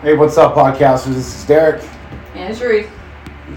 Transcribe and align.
Hey, 0.00 0.14
what's 0.14 0.38
up, 0.38 0.54
podcasters? 0.54 1.14
This 1.14 1.34
is 1.34 1.44
Derek. 1.44 1.82
And 2.34 2.56
Sharice. 2.56 2.88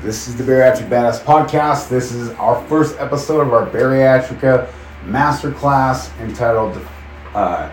This 0.02 0.28
is 0.28 0.36
the 0.36 0.44
Bariatric 0.44 0.90
Badass 0.90 1.22
Podcast. 1.22 1.88
This 1.88 2.12
is 2.12 2.32
our 2.32 2.66
first 2.68 2.98
episode 2.98 3.42
of 3.42 3.54
our 3.54 3.70
Bariatrica 3.70 4.68
Masterclass 5.06 6.10
entitled 6.20 6.84
uh, 7.36 7.70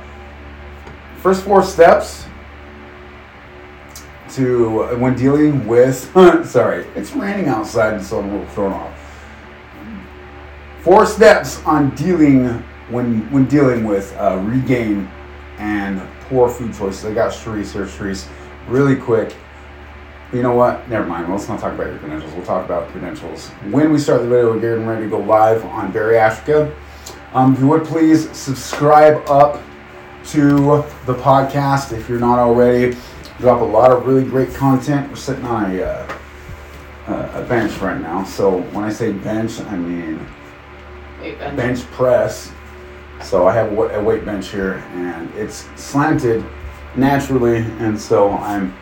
First 1.17 1.45
Four 1.45 1.62
Steps 1.62 2.27
to 4.33 4.94
when 4.98 5.14
dealing 5.14 5.66
with. 5.66 6.12
sorry, 6.46 6.87
it's 6.94 7.12
raining 7.12 7.48
outside, 7.48 8.03
so 8.03 8.19
I'm 8.19 8.28
a 8.28 8.32
little 8.32 8.48
thrown 8.48 8.74
off. 8.74 9.24
Four 10.82 11.06
steps 11.06 11.64
on 11.64 11.94
dealing 11.94 12.48
when 12.90 13.32
when 13.32 13.46
dealing 13.46 13.85
with 13.85 14.14
uh, 14.19 14.37
regain 14.44 15.08
and 15.56 16.06
poor 16.28 16.50
food 16.50 16.74
choices. 16.74 17.06
I 17.06 17.14
got 17.14 17.32
Sharice 17.32 17.73
here. 17.73 17.87
Sharice, 17.87 18.28
really 18.69 18.96
quick. 18.96 19.34
You 20.32 20.42
know 20.42 20.54
what? 20.54 20.88
Never 20.88 21.06
mind. 21.06 21.30
Let's 21.30 21.48
not 21.48 21.59
talk 21.60 21.72
about 21.72 21.86
your 21.86 21.98
credentials. 21.98 22.32
We'll 22.34 22.45
talk 22.45 22.64
about 22.64 22.88
credentials. 22.88 23.48
When 23.70 23.90
we 23.92 23.98
start 23.98 24.20
the 24.22 24.28
video, 24.28 24.52
we're 24.52 24.60
getting 24.60 24.86
ready 24.86 25.04
to 25.04 25.10
go 25.10 25.18
live 25.18 25.64
on 25.64 25.92
Bariatrica. 25.92 26.74
Um, 27.32 27.54
if 27.54 27.60
you 27.60 27.68
would 27.68 27.84
please 27.84 28.30
subscribe 28.36 29.26
up 29.28 29.62
to 30.26 30.84
the 31.06 31.14
podcast 31.14 31.96
if 31.96 32.09
you're 32.09 32.20
not 32.20 32.38
already. 32.38 32.96
Drop 33.38 33.60
a 33.60 33.64
lot 33.64 33.90
of 33.90 34.06
really 34.06 34.24
great 34.24 34.52
content. 34.54 35.09
We're 35.09 35.16
sitting 35.16 35.45
on 35.45 35.74
a, 35.74 35.82
uh, 37.06 37.30
a 37.34 37.45
bench 37.48 37.78
right 37.78 38.00
now. 38.00 38.24
So 38.24 38.60
when 38.73 38.84
I 38.84 38.90
say 38.90 39.12
bench, 39.12 39.60
I 39.60 39.76
mean 39.76 40.26
bench 41.56 41.80
press. 41.92 42.52
So 43.23 43.48
I 43.48 43.54
have 43.54 43.73
a 43.73 44.02
weight 44.02 44.24
bench 44.24 44.50
here, 44.50 44.74
and 44.92 45.32
it's 45.34 45.68
slanted 45.76 46.45
naturally, 46.97 47.59
and 47.78 47.98
so 48.01 48.30
I'm 48.33 48.74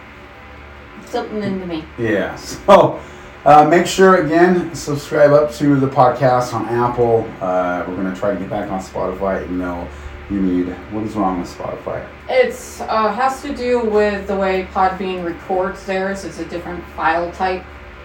Something 1.07 1.43
into 1.43 1.67
me. 1.67 1.85
yeah. 1.99 2.35
So 2.67 3.01
uh, 3.45 3.65
make 3.69 3.87
sure 3.87 4.25
again 4.25 4.75
subscribe 4.75 5.31
up 5.33 5.53
to 5.55 5.77
the 5.77 5.87
podcast 5.87 6.53
on 6.53 6.67
Apple. 6.67 7.25
Uh, 7.41 7.85
we're 7.87 7.95
gonna 7.97 8.15
try 8.17 8.33
to 8.35 8.41
get 8.41 8.51
back 8.51 8.71
on 8.71 8.81
Spotify. 8.81 9.49
You 9.49 9.57
know, 9.57 9.87
you 10.31 10.41
need 10.41 10.69
what 10.93 11.05
is 11.05 11.15
wrong 11.15 11.41
with 11.41 11.57
Spotify? 11.57 12.05
It's 12.29 12.81
uh, 12.81 13.13
has 13.13 13.41
to 13.43 13.55
do 13.55 13.81
with 13.85 14.27
the 14.27 14.35
way 14.35 14.67
Podbean 14.73 15.25
records 15.25 15.87
theirs. 15.87 16.25
It's 16.25 16.41
a 16.41 16.45
different 16.47 16.83
file 16.97 17.31
type, 17.31 17.65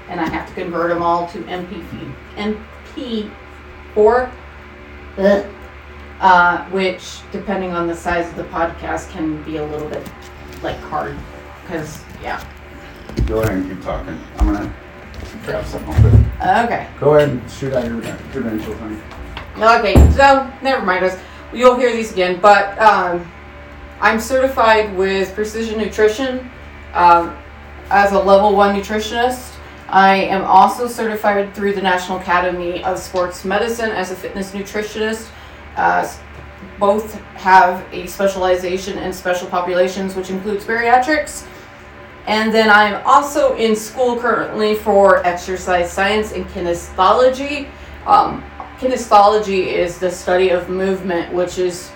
and 0.10 0.20
I 0.22 0.30
have 0.30 0.48
to 0.50 0.54
convert 0.54 0.90
them 0.90 1.02
all 1.02 1.28
to 1.30 1.40
MP 1.40 1.84
MP4. 3.96 4.32
Uh, 6.22 6.64
which, 6.70 7.20
depending 7.32 7.72
on 7.72 7.88
the 7.88 7.96
size 7.96 8.30
of 8.30 8.36
the 8.36 8.44
podcast, 8.44 9.10
can 9.10 9.42
be 9.44 9.58
a 9.58 9.66
little 9.66 9.90
bit 9.90 10.08
like 10.62 10.78
hard. 10.78 11.18
Because 11.64 12.00
yeah. 12.22 12.44
Go 13.26 13.42
ahead 13.42 13.58
and 13.58 13.68
keep 13.68 13.84
talking. 13.84 14.20
I'm 14.38 14.54
gonna 14.54 14.74
grab 15.46 15.66
something 15.66 15.94
quick. 15.96 16.14
Okay. 16.40 16.88
Go 17.00 17.16
ahead 17.16 17.30
and 17.30 17.52
shoot 17.52 17.74
out 17.74 17.86
your 17.86 18.02
credentials. 18.32 18.78
honey. 18.78 19.00
Okay, 19.58 19.96
so 20.12 20.52
never 20.62 20.86
mind 20.86 21.04
us. 21.04 21.20
You'll 21.54 21.76
hear 21.76 21.92
these 21.92 22.14
again, 22.14 22.40
but 22.40 22.78
um, 22.80 23.30
I'm 24.00 24.20
certified 24.20 24.96
with 24.96 25.34
Precision 25.34 25.80
Nutrition 25.80 26.50
um, 26.94 27.36
as 27.90 28.12
a 28.12 28.20
level 28.20 28.56
one 28.56 28.76
nutritionist. 28.76 29.56
I 29.90 30.16
am 30.16 30.44
also 30.44 30.88
certified 30.88 31.54
through 31.54 31.74
the 31.74 31.82
National 31.82 32.20
Academy 32.20 32.84
of 32.84 32.98
Sports 32.98 33.44
Medicine 33.44 33.90
as 33.90 34.12
a 34.12 34.16
fitness 34.16 34.52
nutritionist. 34.52 35.30
Uh, 35.76 36.12
both 36.80 37.14
have 37.36 37.86
a 37.94 38.08
specialization 38.08 38.98
in 38.98 39.14
special 39.14 39.48
populations, 39.48 40.16
which 40.16 40.30
includes 40.30 40.66
bariatrics. 40.66 41.48
And 42.28 42.54
then 42.54 42.70
I'm 42.70 43.02
also 43.06 43.56
in 43.56 43.76
school 43.76 44.18
currently 44.18 44.76
for 44.76 45.26
exercise 45.26 45.92
science 45.92 46.34
and 46.34 46.46
kinesiology. 46.48 47.70
Um, 48.06 48.44
kinesiology 48.80 49.68
is 49.68 50.00
the 50.00 50.10
study 50.10 50.50
of 50.50 50.70
movement, 50.70 51.34
which 51.34 51.58
is 51.58 51.90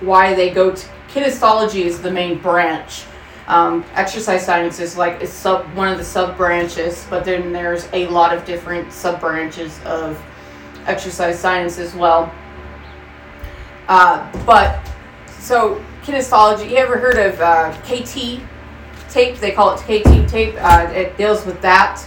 why 0.00 0.34
they 0.34 0.50
go 0.50 0.74
to 0.74 0.88
kinesiology 1.08 1.84
is 1.84 2.00
the 2.00 2.10
main 2.10 2.38
branch. 2.38 3.04
Um, 3.48 3.84
exercise 3.94 4.44
science 4.44 4.80
is 4.80 4.96
like 4.96 5.22
a 5.22 5.26
sub 5.26 5.66
one 5.74 5.88
of 5.88 5.98
the 5.98 6.04
sub 6.04 6.36
branches, 6.36 7.06
but 7.10 7.24
then 7.24 7.52
there's 7.52 7.88
a 7.92 8.06
lot 8.08 8.34
of 8.34 8.44
different 8.44 8.92
sub 8.92 9.20
branches 9.20 9.78
of 9.84 10.22
exercise 10.86 11.38
science 11.38 11.78
as 11.78 11.94
well. 11.94 12.32
Uh, 13.92 14.26
but 14.46 14.80
so 15.38 15.84
kinesiology, 16.02 16.70
you 16.70 16.76
ever 16.78 16.96
heard 16.96 17.18
of 17.18 17.38
uh, 17.42 17.72
KT 17.82 18.40
tape? 19.10 19.36
They 19.36 19.52
call 19.52 19.74
it 19.74 19.80
KT 19.80 20.26
tape. 20.26 20.54
Uh, 20.58 20.88
it 20.94 21.14
deals 21.18 21.44
with 21.44 21.60
that. 21.60 22.02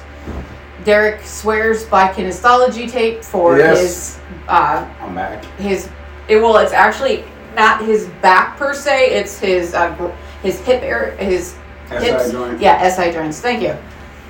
Derek 0.83 1.21
swears 1.21 1.85
by 1.85 2.07
kinesiology 2.07 2.89
tape 2.89 3.23
for 3.23 3.59
Yes. 3.59 3.79
his 3.79 4.19
uh, 4.47 4.83
back. 5.13 5.45
his 5.59 5.87
it 6.27 6.37
well 6.37 6.57
it's 6.57 6.73
actually 6.73 7.23
not 7.55 7.85
his 7.85 8.07
back 8.23 8.57
per 8.57 8.73
se 8.73 9.11
it's 9.11 9.37
his 9.39 9.75
uh, 9.75 9.93
his 10.41 10.59
hip 10.61 10.81
area 10.81 11.15
his 11.17 11.55
hips 11.89 12.25
SI 12.25 12.31
joint. 12.31 12.59
yeah 12.61 12.89
SI 12.89 13.11
joints 13.11 13.41
thank 13.41 13.61
you 13.61 13.75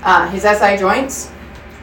uh, 0.04 0.28
his 0.30 0.44
SI 0.44 0.78
joints 0.78 1.32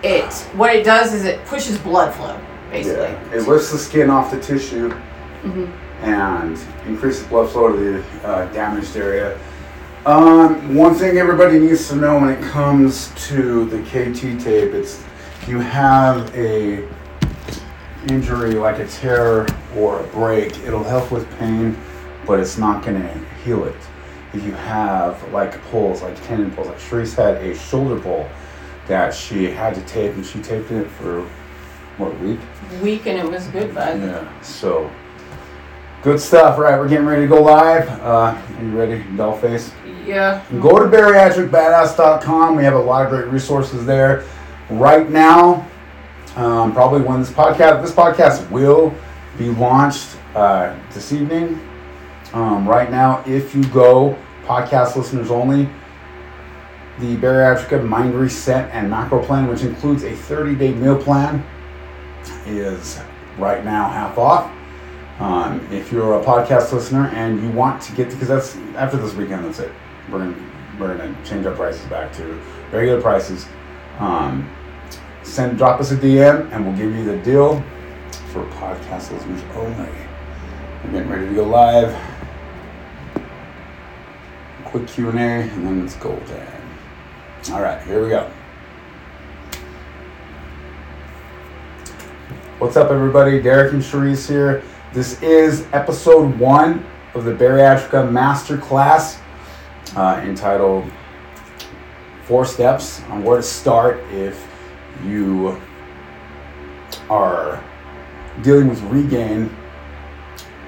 it 0.03 0.33
what 0.55 0.75
it 0.75 0.85
does 0.85 1.13
is 1.15 1.25
it 1.25 1.43
pushes 1.47 1.79
blood 1.79 2.15
flow 2.15 2.39
basically 2.71 3.05
Yeah. 3.05 3.35
It 3.35 3.49
lifts 3.49 3.73
the 3.73 3.79
skin 3.79 4.09
off 4.11 4.31
the 4.31 4.41
tissue 4.41 4.95
Mhm. 5.45 5.71
and 6.03 6.59
increases 6.87 7.25
blood 7.27 7.49
flow 7.51 7.73
to 7.73 7.77
the 7.79 8.29
uh, 8.29 8.47
damaged 8.53 8.97
area. 8.97 9.37
Um, 10.07 10.75
one 10.75 10.95
thing 10.95 11.19
everybody 11.19 11.59
needs 11.61 11.89
to 11.91 11.97
know 11.97 12.19
when 12.19 12.29
it 12.31 12.43
comes 12.43 13.11
to 13.29 13.65
the 13.67 13.79
KT 13.83 14.39
tape, 14.43 14.73
it's 14.75 15.01
you 15.47 15.59
have 15.61 16.35
a 16.37 16.85
injury 18.09 18.55
like 18.55 18.79
a 18.81 18.87
tear 18.87 19.47
or 19.77 20.01
a 20.01 20.03
break, 20.09 20.59
it'll 20.67 20.83
help 20.83 21.11
with 21.13 21.29
pain, 21.39 21.77
but 22.27 22.41
it's 22.41 22.59
not 22.59 22.85
going 22.85 23.01
to 23.01 23.09
heal 23.45 23.65
it. 23.65 23.77
If 24.35 24.45
you 24.45 24.53
have 24.53 25.23
like 25.33 25.63
pulls, 25.71 26.03
like 26.03 26.21
tendon 26.27 26.51
pulls, 26.53 26.67
like 26.69 26.79
Sharice 26.79 27.15
had 27.15 27.37
a 27.37 27.55
shoulder 27.55 28.01
pull 28.01 28.29
that 28.89 29.15
she 29.15 29.45
had 29.51 29.75
to 29.77 29.81
tape, 29.83 30.15
and 30.15 30.25
she 30.27 30.41
taped 30.41 30.71
it 30.73 30.89
for 30.91 31.23
what 31.99 32.11
a 32.13 32.17
week. 32.17 32.41
weak 32.83 33.07
and 33.07 33.19
it 33.19 33.31
was 33.31 33.47
good 33.49 33.73
bud 33.75 34.01
Yeah, 34.01 34.27
so 34.43 34.91
good 36.03 36.21
stuff. 36.21 36.59
Right, 36.59 36.79
we're 36.79 36.89
getting 36.89 37.07
ready 37.07 37.23
to 37.23 37.29
go 37.29 37.43
live. 37.43 37.89
Uh, 38.01 38.37
are 38.59 38.65
you 38.65 38.71
ready, 38.71 39.03
Dollface? 39.17 39.73
yeah 40.05 40.45
Go 40.61 40.79
to 40.79 40.85
bariatricbadass.com. 40.87 42.57
We 42.57 42.65
have 42.65 42.75
a 42.75 42.79
lot 42.79 43.05
of 43.05 43.11
great 43.11 43.27
resources 43.29 43.87
there. 43.87 44.25
Right 44.69 45.09
now, 45.09 45.69
um, 46.37 46.73
probably 46.73 47.03
when 47.03 47.21
this 47.21 47.31
podcast 47.31 47.83
this 47.83 47.93
podcast 47.93 48.51
will 48.51 48.95
be 49.39 49.51
launched 49.51 50.17
uh, 50.35 50.77
this 50.93 51.13
evening. 51.13 51.61
Um, 52.33 52.67
right 52.67 52.91
now, 52.91 53.23
if 53.27 53.55
you 53.55 53.63
go 53.69 54.17
podcast 54.45 54.97
listeners 54.97 55.31
only, 55.31 55.69
the 56.99 57.17
Bariatrica 57.17 57.87
Mind 57.87 58.15
Reset 58.15 58.71
and 58.73 58.91
Macro 58.91 59.23
Plan, 59.23 59.47
which 59.47 59.63
includes 59.63 60.03
a 60.05 60.15
30 60.15 60.55
day 60.55 60.73
meal 60.73 61.01
plan, 61.01 61.45
is 62.47 63.01
right 63.39 63.65
now 63.65 63.89
half 63.89 64.17
off. 64.19 64.51
Um, 65.23 65.65
if 65.71 65.93
you're 65.93 66.21
a 66.21 66.25
podcast 66.25 66.73
listener 66.73 67.07
and 67.15 67.41
you 67.41 67.49
want 67.51 67.81
to 67.83 67.93
get 67.93 68.11
because 68.11 68.27
that's 68.27 68.57
after 68.75 68.97
this 68.97 69.15
weekend, 69.15 69.45
that's 69.45 69.61
it. 69.61 69.71
We're 70.11 70.19
gonna 70.19 70.51
we're 70.81 70.97
gonna 70.97 71.17
change 71.25 71.47
our 71.47 71.55
prices 71.55 71.87
back 71.87 72.13
to 72.15 72.41
regular 72.73 73.01
prices. 73.01 73.47
Um, 74.01 74.51
send 75.23 75.59
drop 75.59 75.79
us 75.79 75.93
a 75.93 75.97
DM 75.97 76.51
and 76.51 76.67
we'll 76.67 76.77
give 76.77 76.93
you 76.93 77.05
the 77.05 77.19
deal 77.19 77.61
for 78.33 78.45
podcast 78.47 79.13
listeners 79.13 79.41
only. 79.55 79.93
We're 80.83 80.91
getting 80.91 81.09
ready 81.09 81.29
to 81.29 81.35
go 81.37 81.45
live. 81.45 81.97
Quick 84.65 84.89
Q 84.89 85.11
and 85.11 85.21
A, 85.21 85.23
and 85.23 85.65
then 85.65 85.85
it's 85.85 85.95
go 85.95 86.19
time. 86.19 87.53
All 87.53 87.63
right, 87.63 87.81
here 87.87 88.03
we 88.03 88.09
go. 88.09 88.29
What's 92.59 92.77
up, 92.77 92.91
everybody? 92.91 93.41
Derek 93.41 93.73
and 93.73 93.83
Sharice 93.83 94.29
here. 94.29 94.65
This 94.93 95.23
is 95.23 95.67
episode 95.73 96.39
one 96.39 96.85
of 97.15 97.25
the 97.25 97.33
Bariatrica 97.33 98.07
Masterclass 98.13 99.19
uh, 99.97 100.21
entitled 100.23 100.85
Four 102.25 102.45
Steps 102.45 103.01
on 103.05 103.25
Where 103.25 103.39
to 103.39 103.43
Start 103.43 104.01
If 104.11 104.47
You 105.07 105.59
Are 107.09 107.65
Dealing 108.43 108.69
with 108.69 108.83
Regain 108.83 109.49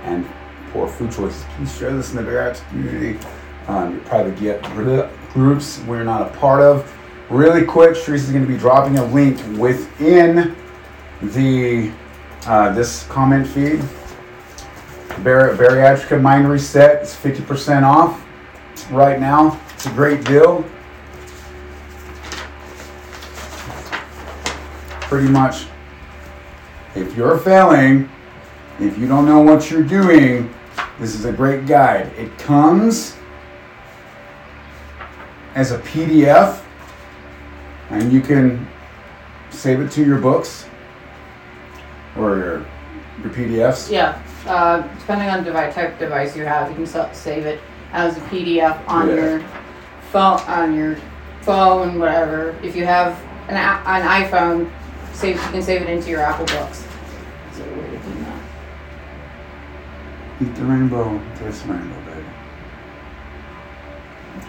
and 0.05 0.27
Poor 0.73 0.89
Food 0.89 1.13
Choices. 1.13 1.45
Please 1.59 1.77
share 1.77 1.95
this 1.95 2.15
in 2.15 2.17
the 2.17 2.23
Bariatric 2.23 2.67
community. 2.71 3.19
Um, 3.67 3.97
your 3.97 4.05
private 4.05 4.41
get 4.41 4.63
groups 5.35 5.81
we're 5.81 6.03
not 6.03 6.23
a 6.23 6.39
part 6.39 6.63
of. 6.63 6.91
Really 7.29 7.67
quick, 7.67 7.95
is 8.09 8.31
going 8.31 8.47
to 8.47 8.51
be 8.51 8.57
dropping 8.57 8.97
a 8.97 9.05
link 9.05 9.37
within 9.59 10.57
the 11.21 11.93
uh, 12.47 12.73
this 12.73 13.07
comment 13.09 13.47
feed. 13.47 13.85
Bar- 15.23 15.55
Bariatrica 15.57 16.21
Mind 16.21 16.49
Reset 16.49 17.03
is 17.03 17.15
50% 17.15 17.83
off. 17.83 18.21
right 18.91 19.21
now. 19.21 19.61
It's 19.75 19.87
a 19.87 19.91
great 19.91 20.25
deal. 20.25 20.65
Pretty 25.03 25.29
much, 25.29 25.67
if 26.95 27.17
you're 27.17 27.39
failing, 27.39 28.09
if 28.81 28.99
you 28.99 29.07
don't 29.07 29.27
know 29.27 29.41
what 29.41 29.71
you're 29.71 29.83
doing, 29.85 30.53
this 30.99 31.15
is 31.15 31.25
a 31.25 31.33
great 31.33 31.67
guide. 31.67 32.07
It 32.19 32.37
comes 32.39 33.17
as 35.55 35.71
a 35.71 35.79
PDF, 35.79 36.63
and 37.91 38.13
you 38.13 38.21
can 38.21 38.67
save 39.51 39.81
it 39.81 39.91
to 39.93 40.05
your 40.05 40.19
books 40.19 40.67
or 42.17 42.37
your, 42.37 42.67
your 43.23 43.33
PDFs. 43.33 43.91
Yeah, 43.91 44.21
uh, 44.47 44.83
depending 45.01 45.29
on 45.29 45.45
device, 45.45 45.75
type 45.75 45.93
of 45.95 45.99
device 45.99 46.37
you 46.37 46.45
have, 46.45 46.69
you 46.71 46.77
can 46.77 46.87
sa- 46.87 47.11
save 47.13 47.47
it 47.47 47.61
as 47.93 48.17
a 48.17 48.21
PDF 48.23 48.79
on 48.89 49.09
Yeah. 49.09 49.15
your 49.15 49.41
phone, 50.13 50.41
on 50.49 50.75
your 50.75 50.97
phone, 51.43 51.99
whatever. 51.99 52.55
If 52.63 52.75
you 52.77 52.85
have 52.87 53.19
an, 53.49 53.57
a- 53.57 53.83
an 53.89 54.03
iPhone, 54.25 54.71
save, 55.13 55.37
you 55.37 55.43
can 55.51 55.63
save 55.63 55.83
it 55.83 55.89
into 55.89 56.11
your 56.11 56.21
Apple 56.21 56.47
Books. 56.47 56.85
So 57.53 57.63
a 57.63 57.67
way 57.67 57.95
of 57.95 58.03
doing 58.05 58.25
that. 58.25 58.41
Eat 60.43 60.55
the 60.57 60.65
rainbow. 60.65 61.21
Taste 61.39 61.67
the 61.67 61.73
rainbow, 61.73 61.97
baby. 62.11 62.25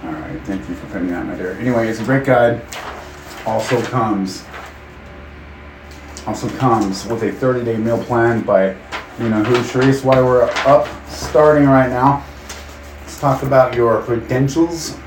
All 0.05 0.11
right. 0.13 0.41
Thank 0.45 0.67
you 0.67 0.75
for 0.75 0.87
putting 0.87 1.09
that, 1.09 1.25
my 1.25 1.35
dear. 1.35 1.51
Anyway, 1.59 1.87
it's 1.87 1.99
a 1.99 2.03
great 2.03 2.25
guide. 2.25 2.61
Also 3.45 3.81
comes. 3.83 4.43
Also 6.25 6.49
comes 6.57 7.05
with 7.05 7.21
a 7.21 7.31
30-day 7.31 7.77
meal 7.77 8.03
plan 8.03 8.41
by, 8.41 8.75
you 9.19 9.29
know 9.29 9.43
who, 9.43 9.55
Sharice. 9.55 10.03
Why 10.03 10.21
we're 10.21 10.43
up, 10.65 10.87
starting 11.07 11.65
right 11.65 11.89
now. 11.89 12.25
Let's 13.01 13.19
talk 13.19 13.43
about 13.43 13.73
your 13.73 14.01
credentials. 14.01 14.97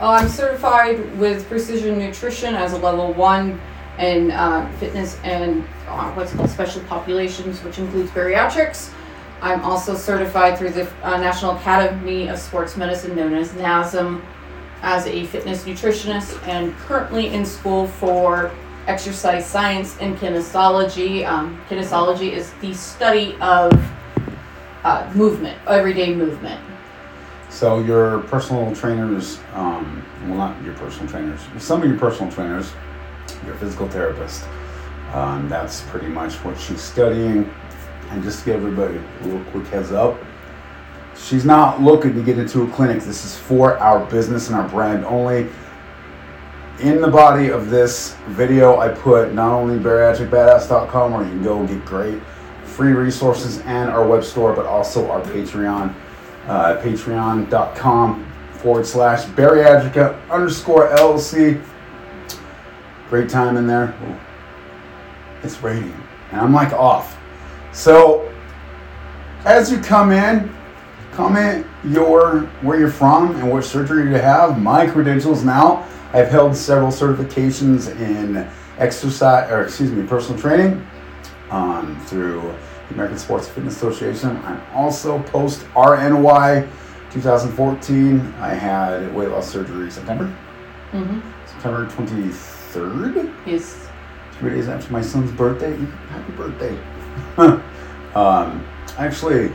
Oh, 0.00 0.12
I'm 0.12 0.28
certified 0.28 1.18
with 1.18 1.46
Precision 1.48 1.98
Nutrition 1.98 2.54
as 2.54 2.72
a 2.72 2.78
level 2.78 3.12
one 3.12 3.60
in 3.98 4.30
uh, 4.30 4.70
fitness 4.78 5.18
and 5.24 5.64
uh, 5.86 6.12
what's 6.12 6.32
called 6.32 6.48
special 6.48 6.82
populations, 6.84 7.62
which 7.62 7.78
includes 7.78 8.10
bariatrics. 8.12 8.92
I'm 9.42 9.62
also 9.62 9.94
certified 9.94 10.58
through 10.58 10.70
the 10.70 10.90
uh, 11.02 11.18
National 11.18 11.56
Academy 11.56 12.28
of 12.28 12.38
Sports 12.38 12.76
Medicine, 12.76 13.14
known 13.14 13.34
as 13.34 13.52
NASM, 13.52 14.22
as 14.82 15.06
a 15.06 15.26
fitness 15.26 15.64
nutritionist, 15.64 16.46
and 16.46 16.74
currently 16.76 17.34
in 17.34 17.44
school 17.44 17.86
for 17.86 18.50
exercise 18.88 19.46
science 19.46 19.96
and 20.00 20.16
kinesiology. 20.16 21.26
Um, 21.26 21.62
kinesiology 21.68 22.32
is 22.32 22.52
the 22.54 22.72
study 22.74 23.36
of 23.40 23.70
uh, 24.82 25.10
movement, 25.14 25.58
everyday 25.68 26.14
movement. 26.14 26.60
So 27.50 27.80
your 27.80 28.20
personal 28.20 28.74
trainers, 28.74 29.38
um, 29.54 30.04
well, 30.22 30.38
not 30.38 30.62
your 30.64 30.74
personal 30.74 31.08
trainers, 31.08 31.40
some 31.58 31.82
of 31.82 31.88
your 31.88 31.98
personal 31.98 32.32
trainers, 32.32 32.72
your 33.44 33.54
physical 33.56 33.88
therapist. 33.88 34.44
Um, 35.12 35.48
that's 35.48 35.82
pretty 35.82 36.08
much 36.08 36.34
what 36.36 36.58
she's 36.58 36.80
studying. 36.82 37.52
And 38.10 38.22
just 38.22 38.40
to 38.40 38.44
give 38.46 38.56
everybody 38.56 38.96
a 38.96 39.24
little 39.26 39.44
quick 39.50 39.66
heads 39.66 39.92
up, 39.92 40.18
she's 41.16 41.44
not 41.44 41.82
looking 41.82 42.14
to 42.14 42.22
get 42.22 42.38
into 42.38 42.62
a 42.62 42.70
clinic. 42.70 43.02
This 43.02 43.24
is 43.24 43.36
for 43.36 43.76
our 43.78 44.04
business 44.06 44.48
and 44.48 44.56
our 44.56 44.68
brand 44.68 45.04
only. 45.04 45.48
In 46.80 47.00
the 47.00 47.08
body 47.08 47.48
of 47.48 47.70
this 47.70 48.14
video, 48.28 48.78
I 48.78 48.88
put 48.88 49.34
not 49.34 49.52
only 49.52 49.76
bariatricbadass.com 49.78 51.12
where 51.12 51.24
you 51.24 51.30
can 51.30 51.42
go 51.42 51.66
get 51.66 51.84
great 51.84 52.22
free 52.62 52.92
resources 52.92 53.58
and 53.62 53.90
our 53.90 54.06
web 54.06 54.22
store, 54.22 54.54
but 54.54 54.64
also 54.64 55.10
our 55.10 55.20
Patreon 55.22 55.92
uh, 56.46 56.80
patreon.com 56.80 58.32
forward 58.52 58.86
slash 58.86 59.24
bariatrica 59.24 60.16
underscore 60.30 60.88
LLC. 60.90 61.60
Great 63.08 63.28
time 63.28 63.56
in 63.56 63.66
there. 63.66 63.92
It's 65.42 65.60
raining, 65.60 66.00
and 66.30 66.40
I'm 66.40 66.52
like 66.52 66.72
off. 66.72 67.18
So, 67.72 68.32
as 69.44 69.72
you 69.72 69.80
come 69.80 70.12
in, 70.12 70.54
comment 71.18 71.66
your 71.82 72.42
where 72.62 72.78
you're 72.78 72.88
from 72.88 73.34
and 73.40 73.50
what 73.50 73.64
surgery 73.64 74.08
you 74.08 74.14
have. 74.14 74.56
My 74.62 74.86
credentials 74.86 75.42
now. 75.42 75.84
I've 76.12 76.28
held 76.28 76.54
several 76.54 76.92
certifications 76.92 77.90
in 78.00 78.48
exercise, 78.78 79.50
or 79.50 79.64
excuse 79.64 79.90
me, 79.90 80.06
personal 80.06 80.40
training 80.40 80.86
um, 81.50 82.00
through 82.06 82.40
the 82.86 82.94
American 82.94 83.18
Sports 83.18 83.48
Fitness 83.48 83.76
Association. 83.76 84.36
I'm 84.44 84.62
also 84.72 85.20
post 85.24 85.62
RNY 85.74 86.70
2014. 87.10 88.20
I 88.38 88.54
had 88.54 89.12
weight 89.12 89.30
loss 89.30 89.50
surgery 89.50 89.90
September, 89.90 90.32
Mm-hmm. 90.92 91.20
September 91.46 91.86
23rd, 91.86 93.48
Is 93.48 93.88
three 94.38 94.50
days 94.50 94.68
after 94.68 94.90
my 94.92 95.02
son's 95.02 95.32
birthday. 95.32 95.76
Happy 96.10 96.32
birthday. 96.32 96.78
um, 98.14 98.64
actually, 98.96 99.52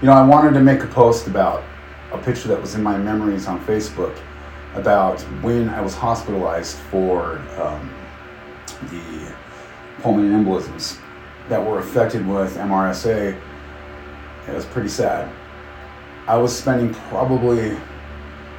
you 0.00 0.06
know, 0.06 0.14
I 0.14 0.26
wanted 0.26 0.54
to 0.54 0.60
make 0.60 0.82
a 0.82 0.86
post 0.86 1.26
about 1.26 1.62
a 2.12 2.18
picture 2.18 2.48
that 2.48 2.60
was 2.60 2.74
in 2.74 2.82
my 2.82 2.96
memories 2.96 3.46
on 3.46 3.62
Facebook 3.66 4.18
about 4.74 5.20
when 5.42 5.68
I 5.68 5.82
was 5.82 5.94
hospitalized 5.94 6.76
for 6.90 7.38
um, 7.60 7.92
the 8.90 9.34
pulmonary 10.00 10.42
embolisms 10.42 10.98
that 11.50 11.62
were 11.62 11.80
affected 11.80 12.26
with 12.26 12.56
MRSA. 12.56 13.38
It 14.48 14.54
was 14.54 14.64
pretty 14.64 14.88
sad. 14.88 15.30
I 16.26 16.38
was 16.38 16.56
spending 16.56 16.94
probably 17.10 17.76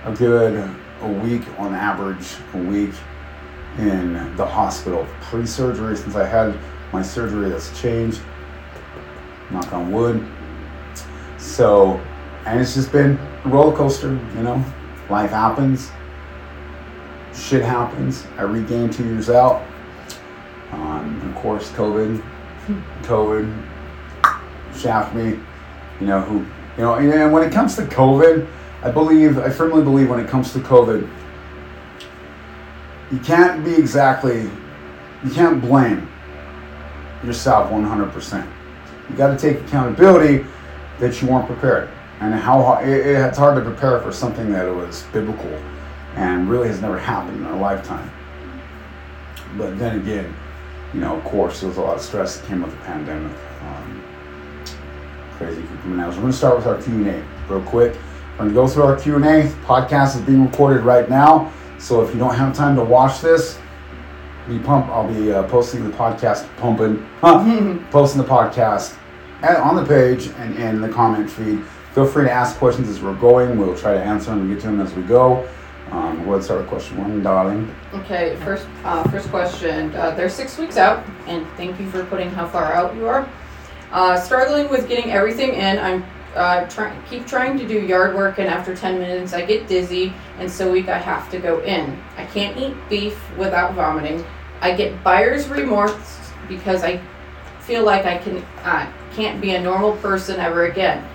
a 0.06 0.14
good 0.14 0.70
a 1.02 1.08
week 1.08 1.42
on 1.58 1.74
average, 1.74 2.36
a 2.54 2.58
week 2.58 2.94
in 3.80 4.36
the 4.36 4.46
hospital 4.46 5.08
pre-surgery 5.22 5.98
since 5.98 6.16
I 6.16 6.28
had 6.28 6.56
my 6.94 7.02
surgery 7.02 7.50
that's 7.50 7.82
changed. 7.82 8.22
Knock 9.50 9.74
on 9.74 9.92
wood. 9.92 10.24
So, 11.52 12.00
and 12.46 12.62
it's 12.62 12.76
just 12.76 12.94
been 12.94 13.20
a 13.44 13.50
roller 13.50 13.76
coaster, 13.76 14.12
you 14.36 14.44
know. 14.44 14.64
Life 15.10 15.32
happens. 15.32 15.92
Shit 17.34 17.62
happens. 17.62 18.26
I 18.38 18.44
regained 18.44 18.94
two 18.94 19.04
years 19.04 19.30
out. 19.30 19.62
Um, 20.72 21.22
of 21.30 21.36
course, 21.36 21.70
COVID. 21.72 22.24
COVID 23.02 23.68
shaft 24.74 25.14
me. 25.14 25.38
You 26.00 26.08
know 26.08 26.22
who? 26.22 26.38
You 26.78 26.84
know, 26.84 26.94
and 26.96 27.34
when 27.34 27.44
it 27.44 27.52
comes 27.52 27.76
to 27.76 27.82
COVID, 27.82 28.48
I 28.84 28.90
believe, 28.90 29.38
I 29.38 29.50
firmly 29.50 29.84
believe, 29.84 30.10
when 30.10 30.22
it 30.22 30.30
comes 30.30 30.54
to 30.54 30.60
COVID, 30.60 31.08
you 33.12 33.20
can't 33.20 33.66
be 33.66 33.76
exactly, 33.76 34.50
you 35.24 35.32
can't 35.32 35.60
blame 35.60 36.10
yourself 37.26 37.70
100%. 37.70 38.50
You 39.10 39.16
got 39.18 39.38
to 39.38 39.38
take 39.38 39.62
accountability 39.68 40.46
that 41.02 41.22
you 41.22 41.28
weren't 41.28 41.48
prepared. 41.48 41.90
And 42.22 42.34
how 42.34 42.78
it, 42.78 42.88
it's 42.88 43.38
hard 43.38 43.56
to 43.56 43.62
prepare 43.70 44.00
for 44.00 44.12
something 44.12 44.52
that 44.52 44.64
was 44.64 45.04
biblical 45.12 45.52
and 46.16 46.50
really 46.50 46.68
has 46.68 46.80
never 46.80 46.98
happened 46.98 47.38
in 47.38 47.46
our 47.46 47.58
lifetime. 47.58 48.10
But 49.58 49.78
then 49.80 50.00
again, 50.00 50.34
you 50.94 51.02
know, 51.02 51.18
of 51.18 51.24
course, 51.24 51.60
there 51.60 51.70
was 51.70 51.78
a 51.78 51.82
lot 51.82 51.98
of 51.98 52.02
stress 52.02 52.38
that 52.38 52.48
came 52.48 52.62
with 52.62 52.72
the 52.72 52.78
pandemic. 52.84 53.36
Um, 53.62 54.04
crazy 55.38 55.62
for 55.64 55.76
coming 55.78 56.00
out. 56.00 56.12
So 56.12 56.18
we're 56.18 56.24
going 56.24 56.32
to 56.32 56.38
start 56.38 56.58
with 56.58 56.68
our 56.68 56.82
Q&A 56.82 57.24
real 57.52 57.62
quick. 57.64 57.94
We're 58.34 58.38
going 58.38 58.50
to 58.50 58.56
go 58.56 58.68
through 58.68 58.84
our 58.84 59.00
Q&A. 59.00 59.50
Podcast 59.66 60.16
is 60.16 60.22
being 60.22 60.46
recorded 60.46 60.84
right 60.84 61.10
now. 61.10 61.52
So 61.80 62.02
if 62.02 62.14
you 62.14 62.20
don't 62.20 62.36
have 62.36 62.56
time 62.56 62.76
to 62.76 62.84
watch 62.84 63.22
this, 63.22 63.58
be 64.48 64.60
pump. 64.60 64.88
I'll 64.88 65.12
be 65.12 65.32
uh, 65.32 65.44
posting 65.48 65.90
the 65.90 65.96
podcast, 65.96 66.48
pumping, 66.58 67.04
huh, 67.22 67.78
posting 67.92 68.22
the 68.22 68.28
podcast 68.28 68.96
on 69.44 69.76
the 69.76 69.86
page 69.86 70.28
and 70.38 70.56
in 70.56 70.82
the 70.82 70.90
comment 70.90 71.30
feed. 71.30 71.64
Feel 71.94 72.06
free 72.06 72.26
to 72.26 72.32
ask 72.32 72.58
questions 72.58 72.88
as 72.88 73.02
we're 73.02 73.16
going. 73.16 73.58
We'll 73.58 73.78
try 73.78 73.94
to 73.94 74.02
answer 74.02 74.32
them 74.32 74.42
and 74.42 74.50
get 74.50 74.62
to 74.62 74.68
them 74.68 74.80
as 74.80 74.94
we 74.94 75.02
go. 75.04 75.48
Um, 75.92 76.24
start 76.42 76.62
with 76.62 76.70
question 76.70 76.98
one, 76.98 77.22
darling. 77.22 77.74
Okay, 77.94 78.38
first 78.46 78.66
uh, 78.86 79.04
first 79.10 79.28
question. 79.30 79.94
Uh, 79.94 80.12
they're 80.12 80.30
six 80.30 80.58
weeks 80.58 80.78
out, 80.78 81.06
and 81.28 81.46
thank 81.58 81.80
you 81.82 81.90
for 81.90 82.06
putting 82.06 82.30
how 82.30 82.48
far 82.48 82.72
out 82.72 82.96
you 82.96 83.08
are. 83.08 83.28
Uh, 83.92 84.18
struggling 84.18 84.70
with 84.70 84.88
getting 84.88 85.12
everything 85.12 85.54
in. 85.54 85.78
I'm 85.80 86.06
uh, 86.34 86.66
trying 86.70 86.98
keep 87.10 87.28
trying 87.28 87.58
to 87.58 87.68
do 87.68 87.82
yard 87.82 88.16
work, 88.16 88.40
and 88.40 88.48
after 88.48 88.74
ten 88.74 89.00
minutes 89.00 89.34
I 89.34 89.44
get 89.44 89.68
dizzy, 89.68 90.14
and 90.40 90.50
so 90.50 90.72
weak 90.72 90.88
I 90.88 90.98
have 90.98 91.30
to 91.32 91.40
go 91.40 91.60
in. 91.60 92.02
I 92.16 92.26
can't 92.26 92.58
eat 92.58 92.74
beef 92.90 93.20
without 93.38 93.74
vomiting. 93.74 94.24
I 94.62 94.74
get 94.74 95.04
buyer's 95.04 95.50
remorse 95.50 96.32
because 96.48 96.84
I 96.84 97.02
feel 97.72 97.86
like 97.86 98.06
I 98.06 98.18
can 98.18 98.44
uh, 98.66 98.92
can't 99.14 99.40
be 99.40 99.56
a 99.56 99.62
normal 99.62 99.96
person 99.98 100.42
ever 100.42 100.66
again. 100.66 101.08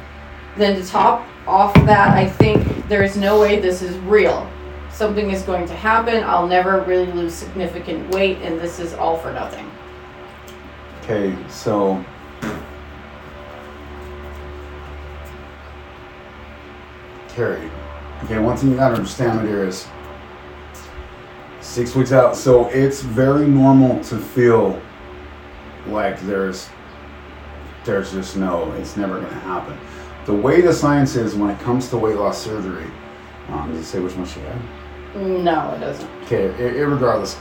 Then 0.56 0.80
to 0.80 0.88
top 0.88 1.28
off 1.46 1.74
that, 1.84 2.16
I 2.16 2.26
think 2.26 2.88
there 2.88 3.02
is 3.02 3.14
no 3.14 3.38
way 3.38 3.60
this 3.60 3.82
is 3.82 3.94
real 3.98 4.50
something 4.90 5.30
is 5.30 5.42
going 5.42 5.66
to 5.66 5.74
happen. 5.74 6.24
I'll 6.24 6.46
never 6.46 6.80
really 6.80 7.12
lose 7.12 7.34
significant 7.34 8.14
weight, 8.14 8.38
and 8.38 8.58
this 8.58 8.78
is 8.78 8.94
all 8.94 9.18
for 9.18 9.30
nothing. 9.30 9.70
Okay, 11.02 11.36
so 11.50 12.02
Carrie. 17.28 17.70
Okay, 18.24 18.38
one 18.38 18.56
thing 18.56 18.70
you 18.70 18.76
gotta 18.76 18.94
understand, 18.94 19.46
dear, 19.46 19.66
is 19.66 19.86
six 21.60 21.94
weeks 21.94 22.12
out. 22.12 22.34
So 22.34 22.70
it's 22.70 23.02
very 23.02 23.46
normal 23.46 24.02
to 24.04 24.16
feel 24.16 24.80
like 25.88 26.20
there's 26.22 26.68
there's 27.84 28.12
just 28.12 28.36
no, 28.36 28.72
it's 28.72 28.96
never 28.96 29.20
gonna 29.20 29.32
happen. 29.34 29.78
The 30.26 30.34
way 30.34 30.60
the 30.60 30.72
science 30.72 31.14
is 31.14 31.34
when 31.34 31.50
it 31.50 31.60
comes 31.60 31.88
to 31.90 31.96
weight 31.96 32.16
loss 32.16 32.42
surgery, 32.42 32.90
um, 33.48 33.70
does 33.70 33.80
it 33.80 33.84
say 33.84 34.00
which 34.00 34.14
one 34.14 34.26
she 34.26 34.40
had? 34.40 34.60
No, 35.14 35.70
it 35.70 35.78
doesn't. 35.78 36.10
Okay, 36.24 36.48
irregardless. 36.58 37.36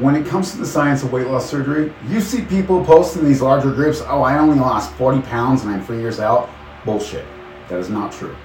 When 0.00 0.14
it 0.14 0.26
comes 0.26 0.52
to 0.52 0.58
the 0.58 0.66
science 0.66 1.02
of 1.02 1.10
weight 1.10 1.26
loss 1.26 1.48
surgery, 1.48 1.92
you 2.08 2.20
see 2.20 2.42
people 2.42 2.84
posting 2.84 3.24
these 3.24 3.40
larger 3.40 3.72
groups, 3.72 4.02
oh, 4.06 4.20
I 4.22 4.38
only 4.38 4.58
lost 4.58 4.92
40 4.92 5.22
pounds 5.22 5.62
and 5.62 5.70
I'm 5.70 5.82
three 5.82 6.00
years 6.00 6.20
out. 6.20 6.50
Bullshit. 6.84 7.24
That 7.68 7.78
is 7.78 7.88
not 7.88 8.12
true. 8.12 8.36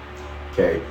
Okay, 0.53 0.81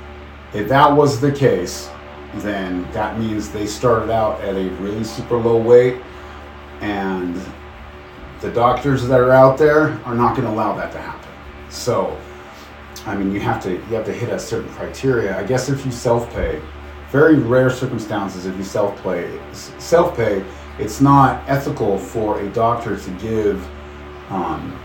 if 0.53 0.69
that 0.69 0.91
was 0.91 1.19
the 1.19 1.31
case, 1.31 1.89
then 2.35 2.83
that 2.91 3.19
means 3.19 3.49
they 3.49 3.65
started 3.65 4.11
out 4.11 4.39
at 4.41 4.55
a 4.55 4.69
really 4.81 5.03
super 5.03 5.37
low 5.37 5.57
weight 5.57 6.01
and 6.81 7.41
the 8.43 8.51
doctors 8.51 9.07
that 9.07 9.21
are 9.21 9.31
out 9.31 9.57
there 9.57 9.91
are 10.03 10.13
not 10.13 10.35
going 10.35 10.45
to 10.45 10.53
allow 10.53 10.75
that 10.75 10.91
to 10.91 10.99
happen. 10.99 11.29
So, 11.69 12.15
I 13.05 13.15
mean, 13.15 13.31
you 13.31 13.39
have 13.39 13.63
to 13.63 13.71
you 13.71 13.95
have 13.95 14.05
to 14.05 14.11
hit 14.13 14.29
a 14.29 14.37
certain 14.37 14.69
criteria. 14.73 15.39
I 15.39 15.43
guess 15.43 15.69
if 15.69 15.85
you 15.85 15.91
self-pay, 15.93 16.61
very 17.09 17.37
rare 17.39 17.69
circumstances 17.69 18.45
if 18.45 18.55
you 18.57 18.63
self-pay, 18.65 19.39
self-pay, 19.79 20.43
it's 20.77 20.99
not 20.99 21.41
ethical 21.49 21.97
for 21.97 22.41
a 22.41 22.49
doctor 22.49 22.97
to 22.99 23.11
give 23.11 23.65
um, 24.29 24.77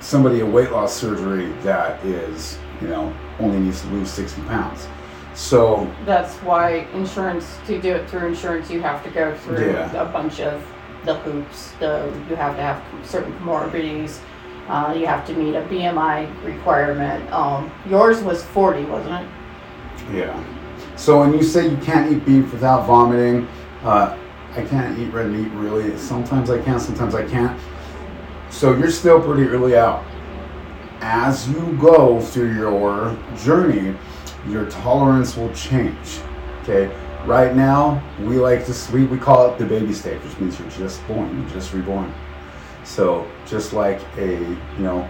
somebody 0.00 0.40
a 0.40 0.46
weight 0.46 0.70
loss 0.70 0.94
surgery 0.94 1.50
that 1.62 2.04
is, 2.04 2.56
you 2.80 2.86
know, 2.86 3.12
only 3.40 3.58
needs 3.58 3.80
to 3.82 3.88
lose 3.88 4.10
60 4.10 4.42
pounds. 4.42 4.86
So 5.34 5.92
That's 6.04 6.36
why 6.38 6.86
insurance, 6.94 7.58
to 7.66 7.80
do 7.80 7.92
it 7.94 8.08
through 8.08 8.28
insurance, 8.28 8.70
you 8.70 8.80
have 8.80 9.02
to 9.04 9.10
go 9.10 9.36
through 9.38 9.72
Yeah. 9.72 9.90
a 10.00 10.04
bunch 10.04 10.40
of 10.40 10.62
the 11.04 11.14
hoops. 11.16 11.72
The, 11.80 12.12
you 12.28 12.36
have 12.36 12.56
to 12.56 12.62
have 12.62 12.82
certain 13.06 13.32
comorbidities. 13.38 14.20
Uh, 14.68 14.94
you 14.96 15.06
have 15.06 15.26
to 15.26 15.34
meet 15.34 15.54
a 15.54 15.62
BMI 15.62 16.44
requirement. 16.44 17.30
Um, 17.32 17.72
yours 17.88 18.22
was 18.22 18.44
40, 18.44 18.84
wasn't 18.84 19.14
it? 19.14 19.28
Yeah. 20.14 20.44
So 20.96 21.20
when 21.20 21.32
you 21.32 21.42
say 21.42 21.68
you 21.68 21.76
can't 21.78 22.12
eat 22.12 22.24
beef 22.24 22.52
without 22.52 22.86
vomiting, 22.86 23.48
uh, 23.82 24.16
I 24.54 24.64
can't 24.64 24.98
eat 24.98 25.12
red 25.12 25.30
meat 25.30 25.50
really. 25.52 25.96
Sometimes 25.96 26.50
I 26.50 26.60
can, 26.60 26.78
sometimes 26.78 27.14
I 27.14 27.26
can't. 27.26 27.58
So 28.50 28.76
you're 28.76 28.90
still 28.90 29.20
pretty 29.20 29.48
early 29.48 29.76
out. 29.76 30.04
As 31.00 31.48
you 31.48 31.78
go 31.80 32.20
through 32.20 32.54
your 32.54 33.16
journey, 33.38 33.96
your 34.48 34.66
tolerance 34.66 35.36
will 35.36 35.52
change. 35.54 36.20
Okay. 36.62 36.94
Right 37.26 37.54
now, 37.54 38.02
we 38.20 38.38
like 38.38 38.64
to 38.66 38.92
we, 38.92 39.04
we 39.04 39.18
call 39.18 39.52
it 39.52 39.58
the 39.58 39.66
baby 39.66 39.92
stage, 39.92 40.22
which 40.22 40.38
means 40.38 40.58
you're 40.58 40.70
just 40.70 41.06
born, 41.06 41.40
you're 41.40 41.50
just 41.50 41.72
reborn. 41.72 42.12
So 42.84 43.30
just 43.46 43.72
like 43.72 44.00
a 44.16 44.38
you 44.38 44.78
know 44.78 45.08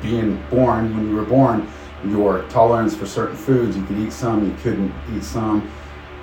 being 0.00 0.42
born 0.48 0.96
when 0.96 1.08
you 1.08 1.16
were 1.16 1.24
born, 1.24 1.70
your 2.04 2.42
tolerance 2.44 2.96
for 2.96 3.06
certain 3.06 3.36
foods. 3.36 3.76
You 3.76 3.84
could 3.84 3.98
eat 3.98 4.12
some, 4.12 4.48
you 4.48 4.56
couldn't 4.62 4.92
eat 5.14 5.22
some. 5.22 5.70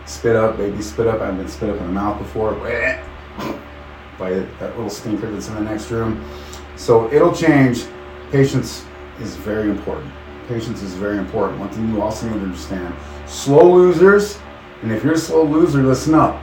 Spit 0.05 0.35
up, 0.35 0.57
baby 0.57 0.81
spit 0.81 1.07
up. 1.07 1.21
I've 1.21 1.37
been 1.37 1.47
spit 1.47 1.69
up 1.69 1.77
in 1.77 1.85
the 1.85 1.93
mouth 1.93 2.17
before. 2.17 2.53
By 4.17 4.31
that 4.31 4.75
little 4.75 4.89
stinker 4.89 5.29
that's 5.29 5.49
in 5.49 5.55
the 5.55 5.61
next 5.61 5.91
room. 5.91 6.27
So 6.75 7.11
it'll 7.13 7.33
change. 7.33 7.85
Patience 8.31 8.85
is 9.19 9.35
very 9.35 9.69
important. 9.69 10.11
Patience 10.47 10.81
is 10.81 10.93
very 10.93 11.17
important. 11.17 11.59
One 11.59 11.69
thing 11.69 11.93
you 11.93 12.01
also 12.01 12.27
need 12.27 12.39
to 12.39 12.45
understand 12.45 12.95
slow 13.27 13.71
losers, 13.71 14.39
and 14.81 14.91
if 14.91 15.03
you're 15.03 15.13
a 15.13 15.17
slow 15.17 15.43
loser, 15.43 15.81
listen 15.81 16.13
up. 16.13 16.41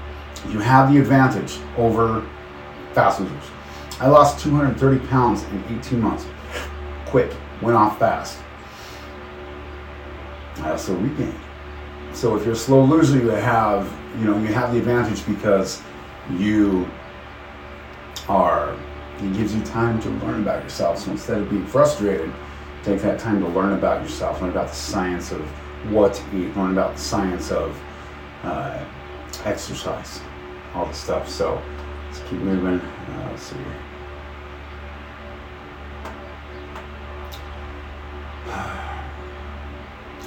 You 0.49 0.59
have 0.59 0.93
the 0.93 1.01
advantage 1.01 1.59
over 1.77 2.27
fast 2.93 3.21
losers. 3.21 3.45
I 4.01 4.09
lost 4.09 4.43
230 4.43 5.07
pounds 5.07 5.45
in 5.45 5.79
18 5.79 6.01
months. 6.01 6.27
Quick, 7.07 7.33
went 7.63 7.77
off 7.77 7.99
fast. 7.99 8.39
I 10.59 10.71
also 10.71 10.97
regained. 10.97 11.35
So 12.13 12.37
if 12.37 12.45
you're 12.45 12.55
a 12.55 12.57
slow 12.57 12.85
loser, 12.85 13.19
you 13.19 13.29
have 13.29 13.93
you 14.19 14.25
know 14.25 14.39
you 14.39 14.47
have 14.49 14.73
the 14.73 14.79
advantage 14.79 15.27
because 15.27 15.83
you 16.31 16.89
are 18.29 18.77
it 19.19 19.33
gives 19.35 19.55
you 19.55 19.63
time 19.63 20.01
to 20.03 20.11
learn 20.11 20.43
about 20.43 20.63
yourself. 20.63 20.99
So 20.99 21.11
instead 21.13 21.41
of 21.41 21.51
being 21.51 21.67
frustrated, 21.67 22.33
take 22.83 23.01
that 23.03 23.19
time 23.19 23.41
to 23.41 23.49
learn 23.49 23.73
about 23.73 24.03
yourself, 24.03 24.41
learn 24.41 24.51
about 24.51 24.69
the 24.69 24.75
science 24.75 25.33
of 25.33 25.41
what 25.91 26.15
to 26.15 26.23
eat, 26.37 26.57
learn 26.57 26.73
about 26.73 26.95
the 26.95 27.01
science 27.01 27.51
of 27.51 27.81
uh, 28.45 28.85
exercise, 29.45 30.21
all 30.75 30.87
the 30.87 30.93
stuff. 30.93 31.29
So 31.29 31.61
let's 32.07 32.21
keep 32.21 32.41
moving. 32.41 32.81
Uh, 32.81 33.29
let's 33.31 33.43
see. 33.43 33.57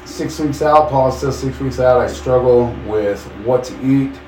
Six 0.05 0.39
weeks 0.39 0.61
out, 0.63 0.89
Paul 0.89 1.11
says 1.11 1.37
six 1.37 1.59
weeks 1.59 1.79
out, 1.79 1.99
I 1.99 2.07
struggle 2.07 2.75
with 2.87 3.23
what 3.45 3.63
to 3.65 3.85
eat. 3.85 4.19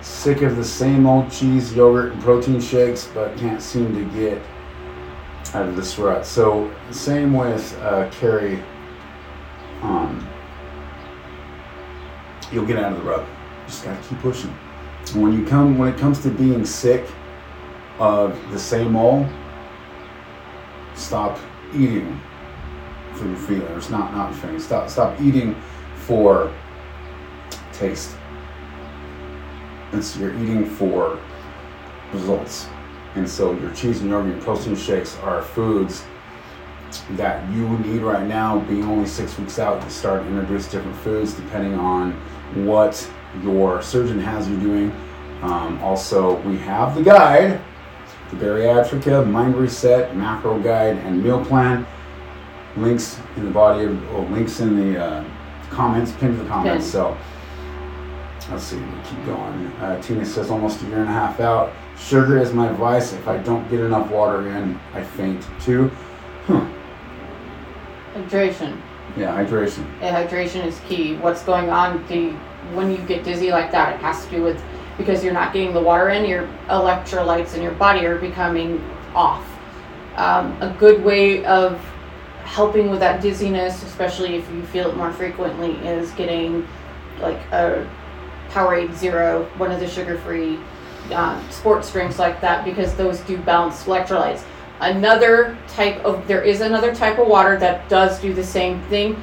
Sick 0.00 0.40
of 0.40 0.56
the 0.56 0.64
same 0.64 1.06
old 1.06 1.30
cheese, 1.30 1.74
yogurt, 1.74 2.12
and 2.12 2.22
protein 2.22 2.60
shakes, 2.60 3.08
but 3.12 3.36
can't 3.36 3.60
seem 3.60 3.94
to 3.94 4.18
get 4.18 4.40
out 5.54 5.68
of 5.68 5.76
this 5.76 5.98
rut. 5.98 6.24
So, 6.24 6.70
same 6.90 7.34
with 7.34 7.78
uh, 7.80 8.08
Carrie. 8.10 8.62
Um, 9.82 10.26
you'll 12.54 12.66
get 12.66 12.78
out 12.78 12.92
of 12.92 12.98
the 12.98 13.04
rut. 13.04 13.26
Just 13.66 13.84
gotta 13.84 14.00
keep 14.08 14.18
pushing. 14.20 14.56
And 15.12 15.22
when 15.22 15.32
you 15.32 15.44
come, 15.44 15.76
when 15.76 15.92
it 15.92 15.98
comes 15.98 16.20
to 16.22 16.30
being 16.30 16.64
sick 16.64 17.04
of 17.98 18.38
the 18.50 18.58
same 18.58 18.96
old, 18.96 19.26
stop 20.94 21.38
eating 21.74 22.20
for 23.14 23.26
your 23.26 23.36
feelings, 23.36 23.90
not 23.90 24.12
not 24.12 24.30
your 24.30 24.40
feelings. 24.40 24.64
Stop 24.64 24.88
stop 24.88 25.20
eating 25.20 25.54
for 25.96 26.52
taste. 27.72 28.16
It's 29.92 30.16
you're 30.16 30.34
eating 30.34 30.64
for 30.64 31.18
results. 32.12 32.68
And 33.16 33.28
so 33.28 33.52
your 33.52 33.70
cheese 33.72 34.00
and 34.00 34.10
yogurt 34.10 34.32
and 34.32 34.42
protein 34.42 34.74
shakes 34.74 35.16
are 35.18 35.42
foods 35.42 36.04
that 37.10 37.48
you 37.52 37.68
need 37.78 38.02
right 38.02 38.26
now. 38.26 38.58
Being 38.60 38.84
only 38.84 39.06
six 39.06 39.38
weeks 39.38 39.58
out, 39.58 39.82
you 39.82 39.90
start 39.90 40.22
to 40.22 40.28
introduce 40.28 40.68
different 40.68 40.96
foods 40.98 41.34
depending 41.34 41.74
on 41.74 42.20
what 42.54 43.10
your 43.42 43.82
surgeon 43.82 44.18
has 44.20 44.48
you 44.48 44.58
doing. 44.58 44.92
Um, 45.42 45.82
also, 45.82 46.40
we 46.42 46.56
have 46.58 46.94
the 46.94 47.02
guide, 47.02 47.60
the 48.30 48.36
Bariatrica 48.36 49.28
Mind 49.28 49.56
Reset 49.56 50.16
Macro 50.16 50.58
Guide 50.60 50.96
and 50.98 51.22
Meal 51.22 51.44
Plan. 51.44 51.86
Links 52.76 53.20
in 53.36 53.44
the 53.44 53.50
body 53.50 53.84
of, 53.84 54.14
or 54.14 54.24
links 54.30 54.60
in 54.60 54.76
the 54.76 54.98
uh, 54.98 55.24
comments, 55.70 56.12
pinned 56.12 56.36
to 56.36 56.42
the 56.42 56.48
comments. 56.48 56.86
So 56.86 57.16
let's 58.50 58.64
see, 58.64 58.76
we 58.76 58.84
keep 59.08 59.24
going. 59.26 59.66
Uh, 59.80 60.00
Tina 60.02 60.24
says 60.24 60.50
almost 60.50 60.82
a 60.82 60.86
year 60.86 61.00
and 61.00 61.08
a 61.08 61.12
half 61.12 61.40
out. 61.40 61.72
Sugar 61.98 62.38
is 62.38 62.52
my 62.52 62.72
vice. 62.72 63.12
If 63.12 63.28
I 63.28 63.38
don't 63.38 63.68
get 63.70 63.80
enough 63.80 64.10
water 64.10 64.48
in, 64.48 64.78
I 64.92 65.02
faint 65.04 65.46
too. 65.60 65.88
Huh. 66.46 66.66
Hydration. 68.14 68.80
Yeah, 69.16 69.36
hydration. 69.36 69.86
Yeah, 70.00 70.24
hydration 70.24 70.64
is 70.66 70.80
key. 70.88 71.16
What's 71.16 71.42
going 71.42 71.70
on 71.70 72.04
the 72.08 72.30
when 72.74 72.90
you 72.90 72.98
get 72.98 73.24
dizzy 73.24 73.50
like 73.50 73.70
that? 73.72 73.94
It 73.94 74.00
has 74.00 74.24
to 74.24 74.30
do 74.30 74.42
with 74.42 74.60
because 74.98 75.22
you're 75.22 75.32
not 75.32 75.52
getting 75.52 75.72
the 75.72 75.80
water 75.80 76.08
in. 76.10 76.24
Your 76.24 76.48
electrolytes 76.68 77.54
in 77.54 77.62
your 77.62 77.72
body 77.72 78.04
are 78.06 78.18
becoming 78.18 78.82
off. 79.14 79.46
Um, 80.16 80.60
a 80.60 80.74
good 80.78 81.04
way 81.04 81.44
of 81.44 81.80
helping 82.44 82.90
with 82.90 83.00
that 83.00 83.20
dizziness, 83.20 83.82
especially 83.82 84.36
if 84.36 84.50
you 84.50 84.62
feel 84.66 84.90
it 84.90 84.96
more 84.96 85.12
frequently, 85.12 85.72
is 85.86 86.10
getting 86.12 86.66
like 87.20 87.38
a 87.52 87.88
Powerade 88.50 88.94
Zero, 88.94 89.44
one 89.56 89.72
of 89.72 89.80
the 89.80 89.88
sugar-free 89.88 90.58
uh, 91.10 91.50
sports 91.50 91.90
drinks 91.90 92.18
like 92.18 92.40
that, 92.40 92.64
because 92.64 92.94
those 92.94 93.20
do 93.20 93.36
balance 93.38 93.84
electrolytes. 93.84 94.44
Another 94.80 95.56
type 95.68 96.04
of 96.04 96.26
there 96.26 96.42
is 96.42 96.60
another 96.60 96.94
type 96.94 97.18
of 97.18 97.28
water 97.28 97.56
that 97.58 97.88
does 97.88 98.20
do 98.20 98.34
the 98.34 98.44
same 98.44 98.82
thing. 98.82 99.22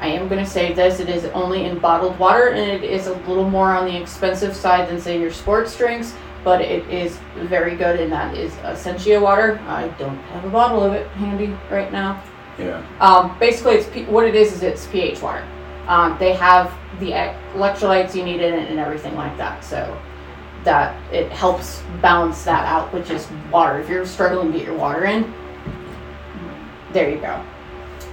I 0.00 0.08
am 0.08 0.28
going 0.28 0.44
to 0.44 0.50
say 0.50 0.72
this: 0.72 1.00
it 1.00 1.08
is 1.08 1.24
only 1.26 1.64
in 1.64 1.78
bottled 1.78 2.18
water, 2.18 2.48
and 2.48 2.58
it 2.58 2.84
is 2.84 3.06
a 3.06 3.14
little 3.28 3.48
more 3.48 3.72
on 3.72 3.86
the 3.86 3.96
expensive 3.96 4.54
side 4.54 4.88
than 4.88 5.00
say 5.00 5.20
your 5.20 5.32
sports 5.32 5.76
drinks. 5.76 6.14
But 6.44 6.60
it 6.60 6.88
is 6.88 7.18
very 7.34 7.74
good, 7.76 7.98
and 7.98 8.12
that 8.12 8.36
is 8.36 8.54
Essentia 8.58 9.20
water. 9.20 9.58
I 9.66 9.88
don't 9.98 10.16
have 10.16 10.44
a 10.44 10.50
bottle 10.50 10.82
of 10.82 10.92
it 10.92 11.08
handy 11.08 11.56
right 11.70 11.90
now. 11.90 12.22
Yeah. 12.58 12.86
Um, 13.00 13.36
basically, 13.38 13.74
it's 13.74 13.88
P- 13.88 14.04
what 14.04 14.24
it 14.26 14.34
is 14.34 14.52
is 14.52 14.62
it's 14.62 14.86
pH 14.86 15.20
water. 15.20 15.44
Um, 15.88 16.16
they 16.18 16.32
have 16.34 16.72
the 17.00 17.10
electrolytes 17.54 18.14
you 18.14 18.24
need 18.24 18.40
in 18.40 18.54
it 18.54 18.70
and 18.70 18.78
everything 18.78 19.14
like 19.14 19.36
that. 19.36 19.64
So 19.64 20.00
that 20.66 21.00
it 21.12 21.30
helps 21.30 21.82
balance 22.02 22.42
that 22.44 22.66
out, 22.66 22.92
which 22.92 23.08
is 23.10 23.26
water. 23.50 23.78
If 23.78 23.88
you're 23.88 24.04
struggling 24.04 24.52
to 24.52 24.58
get 24.58 24.66
your 24.66 24.76
water 24.76 25.04
in, 25.04 25.32
there 26.92 27.08
you 27.08 27.20
go. 27.20 27.42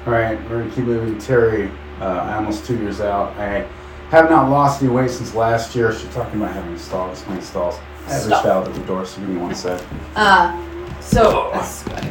All 0.06 0.14
right, 0.14 0.40
we're 0.50 0.62
gonna 0.62 0.74
keep 0.74 0.86
moving. 0.86 1.18
Terry, 1.18 1.70
uh, 2.00 2.06
I'm 2.06 2.38
almost 2.46 2.66
two 2.66 2.78
years 2.78 3.02
out. 3.02 3.36
I 3.38 3.68
have 4.10 4.30
not 4.30 4.50
lost 4.50 4.82
any 4.84 4.92
weight 4.92 5.10
since 5.10 5.34
last 5.34 5.76
year. 5.76 5.92
She's 5.94 6.14
talking 6.14 6.40
about 6.40 6.54
having 6.54 6.78
stalls, 6.78 7.20
explain 7.20 7.42
stalls. 7.42 7.80
I 8.08 8.14
have 8.14 8.26
reached 8.26 8.46
out 8.46 8.68
at 8.68 8.74
the 8.76 8.82
door, 8.82 9.06
so 9.06 9.20
give 9.20 9.30
me 9.30 9.38
one 9.38 9.56
sec. 9.56 9.82
Uh, 10.16 11.02
so, 11.02 11.50
that's 11.54 11.86
about. 11.86 12.06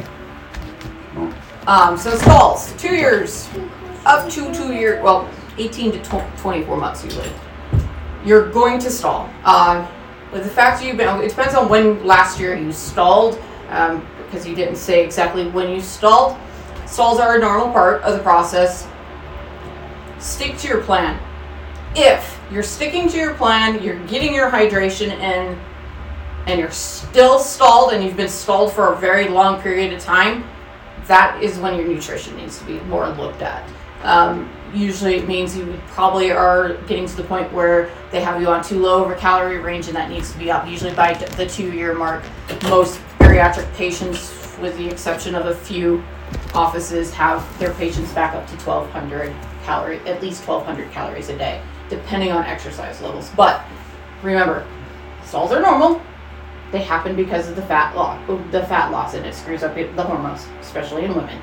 Um, 1.65 1.97
so 1.97 2.15
stalls, 2.17 2.73
two 2.73 2.95
years, 2.95 3.49
up 4.05 4.29
to 4.31 4.53
two 4.53 4.73
year, 4.73 5.01
well, 5.01 5.29
18 5.57 5.93
to 5.93 6.01
tw- 6.01 6.37
24 6.37 6.75
months 6.75 7.05
usually. 7.05 7.31
You're 8.25 8.49
going 8.51 8.79
to 8.79 8.89
stall. 8.89 9.29
Um, 9.45 9.87
the 10.33 10.49
fact 10.49 10.83
you've 10.83 10.97
been, 10.97 11.21
it 11.21 11.29
depends 11.29 11.53
on 11.53 11.69
when 11.69 12.05
last 12.05 12.39
year 12.39 12.57
you 12.57 12.71
stalled, 12.71 13.39
um, 13.69 14.05
because 14.25 14.47
you 14.47 14.55
didn't 14.55 14.77
say 14.77 15.03
exactly 15.03 15.47
when 15.49 15.69
you 15.69 15.81
stalled. 15.81 16.37
Stalls 16.87 17.19
are 17.19 17.37
a 17.37 17.39
normal 17.39 17.71
part 17.71 18.01
of 18.03 18.17
the 18.17 18.23
process. 18.23 18.87
Stick 20.19 20.57
to 20.59 20.67
your 20.67 20.81
plan. 20.81 21.19
If 21.95 22.39
you're 22.51 22.63
sticking 22.63 23.07
to 23.09 23.17
your 23.17 23.35
plan, 23.35 23.83
you're 23.83 23.99
getting 24.07 24.33
your 24.33 24.49
hydration 24.49 25.11
in, 25.11 25.59
and 26.47 26.59
you're 26.59 26.71
still 26.71 27.39
stalled 27.39 27.93
and 27.93 28.03
you've 28.03 28.17
been 28.17 28.27
stalled 28.27 28.73
for 28.73 28.93
a 28.93 28.97
very 28.97 29.29
long 29.29 29.61
period 29.61 29.93
of 29.93 30.01
time, 30.01 30.43
that 31.07 31.41
is 31.41 31.57
when 31.57 31.75
your 31.75 31.87
nutrition 31.87 32.35
needs 32.37 32.59
to 32.59 32.65
be 32.65 32.79
more 32.81 33.07
looked 33.09 33.41
at. 33.41 33.67
Um, 34.03 34.49
usually 34.73 35.15
it 35.15 35.27
means 35.27 35.55
you 35.55 35.79
probably 35.87 36.31
are 36.31 36.75
getting 36.87 37.05
to 37.05 37.15
the 37.15 37.23
point 37.23 37.51
where 37.53 37.91
they 38.11 38.21
have 38.21 38.41
you 38.41 38.47
on 38.47 38.63
too 38.63 38.79
low 38.79 39.03
of 39.03 39.11
a 39.11 39.15
calorie 39.15 39.59
range 39.59 39.87
and 39.87 39.95
that 39.95 40.09
needs 40.09 40.31
to 40.31 40.37
be 40.37 40.49
up 40.49 40.67
usually 40.67 40.93
by 40.93 41.13
the 41.13 41.45
two 41.45 41.71
year 41.71 41.93
mark. 41.93 42.23
Most 42.63 42.99
bariatric 43.19 43.71
patients, 43.75 44.57
with 44.61 44.77
the 44.77 44.87
exception 44.87 45.35
of 45.35 45.45
a 45.45 45.55
few 45.55 46.03
offices, 46.53 47.13
have 47.13 47.45
their 47.59 47.73
patients 47.75 48.11
back 48.13 48.35
up 48.35 48.47
to 48.47 48.55
1200 48.57 49.33
calorie, 49.63 49.99
at 49.99 50.21
least 50.21 50.47
1200 50.47 50.91
calories 50.91 51.29
a 51.29 51.37
day, 51.37 51.61
depending 51.89 52.31
on 52.31 52.43
exercise 52.45 53.01
levels. 53.01 53.29
But 53.35 53.63
remember, 54.21 54.65
stalls 55.23 55.51
are 55.51 55.61
normal 55.61 56.01
they 56.73 56.81
happen 56.81 57.15
because 57.15 57.47
of 57.47 57.55
the 57.55 57.61
fat 57.61 57.95
loss 57.95 58.19
the 58.51 58.63
fat 58.65 58.91
loss 58.91 59.13
and 59.13 59.25
it 59.25 59.35
screws 59.35 59.61
up 59.61 59.75
the 59.75 60.03
hormones 60.03 60.47
especially 60.59 61.05
in 61.05 61.13
women 61.13 61.39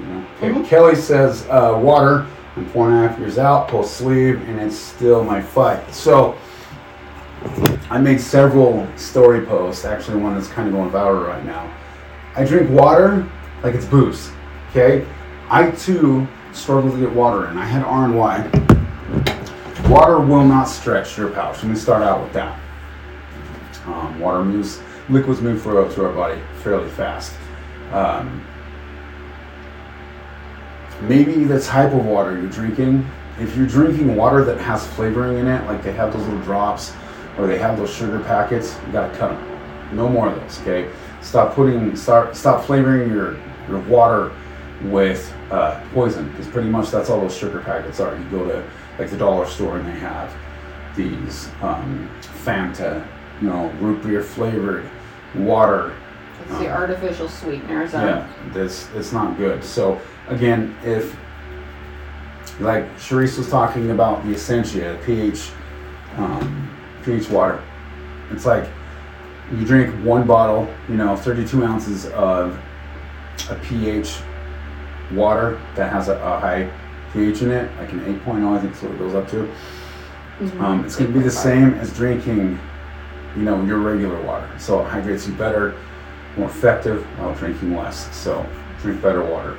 Mhm. 0.00 0.66
Kelly 0.66 0.94
says, 0.94 1.46
uh, 1.50 1.78
water. 1.80 2.26
I'm 2.56 2.66
four 2.66 2.90
and 2.90 3.04
a 3.04 3.08
half 3.08 3.18
years 3.18 3.38
out, 3.38 3.68
pull 3.68 3.84
sleeve, 3.84 4.42
and 4.48 4.58
it's 4.58 4.76
still 4.76 5.22
my 5.22 5.40
fight. 5.40 5.94
So, 5.94 6.34
I 7.90 7.98
made 7.98 8.20
several 8.20 8.86
story 8.96 9.46
posts, 9.46 9.84
actually, 9.84 10.18
one 10.18 10.34
that's 10.34 10.48
kind 10.48 10.68
of 10.68 10.74
going 10.74 10.90
viral 10.90 11.26
right 11.28 11.44
now. 11.44 11.70
I 12.36 12.44
drink 12.44 12.70
water 12.70 13.26
like 13.62 13.74
it's 13.74 13.86
booze, 13.86 14.30
okay? 14.70 15.06
I 15.48 15.70
too 15.70 16.26
struggle 16.52 16.90
to 16.90 16.98
get 16.98 17.12
water 17.12 17.48
in. 17.48 17.56
I 17.56 17.64
had 17.64 17.84
R 17.84 18.04
and 18.04 18.16
Y. 18.16 18.50
Water 19.88 20.20
will 20.20 20.44
not 20.44 20.64
stretch 20.64 21.16
your 21.16 21.30
pouch. 21.30 21.62
Let 21.62 21.70
me 21.70 21.76
start 21.76 22.02
out 22.02 22.20
with 22.22 22.32
that. 22.32 22.58
Um, 23.86 24.20
water 24.20 24.44
moves, 24.44 24.80
liquids 25.08 25.40
move 25.40 25.62
through, 25.62 25.88
through 25.90 26.06
our 26.06 26.12
body 26.12 26.40
fairly 26.62 26.88
fast. 26.90 27.32
Um, 27.92 28.44
maybe 31.02 31.44
the 31.44 31.60
type 31.60 31.92
of 31.92 32.04
water 32.04 32.38
you're 32.38 32.50
drinking. 32.50 33.08
If 33.38 33.56
you're 33.56 33.66
drinking 33.66 34.16
water 34.16 34.44
that 34.44 34.58
has 34.58 34.86
flavoring 34.88 35.38
in 35.38 35.46
it, 35.46 35.64
like 35.66 35.82
they 35.82 35.92
have 35.92 36.12
those 36.12 36.26
little 36.26 36.42
drops 36.42 36.92
or 37.38 37.46
they 37.46 37.58
have 37.58 37.78
those 37.78 37.92
sugar 37.92 38.20
packets, 38.20 38.76
you 38.86 38.92
gotta 38.92 39.16
cut 39.16 39.30
them. 39.30 39.96
No 39.96 40.08
more 40.08 40.28
of 40.28 40.40
those, 40.40 40.60
okay? 40.60 40.90
Stop 41.22 41.54
putting, 41.54 41.96
start, 41.96 42.36
stop 42.36 42.64
flavoring 42.64 43.10
your 43.10 43.38
your 43.68 43.80
water 43.80 44.32
with 44.84 45.32
uh, 45.50 45.80
poison 45.92 46.28
because 46.30 46.46
pretty 46.48 46.68
much 46.68 46.90
that's 46.90 47.08
all 47.10 47.20
those 47.20 47.36
sugar 47.36 47.60
packets 47.60 48.00
are. 48.00 48.16
You 48.16 48.24
go 48.24 48.46
to 48.46 48.64
like 48.98 49.10
the 49.10 49.16
dollar 49.16 49.46
store 49.46 49.78
and 49.78 49.86
they 49.86 49.98
have 50.00 50.34
these 50.96 51.48
um, 51.62 52.10
Fanta, 52.44 53.06
you 53.40 53.48
know, 53.48 53.68
root 53.80 54.02
beer 54.02 54.22
flavored 54.22 54.88
water 55.34 55.94
it's 56.42 56.58
the 56.58 56.68
artificial 56.68 57.28
sweeteners 57.28 57.94
um, 57.94 58.06
yeah, 58.06 58.32
this 58.52 58.88
it's 58.94 59.12
not 59.12 59.36
good. 59.36 59.62
So 59.62 60.00
again, 60.30 60.76
if 60.84 61.16
like 62.60 62.84
Sharice 62.96 63.38
was 63.38 63.48
talking 63.50 63.90
about 63.90 64.24
the 64.24 64.32
Essentia 64.32 64.98
pH 65.04 65.50
um, 66.16 66.70
pH 67.04 67.28
water, 67.30 67.62
it's 68.30 68.46
like 68.46 68.68
you 69.52 69.64
drink 69.64 69.92
one 70.04 70.26
bottle, 70.26 70.72
you 70.88 70.96
know, 70.96 71.16
32 71.16 71.64
ounces 71.64 72.06
of 72.06 72.58
a 73.50 73.54
pH 73.56 74.18
water 75.12 75.60
that 75.74 75.92
has 75.92 76.08
a, 76.08 76.14
a 76.18 76.38
high 76.38 76.70
pH 77.12 77.42
in 77.42 77.50
it, 77.50 77.76
like 77.78 77.90
an 77.92 78.00
8.0, 78.20 78.56
I 78.56 78.60
think 78.60 78.74
is 78.74 78.82
what 78.82 78.92
it 78.92 78.98
goes 78.98 79.14
up 79.14 79.28
to. 79.30 79.50
mhm. 80.38 80.60
Um, 80.60 80.84
it's 80.84 80.94
going 80.94 81.12
to 81.12 81.18
be 81.18 81.24
the 81.24 81.30
same 81.30 81.74
as 81.74 81.92
drinking, 81.96 82.58
you 83.36 83.42
know, 83.42 83.60
your 83.64 83.78
regular 83.78 84.20
water. 84.22 84.48
So 84.58 84.80
it 84.80 84.88
hydrates 84.88 85.26
you 85.26 85.34
better, 85.34 85.74
more 86.36 86.48
effective 86.48 87.02
while 87.18 87.34
drinking 87.34 87.74
less. 87.74 88.14
So 88.16 88.46
drink 88.82 89.02
better 89.02 89.24
water. 89.24 89.56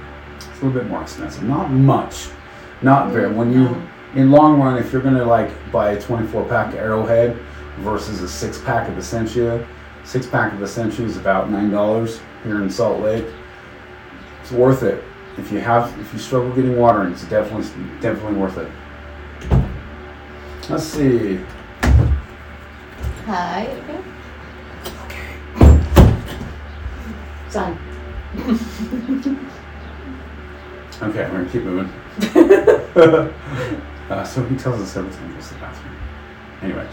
It's 0.49 0.61
a 0.61 0.65
little 0.65 0.81
bit 0.81 0.89
more 0.89 1.01
expensive, 1.01 1.43
not 1.43 1.69
much, 1.69 2.29
not 2.81 3.11
very. 3.11 3.33
When 3.33 3.51
you, 3.51 3.81
in 4.15 4.31
long 4.31 4.59
run, 4.59 4.77
if 4.77 4.91
you're 4.91 5.01
going 5.01 5.15
to 5.15 5.25
like 5.25 5.51
buy 5.71 5.91
a 5.91 6.01
24 6.01 6.45
pack 6.45 6.73
Arrowhead 6.75 7.37
versus 7.79 8.21
a 8.21 8.27
six 8.27 8.59
pack 8.61 8.89
of 8.89 8.97
Essentia, 8.97 9.67
six 10.03 10.25
pack 10.27 10.53
of 10.53 10.61
Essentia 10.61 11.03
is 11.03 11.17
about 11.17 11.49
nine 11.49 11.69
dollars 11.69 12.19
here 12.43 12.61
in 12.61 12.69
Salt 12.69 13.01
Lake. 13.01 13.25
It's 14.41 14.51
worth 14.51 14.83
it. 14.83 15.03
If 15.37 15.51
you 15.51 15.59
have, 15.59 15.97
if 15.99 16.11
you 16.11 16.19
struggle 16.19 16.53
getting 16.53 16.77
water, 16.77 17.07
it's 17.07 17.23
definitely 17.25 17.65
definitely 18.01 18.37
worth 18.37 18.57
it. 18.57 18.71
Let's 20.69 20.83
see. 20.83 21.39
hi 23.25 23.67
Okay. 25.05 25.21
son 27.49 27.77
Okay, 31.01 31.27
we're 31.31 31.43
gonna 31.43 31.49
keep 31.49 31.63
moving. 31.63 31.91
uh, 34.11 34.23
so 34.23 34.45
he 34.45 34.55
tells 34.55 34.79
us 34.79 34.95
every 34.95 35.11
time 35.11 35.29
he 35.29 35.33
goes 35.33 35.47
to 35.47 35.55
the 35.55 35.59
bathroom. 35.59 35.95
Anyway, 36.61 36.87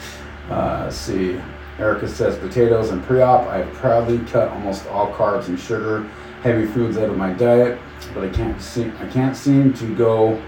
uh, 0.48 0.84
let's 0.84 0.96
see. 0.96 1.38
Erica 1.78 2.08
says 2.08 2.38
potatoes 2.38 2.88
and 2.88 3.04
pre-op. 3.04 3.46
I 3.48 3.58
have 3.58 3.72
proudly 3.74 4.18
cut 4.30 4.48
almost 4.48 4.86
all 4.86 5.12
carbs 5.12 5.48
and 5.48 5.60
sugar, 5.60 6.08
heavy 6.42 6.64
foods 6.64 6.96
out 6.96 7.10
of 7.10 7.18
my 7.18 7.34
diet, 7.34 7.78
but 8.14 8.24
I 8.24 8.30
can't 8.30 8.58
seem 8.62 8.96
I 8.98 9.06
can't 9.08 9.36
seem 9.36 9.74
to 9.74 9.94
go 9.94 10.42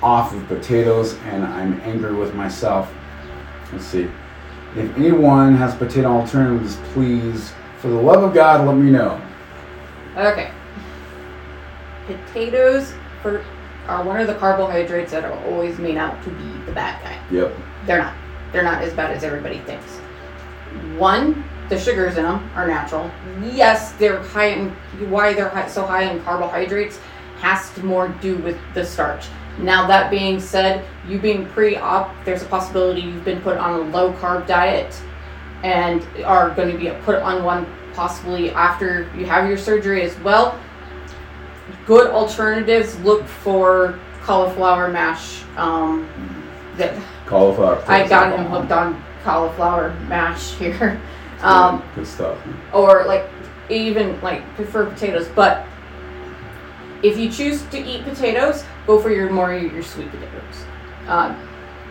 off 0.00 0.32
of 0.32 0.46
potatoes, 0.46 1.14
and 1.24 1.44
I'm 1.44 1.80
angry 1.80 2.14
with 2.14 2.32
myself. 2.34 2.94
Let's 3.72 3.86
see. 3.86 4.08
If 4.76 4.96
anyone 4.96 5.56
has 5.56 5.74
potato 5.74 6.12
alternatives, 6.12 6.76
please, 6.92 7.52
for 7.78 7.88
the 7.88 8.00
love 8.00 8.22
of 8.22 8.34
God, 8.34 8.64
let 8.68 8.76
me 8.76 8.92
know. 8.92 9.20
okay 10.16 10.52
potatoes 12.06 12.94
for 13.22 13.44
are 13.86 14.02
one 14.02 14.18
of 14.18 14.26
the 14.26 14.34
carbohydrates 14.34 15.12
that 15.12 15.24
are 15.24 15.44
always 15.44 15.78
made 15.78 15.96
out 15.96 16.22
to 16.24 16.30
be 16.30 16.64
the 16.64 16.72
bad 16.72 17.02
guy. 17.02 17.18
Yep. 17.30 17.54
they're 17.86 17.98
not. 17.98 18.14
They're 18.52 18.62
not 18.62 18.82
as 18.82 18.92
bad 18.94 19.10
as 19.10 19.24
everybody 19.24 19.58
thinks. 19.60 19.98
One 20.96 21.44
the 21.68 21.78
sugars 21.78 22.16
in 22.18 22.24
them 22.24 22.50
are 22.54 22.66
natural. 22.66 23.10
Yes 23.42 23.92
they're 23.92 24.22
high 24.22 24.48
in 24.48 24.70
why 25.10 25.32
they're 25.32 25.48
high, 25.48 25.68
so 25.68 25.84
high 25.84 26.04
in 26.04 26.22
carbohydrates 26.22 26.98
has 27.40 27.72
to 27.74 27.84
more 27.84 28.08
do 28.20 28.36
with 28.38 28.58
the 28.74 28.84
starch. 28.84 29.26
Now 29.58 29.86
that 29.86 30.10
being 30.10 30.40
said 30.40 30.84
you 31.08 31.18
being 31.18 31.46
pre-op 31.46 32.14
there's 32.24 32.42
a 32.42 32.46
possibility 32.46 33.02
you've 33.02 33.24
been 33.24 33.40
put 33.40 33.56
on 33.56 33.80
a 33.80 33.82
low 33.90 34.12
carb 34.14 34.46
diet 34.46 34.98
and 35.62 36.06
are 36.24 36.50
going 36.50 36.70
to 36.70 36.78
be 36.78 36.90
put 37.04 37.16
on 37.16 37.44
one 37.44 37.66
possibly 37.94 38.50
after 38.50 39.10
you 39.16 39.24
have 39.24 39.48
your 39.48 39.56
surgery 39.56 40.02
as 40.02 40.18
well 40.20 40.60
good 41.86 42.10
alternatives 42.10 42.98
look 43.00 43.26
for 43.26 43.98
cauliflower 44.22 44.88
mash 44.88 45.42
um, 45.56 46.08
that 46.76 46.94
Cauliflower. 47.26 47.82
I 47.86 48.06
got 48.06 48.38
him 48.38 48.46
hooked 48.46 48.72
on 48.72 49.02
cauliflower 49.22 49.94
mash 50.08 50.54
here. 50.54 51.00
Um, 51.42 51.82
good 51.94 52.06
stuff. 52.06 52.38
or 52.72 53.04
like 53.04 53.28
even 53.68 54.18
like 54.22 54.42
prefer 54.54 54.86
potatoes, 54.86 55.28
but 55.34 55.66
if 57.02 57.18
you 57.18 57.30
choose 57.30 57.62
to 57.66 57.78
eat 57.78 58.02
potatoes, 58.04 58.64
go 58.86 58.98
for 58.98 59.10
your 59.10 59.30
more 59.30 59.52
your 59.52 59.82
sweet 59.82 60.10
potatoes. 60.10 60.64
Um, 61.06 61.36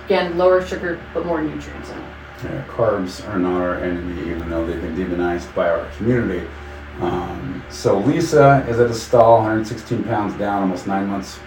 again, 0.06 0.40
lower 0.40 0.66
sugar 0.66 1.00
but 1.14 1.28
more 1.28 1.40
nutrients 1.44 1.90
in 1.92 1.98
them. 1.98 2.10
Yeah, 2.44 2.64
carbs 2.68 3.28
are 3.30 3.38
not 3.38 3.62
our 3.62 3.76
enemy, 3.76 4.32
even 4.32 4.50
though 4.50 4.66
they've 4.66 4.82
been 4.82 4.96
demonized 4.96 5.54
by 5.54 5.70
our 5.70 5.86
community. 5.98 6.48
Um, 7.00 7.64
so 7.70 8.00
Lisa 8.00 8.66
is 8.70 8.80
at 8.80 8.90
a 8.90 8.94
stall, 8.94 9.38
116 9.38 10.04
pounds 10.04 10.38
down, 10.38 10.62
almost 10.62 10.88
nine 10.88 11.08
months 11.08 11.40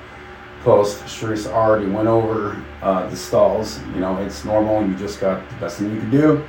post. 0.63 1.05
Sharice 1.05 1.47
already 1.47 1.87
went 1.87 2.09
over 2.09 2.63
uh, 2.83 3.09
the 3.09 3.17
stalls. 3.17 3.79
You 3.95 4.01
know, 4.01 4.17
it's 4.19 4.45
normal. 4.45 4.87
You 4.87 4.97
just 4.97 5.21
got 5.21 5.49
the 5.49 5.55
best 5.57 5.79
thing 5.79 5.95
you 5.95 6.01
can 6.01 6.11
do 6.11 6.45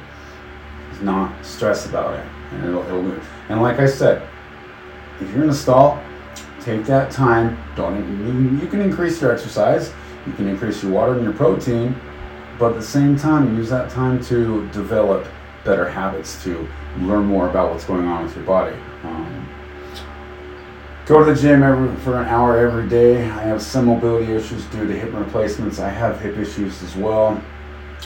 is 0.91 1.01
not 1.01 1.45
stress 1.45 1.85
about 1.85 2.15
it, 2.15 2.25
and 2.51 2.65
it'll, 2.65 2.83
it'll 2.83 3.03
move. 3.03 3.29
And 3.49 3.61
like 3.61 3.79
I 3.79 3.85
said, 3.85 4.27
if 5.21 5.31
you're 5.31 5.43
in 5.43 5.49
a 5.49 5.53
stall, 5.53 6.01
take 6.61 6.85
that 6.85 7.11
time. 7.11 7.57
Don't 7.75 7.95
you, 7.95 8.59
you 8.59 8.67
can 8.67 8.81
increase 8.81 9.21
your 9.21 9.31
exercise, 9.31 9.93
you 10.25 10.33
can 10.33 10.47
increase 10.47 10.83
your 10.83 10.91
water 10.91 11.13
and 11.13 11.23
your 11.23 11.33
protein, 11.33 11.95
but 12.59 12.71
at 12.71 12.75
the 12.75 12.85
same 12.85 13.17
time, 13.17 13.55
use 13.55 13.69
that 13.69 13.89
time 13.89 14.23
to 14.25 14.67
develop 14.71 15.27
better 15.67 15.87
habits 15.87 16.41
to 16.43 16.67
learn 17.01 17.25
more 17.25 17.49
about 17.49 17.71
what's 17.71 17.83
going 17.83 18.07
on 18.07 18.23
with 18.23 18.35
your 18.35 18.45
body. 18.45 18.75
Um, 19.03 19.47
go 21.05 21.23
to 21.23 21.33
the 21.33 21.39
gym 21.39 21.61
every, 21.61 21.93
for 21.97 22.19
an 22.19 22.25
hour 22.25 22.57
every 22.57 22.87
day. 22.87 23.17
I 23.17 23.41
have 23.43 23.61
some 23.61 23.85
mobility 23.85 24.31
issues 24.31 24.65
due 24.67 24.87
to 24.87 24.97
hip 24.97 25.13
replacements. 25.13 25.79
I 25.79 25.89
have 25.89 26.19
hip 26.21 26.37
issues 26.37 26.81
as 26.81 26.95
well. 26.95 27.39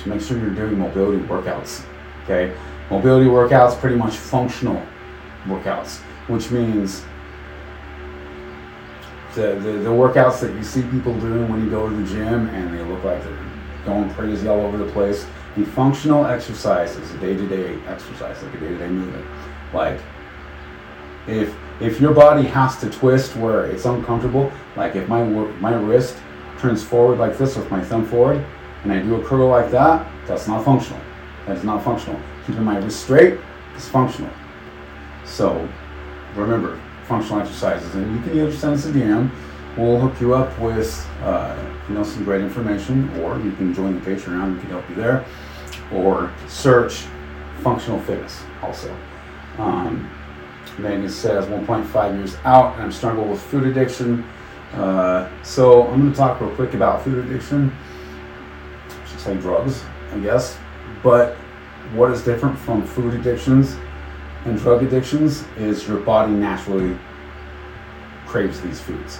Make 0.05 0.21
sure 0.21 0.37
you're 0.39 0.49
doing 0.49 0.77
mobility 0.77 1.23
workouts. 1.25 1.85
Okay, 2.23 2.53
mobility 2.89 3.29
workouts 3.29 3.79
pretty 3.79 3.95
much 3.95 4.15
functional 4.15 4.81
workouts, 5.45 5.99
which 6.27 6.49
means 6.49 7.03
the, 9.35 9.55
the, 9.55 9.71
the 9.83 9.89
workouts 9.89 10.41
that 10.41 10.53
you 10.55 10.63
see 10.63 10.81
people 10.83 11.17
doing 11.19 11.47
when 11.47 11.63
you 11.63 11.69
go 11.69 11.87
to 11.87 11.95
the 11.95 12.07
gym 12.07 12.47
and 12.49 12.73
they 12.73 12.83
look 12.83 13.03
like 13.03 13.23
they're 13.23 13.49
going 13.85 14.09
crazy 14.13 14.47
all 14.47 14.61
over 14.61 14.77
the 14.77 14.91
place. 14.91 15.25
The 15.57 15.65
functional 15.65 16.25
exercise 16.25 16.95
is 16.95 17.13
a 17.13 17.17
day-to-day 17.17 17.81
exercise, 17.87 18.41
like 18.41 18.53
a 18.53 18.59
day-to-day 18.59 18.87
movement. 18.87 19.25
Like 19.73 19.99
if 21.27 21.53
if 21.79 21.99
your 21.99 22.13
body 22.13 22.43
has 22.43 22.79
to 22.79 22.89
twist 22.89 23.35
where 23.35 23.65
it's 23.65 23.85
uncomfortable, 23.85 24.51
like 24.75 24.95
if 24.95 25.07
my 25.09 25.23
my 25.23 25.73
wrist 25.73 26.17
turns 26.59 26.83
forward 26.83 27.19
like 27.19 27.37
this 27.37 27.57
with 27.57 27.69
my 27.69 27.83
thumb 27.83 28.05
forward, 28.05 28.45
and 28.83 28.93
I 28.93 29.01
do 29.01 29.15
a 29.15 29.25
curl 29.25 29.49
like 29.49 29.71
that, 29.71 30.07
that's 30.27 30.47
not 30.47 30.63
functional. 30.63 31.01
That 31.47 31.57
is 31.57 31.63
not 31.63 31.83
functional. 31.83 32.19
Keeping 32.47 32.63
my 32.63 32.77
wrist 32.77 33.03
straight 33.03 33.39
is 33.75 33.87
functional. 33.89 34.31
So 35.25 35.67
remember, 36.35 36.79
functional 37.05 37.41
exercises, 37.41 37.93
and 37.95 38.15
you 38.15 38.21
can 38.21 38.37
either 38.37 38.53
send 38.53 38.75
us 38.75 38.85
DM. 38.85 39.29
We'll 39.77 39.99
hook 39.99 40.19
you 40.19 40.33
up 40.33 40.57
with 40.59 41.07
uh, 41.21 41.57
you 41.87 41.95
know 41.95 42.03
some 42.03 42.23
great 42.23 42.41
information, 42.41 43.09
or 43.21 43.39
you 43.39 43.51
can 43.53 43.73
join 43.73 43.99
the 43.99 44.05
Patreon. 44.05 44.55
We 44.55 44.59
can 44.59 44.69
help 44.69 44.89
you 44.89 44.95
there, 44.95 45.25
or 45.93 46.31
search 46.47 47.05
functional 47.61 47.99
fitness 48.01 48.43
also. 48.61 48.95
Um, 49.57 50.09
Megan 50.77 51.09
says 51.09 51.45
1.5 51.45 52.17
years 52.17 52.35
out, 52.43 52.73
and 52.75 52.83
I'm 52.83 52.91
struggling 52.91 53.29
with 53.29 53.41
food 53.41 53.65
addiction. 53.65 54.23
Uh, 54.73 55.29
so 55.43 55.87
I'm 55.87 55.99
going 55.99 56.11
to 56.11 56.17
talk 56.17 56.39
real 56.39 56.55
quick 56.55 56.73
about 56.73 57.03
food 57.03 57.23
addiction. 57.25 57.71
Should 59.09 59.19
say 59.19 59.35
drugs, 59.35 59.83
I 60.13 60.19
guess. 60.19 60.57
But 61.03 61.35
what 61.93 62.11
is 62.11 62.23
different 62.23 62.57
from 62.57 62.85
food 62.85 63.13
addictions 63.13 63.77
and 64.45 64.57
drug 64.57 64.83
addictions 64.83 65.43
is 65.57 65.87
your 65.87 65.99
body 65.99 66.31
naturally 66.31 66.97
craves 68.25 68.61
these 68.61 68.79
foods. 68.79 69.19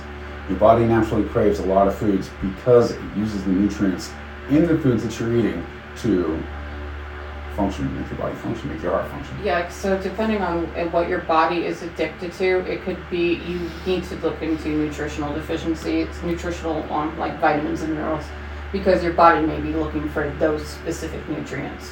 Your 0.52 0.60
body 0.60 0.84
naturally 0.84 1.24
craves 1.30 1.60
a 1.60 1.66
lot 1.66 1.88
of 1.88 1.96
foods 1.96 2.30
because 2.42 2.92
it 2.92 3.00
uses 3.16 3.42
the 3.46 3.52
nutrients 3.52 4.12
in 4.50 4.68
the 4.68 4.78
foods 4.80 5.02
that 5.02 5.18
you're 5.18 5.34
eating 5.34 5.66
to 6.00 6.44
function, 7.56 7.98
make 7.98 8.10
your 8.10 8.20
body 8.20 8.36
function, 8.36 8.68
make 8.68 8.84
your 8.84 8.92
heart 8.92 9.10
function. 9.10 9.38
Yeah, 9.46 9.70
so 9.70 9.98
depending 10.02 10.42
on 10.42 10.66
uh, 10.76 10.90
what 10.90 11.08
your 11.08 11.20
body 11.20 11.64
is 11.64 11.84
addicted 11.84 12.34
to, 12.34 12.70
it 12.70 12.82
could 12.82 12.98
be 13.10 13.36
you 13.36 13.72
need 13.86 14.04
to 14.04 14.16
look 14.16 14.42
into 14.42 14.68
nutritional 14.68 15.34
deficiencies, 15.34 16.10
nutritional 16.22 16.84
on 16.92 17.18
like 17.18 17.40
vitamins 17.40 17.82
and 17.84 17.94
minerals, 17.94 18.26
because 18.74 19.02
your 19.02 19.14
body 19.14 19.48
may 19.48 19.62
be 19.62 19.72
looking 19.72 20.10
for 20.10 20.32
those 20.32 20.68
specific 20.68 21.26
nutrients. 21.30 21.92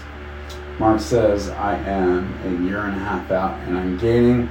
Mark 0.80 1.00
says, 1.00 1.48
I 1.48 1.78
am 1.78 2.28
a 2.44 2.68
year 2.68 2.82
and 2.82 2.96
a 2.98 3.00
half 3.00 3.32
out 3.32 3.58
and 3.70 3.78
I'm 3.78 3.98
gaining 3.98 4.50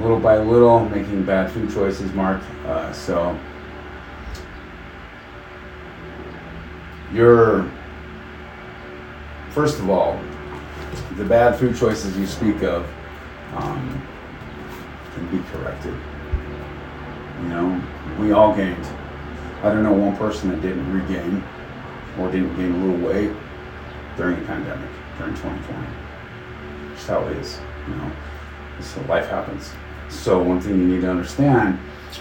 little 0.00 0.18
by 0.18 0.38
little, 0.38 0.88
making 0.88 1.24
bad 1.24 1.50
food 1.50 1.72
choices, 1.72 2.12
Mark. 2.12 2.42
Uh, 2.66 2.92
so 2.92 3.38
you're, 7.12 7.70
first 9.50 9.78
of 9.78 9.88
all, 9.88 10.18
the 11.16 11.24
bad 11.24 11.58
food 11.58 11.76
choices 11.76 12.16
you 12.16 12.26
speak 12.26 12.62
of 12.62 12.86
um, 13.54 14.02
can 15.14 15.26
be 15.30 15.42
corrected. 15.50 15.94
You 17.42 17.48
know, 17.48 17.82
we 18.18 18.32
all 18.32 18.54
gained. 18.54 18.84
I 19.62 19.70
don't 19.70 19.82
know 19.82 19.92
one 19.92 20.16
person 20.16 20.50
that 20.50 20.60
didn't 20.60 20.92
regain 20.92 21.42
or 22.18 22.30
didn't 22.30 22.54
gain 22.56 22.72
a 22.72 22.84
little 22.84 23.08
weight 23.08 23.32
during 24.16 24.38
the 24.38 24.46
pandemic, 24.46 24.90
during 25.18 25.34
2020. 25.34 25.86
Just 26.94 27.06
how 27.06 27.24
it 27.26 27.36
is, 27.38 27.60
you 27.88 27.94
know. 27.96 28.12
So 28.80 29.00
life 29.02 29.28
happens. 29.28 29.72
So 30.14 30.42
one 30.42 30.60
thing 30.60 30.78
you 30.78 30.86
need 30.86 31.00
to 31.02 31.10
understand, 31.10 31.78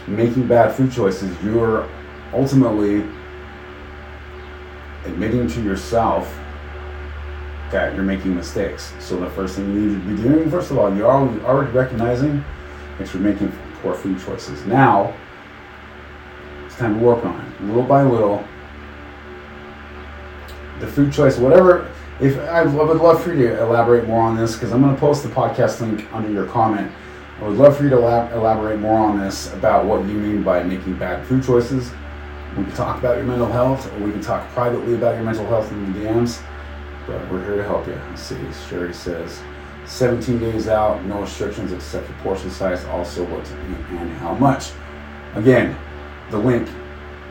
making 0.07 0.47
bad 0.47 0.73
food 0.73 0.91
choices, 0.91 1.35
you're 1.43 1.87
ultimately 2.33 3.05
admitting 5.05 5.47
to 5.47 5.61
yourself 5.61 6.27
that 7.71 7.95
you're 7.95 8.03
making 8.03 8.35
mistakes. 8.35 8.93
So 8.99 9.19
the 9.19 9.29
first 9.29 9.55
thing 9.55 9.73
you 9.73 9.79
need 9.79 10.01
to 10.01 10.15
be 10.15 10.21
doing, 10.21 10.49
first 10.51 10.71
of 10.71 10.77
all, 10.77 10.93
you're 10.95 11.09
already 11.09 11.71
recognizing 11.71 12.43
that 12.97 13.13
you're 13.13 13.23
making 13.23 13.51
poor 13.81 13.93
food 13.93 14.19
choices. 14.19 14.65
Now, 14.65 15.13
it's 16.65 16.75
time 16.75 16.99
to 16.99 17.05
work 17.05 17.23
on 17.25 17.39
it, 17.39 17.63
little 17.63 17.83
by 17.83 18.03
little. 18.03 18.43
The 20.79 20.87
food 20.87 21.13
choice, 21.13 21.37
whatever. 21.37 21.89
If 22.19 22.37
I 22.37 22.63
would 22.63 22.97
love 22.97 23.23
for 23.23 23.33
you 23.33 23.47
to 23.49 23.63
elaborate 23.63 24.07
more 24.07 24.21
on 24.21 24.35
this, 24.35 24.53
because 24.53 24.71
I'm 24.71 24.81
going 24.81 24.93
to 24.93 24.99
post 24.99 25.23
the 25.23 25.29
podcast 25.29 25.81
link 25.81 26.05
under 26.13 26.29
your 26.29 26.45
comment. 26.45 26.91
I 27.43 27.47
would 27.47 27.57
love 27.57 27.75
for 27.75 27.83
you 27.83 27.89
to 27.89 27.97
elaborate 27.97 28.79
more 28.79 28.97
on 28.97 29.19
this 29.19 29.51
about 29.51 29.83
what 29.85 29.99
you 30.05 30.13
mean 30.13 30.43
by 30.43 30.63
making 30.63 30.97
bad 30.97 31.27
food 31.27 31.43
choices. 31.43 31.91
We 32.55 32.63
can 32.63 32.73
talk 32.73 32.99
about 32.99 33.17
your 33.17 33.25
mental 33.25 33.47
health, 33.47 33.91
or 33.93 33.99
we 33.99 34.11
can 34.11 34.21
talk 34.21 34.47
privately 34.51 34.93
about 34.93 35.15
your 35.15 35.25
mental 35.25 35.45
health 35.47 35.71
in 35.71 35.91
the 35.91 35.99
DMs 35.99 36.41
but 37.05 37.29
we're 37.31 37.43
here 37.43 37.57
to 37.57 37.63
help 37.63 37.87
you. 37.87 37.93
Let's 38.09 38.21
see, 38.21 38.37
Sherry 38.69 38.93
says, 38.93 39.41
17 39.85 40.39
days 40.39 40.67
out, 40.67 41.03
no 41.05 41.21
restrictions 41.21 41.73
except 41.73 42.07
for 42.07 42.13
portion 42.23 42.49
size, 42.49 42.85
also 42.85 43.25
what 43.25 43.43
to 43.45 43.53
eat 43.53 43.99
and 43.99 44.11
how 44.17 44.33
much. 44.35 44.71
Again, 45.35 45.77
the 46.31 46.37
link 46.37 46.69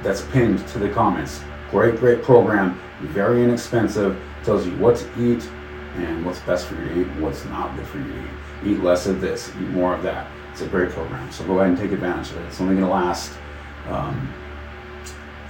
that's 0.03 0.22
pinned 0.27 0.66
to 0.68 0.79
the 0.79 0.90
comments. 0.90 1.42
Great, 1.70 1.96
great 1.96 2.22
program, 2.22 2.79
very 3.01 3.42
inexpensive, 3.42 4.20
tells 4.44 4.66
you 4.66 4.72
what 4.77 4.96
to 4.96 5.07
eat 5.18 5.48
and 5.96 6.25
what's 6.25 6.40
best 6.40 6.66
for 6.66 6.75
you 6.75 6.88
to 6.88 7.01
eat 7.01 7.07
what's 7.20 7.44
not 7.46 7.75
good 7.77 7.87
for 7.87 7.98
you 7.98 8.05
to 8.05 8.25
eat. 8.25 8.42
Eat 8.64 8.81
less 8.83 9.07
of 9.07 9.20
this, 9.20 9.51
eat 9.61 9.68
more 9.68 9.94
of 9.94 10.03
that. 10.03 10.31
It's 10.53 10.61
a 10.61 10.66
great 10.66 10.90
program, 10.90 11.31
so 11.33 11.44
go 11.44 11.59
ahead 11.59 11.70
and 11.70 11.79
take 11.79 11.92
advantage 11.92 12.31
of 12.31 12.38
it. 12.38 12.46
It's 12.46 12.61
only 12.61 12.75
going 12.75 12.87
to 12.87 12.92
last 12.92 13.33
um, 13.88 14.33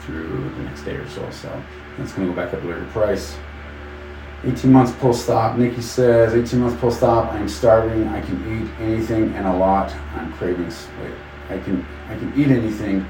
through 0.01 0.51
the 0.57 0.63
next 0.63 0.83
day 0.83 0.95
or 0.95 1.09
so, 1.09 1.29
so 1.31 1.63
it's 1.99 2.13
going 2.13 2.29
to 2.29 2.35
go 2.35 2.41
back 2.41 2.55
up 2.55 2.63
a 2.63 2.67
little 2.67 2.85
price. 2.87 3.37
18 4.45 4.73
months 4.73 4.93
post-op. 4.93 5.57
Nikki 5.57 5.83
says, 5.83 6.35
18 6.35 6.61
months 6.61 6.81
post-op. 6.81 7.33
I'm 7.33 7.49
starving. 7.49 8.09
I 8.09 8.21
can 8.21 8.37
eat 8.51 8.81
anything 8.81 9.33
and 9.35 9.47
a 9.47 9.57
lot. 9.57 9.95
I'm 10.15 10.33
craving. 10.33 10.67
Wait, 10.67 11.15
I 11.49 11.59
can 11.59 11.87
I 12.09 12.17
can 12.17 12.33
eat 12.37 12.49
anything 12.49 13.07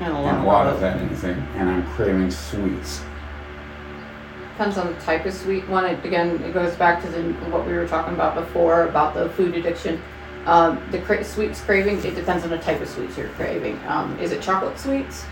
and 0.00 0.12
a 0.12 0.18
lot, 0.18 0.34
and 0.34 0.44
a 0.44 0.46
lot 0.46 0.66
of 0.66 0.80
that 0.80 0.98
anything, 0.98 1.36
and 1.56 1.68
I'm 1.68 1.86
craving 1.94 2.30
sweets. 2.30 3.02
Depends 4.60 4.76
on 4.76 4.92
the 4.92 5.00
type 5.00 5.24
of 5.24 5.32
sweet 5.32 5.66
one. 5.70 5.86
It, 5.86 6.04
again, 6.04 6.42
it 6.42 6.52
goes 6.52 6.76
back 6.76 7.02
to 7.02 7.08
the, 7.08 7.22
what 7.48 7.66
we 7.66 7.72
were 7.72 7.88
talking 7.88 8.12
about 8.12 8.34
before 8.34 8.88
about 8.88 9.14
the 9.14 9.30
food 9.30 9.56
addiction. 9.56 10.02
Um, 10.44 10.86
the 10.90 11.00
cra- 11.00 11.24
sweets 11.24 11.62
craving, 11.62 12.04
it 12.04 12.14
depends 12.14 12.44
on 12.44 12.50
the 12.50 12.58
type 12.58 12.78
of 12.82 12.88
sweets 12.90 13.16
you're 13.16 13.30
craving. 13.30 13.80
Um, 13.86 14.18
is 14.20 14.32
it 14.32 14.42
chocolate 14.42 14.78
sweets? 14.78 15.24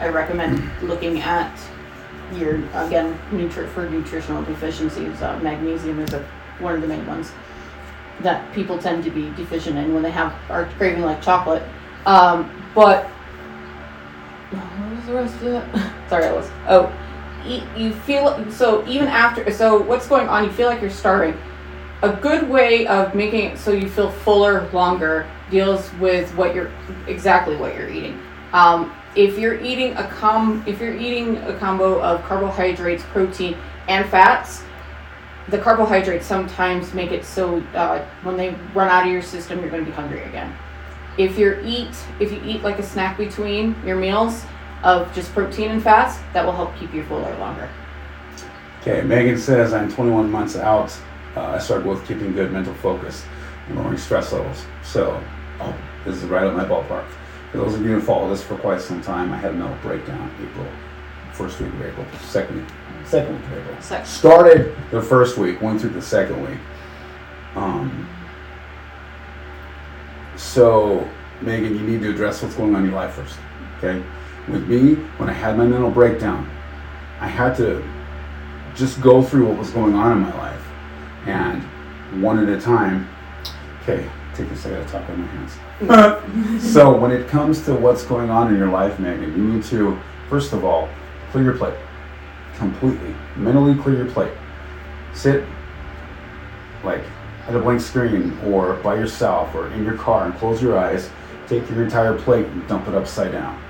I 0.00 0.08
recommend 0.08 0.60
looking 0.82 1.20
at 1.20 1.56
your 2.34 2.56
again 2.74 3.16
nutri- 3.30 3.68
for 3.68 3.88
nutritional 3.88 4.42
deficiencies. 4.42 5.22
Uh, 5.22 5.38
magnesium 5.40 6.00
is 6.00 6.12
a, 6.12 6.26
one 6.58 6.74
of 6.74 6.80
the 6.80 6.88
main 6.88 7.06
ones 7.06 7.30
that 8.22 8.52
people 8.52 8.76
tend 8.76 9.04
to 9.04 9.10
be 9.12 9.30
deficient 9.36 9.78
in 9.78 9.94
when 9.94 10.02
they 10.02 10.10
have 10.10 10.34
are 10.50 10.64
craving 10.78 11.02
like 11.04 11.22
chocolate. 11.22 11.62
Um, 12.06 12.50
but 12.74 13.06
what 14.50 14.96
was 14.96 15.06
the 15.06 15.12
rest 15.12 15.34
of 15.36 15.72
that? 15.72 15.92
Sorry, 16.10 16.24
I 16.24 16.32
was. 16.32 16.50
Oh, 16.66 16.92
you 17.76 17.92
feel 17.92 18.50
so 18.50 18.86
even 18.86 19.08
after. 19.08 19.50
So 19.50 19.80
what's 19.80 20.06
going 20.06 20.28
on? 20.28 20.44
You 20.44 20.50
feel 20.50 20.68
like 20.68 20.80
you're 20.80 20.90
starving. 20.90 21.38
A 22.02 22.12
good 22.12 22.48
way 22.48 22.86
of 22.86 23.14
making 23.14 23.50
it 23.50 23.58
so 23.58 23.70
you 23.70 23.88
feel 23.88 24.10
fuller 24.10 24.68
longer 24.72 25.28
deals 25.50 25.92
with 25.94 26.34
what 26.34 26.54
you're 26.54 26.70
exactly 27.06 27.56
what 27.56 27.76
you're 27.76 27.88
eating. 27.88 28.20
Um, 28.52 28.92
if 29.14 29.38
you're 29.38 29.60
eating 29.60 29.92
a 29.96 30.08
com 30.08 30.64
if 30.66 30.80
you're 30.80 30.96
eating 30.96 31.36
a 31.38 31.56
combo 31.58 32.00
of 32.02 32.22
carbohydrates, 32.24 33.04
protein, 33.04 33.56
and 33.88 34.08
fats, 34.08 34.62
the 35.48 35.58
carbohydrates 35.58 36.26
sometimes 36.26 36.94
make 36.94 37.12
it 37.12 37.24
so 37.24 37.60
uh, 37.74 38.04
when 38.22 38.36
they 38.36 38.54
run 38.74 38.88
out 38.88 39.06
of 39.06 39.12
your 39.12 39.22
system, 39.22 39.60
you're 39.60 39.70
going 39.70 39.84
to 39.84 39.90
be 39.90 39.94
hungry 39.94 40.22
again. 40.24 40.54
If 41.18 41.38
you 41.38 41.60
eat 41.64 41.94
if 42.20 42.32
you 42.32 42.40
eat 42.44 42.62
like 42.62 42.78
a 42.78 42.82
snack 42.82 43.16
between 43.18 43.76
your 43.84 43.96
meals 43.96 44.44
of 44.82 45.12
just 45.14 45.32
protein 45.32 45.70
and 45.70 45.82
fats, 45.82 46.18
that 46.32 46.44
will 46.44 46.52
help 46.52 46.76
keep 46.76 46.92
you 46.92 47.04
fuller 47.04 47.36
longer. 47.38 47.68
Okay, 48.80 49.02
Megan 49.02 49.38
says 49.38 49.72
I'm 49.72 49.92
21 49.92 50.30
months 50.30 50.56
out. 50.56 50.96
Uh, 51.36 51.42
I 51.42 51.58
started 51.58 51.86
with 51.86 52.06
keeping 52.06 52.32
good 52.32 52.52
mental 52.52 52.74
focus 52.74 53.24
and 53.68 53.78
lowering 53.78 53.96
stress 53.96 54.32
levels. 54.32 54.64
So, 54.82 55.22
oh, 55.60 55.74
this 56.04 56.16
is 56.16 56.24
right 56.24 56.44
up 56.44 56.54
my 56.54 56.64
ballpark. 56.64 57.06
For 57.52 57.58
those 57.58 57.74
of 57.74 57.82
you 57.82 57.92
who 57.92 58.00
follow 58.00 58.28
this 58.28 58.42
for 58.42 58.56
quite 58.56 58.80
some 58.80 59.00
time, 59.02 59.32
I 59.32 59.36
had 59.36 59.52
a 59.52 59.54
mental 59.54 59.76
breakdown 59.82 60.30
April, 60.42 60.66
first 61.32 61.60
week 61.60 61.72
of 61.72 61.82
April, 61.82 62.06
second 62.22 62.66
second 63.04 63.36
week 63.36 63.46
of 63.46 63.58
April. 63.58 63.80
Second. 63.80 64.06
Started 64.06 64.76
the 64.90 65.02
first 65.02 65.38
week, 65.38 65.60
went 65.60 65.80
through 65.80 65.90
the 65.90 66.02
second 66.02 66.42
week. 66.42 66.58
Um, 67.54 68.08
so, 70.36 71.08
Megan, 71.40 71.74
you 71.74 71.82
need 71.82 72.00
to 72.00 72.10
address 72.10 72.42
what's 72.42 72.54
going 72.54 72.74
on 72.74 72.82
in 72.82 72.90
your 72.90 72.96
life 72.96 73.14
first. 73.14 73.38
Okay? 73.78 74.02
With 74.48 74.68
me, 74.68 74.94
when 75.18 75.28
I 75.28 75.32
had 75.32 75.56
my 75.56 75.66
mental 75.66 75.90
breakdown, 75.90 76.50
I 77.20 77.28
had 77.28 77.56
to 77.56 77.82
just 78.74 79.00
go 79.00 79.22
through 79.22 79.48
what 79.48 79.58
was 79.58 79.70
going 79.70 79.94
on 79.94 80.12
in 80.12 80.20
my 80.20 80.36
life. 80.38 80.64
And 81.26 81.62
one 82.22 82.38
at 82.38 82.48
a 82.48 82.60
time, 82.60 83.08
okay, 83.82 84.08
take 84.34 84.50
a 84.50 84.56
second 84.56 84.84
to 84.84 84.92
talk 84.92 85.08
on 85.08 85.20
my 85.20 85.26
hands. 85.26 86.62
so, 86.72 86.96
when 86.96 87.12
it 87.12 87.28
comes 87.28 87.64
to 87.66 87.74
what's 87.74 88.04
going 88.04 88.30
on 88.30 88.48
in 88.48 88.58
your 88.58 88.70
life, 88.70 88.98
Megan, 88.98 89.36
you 89.36 89.44
need 89.52 89.64
to, 89.64 89.98
first 90.28 90.52
of 90.52 90.64
all, 90.64 90.88
clear 91.30 91.44
your 91.44 91.56
plate 91.56 91.74
completely. 92.56 93.14
Mentally 93.36 93.80
clear 93.80 93.96
your 93.96 94.10
plate. 94.10 94.32
Sit 95.14 95.44
like 96.84 97.02
at 97.46 97.54
a 97.54 97.58
blank 97.58 97.80
screen 97.80 98.36
or 98.44 98.74
by 98.76 98.94
yourself 98.94 99.54
or 99.54 99.68
in 99.72 99.84
your 99.84 99.96
car 99.96 100.26
and 100.26 100.34
close 100.34 100.62
your 100.62 100.78
eyes. 100.78 101.10
Take 101.48 101.68
your 101.70 101.82
entire 101.82 102.16
plate 102.18 102.46
and 102.46 102.66
dump 102.68 102.88
it 102.88 102.94
upside 102.94 103.32
down. 103.32 103.61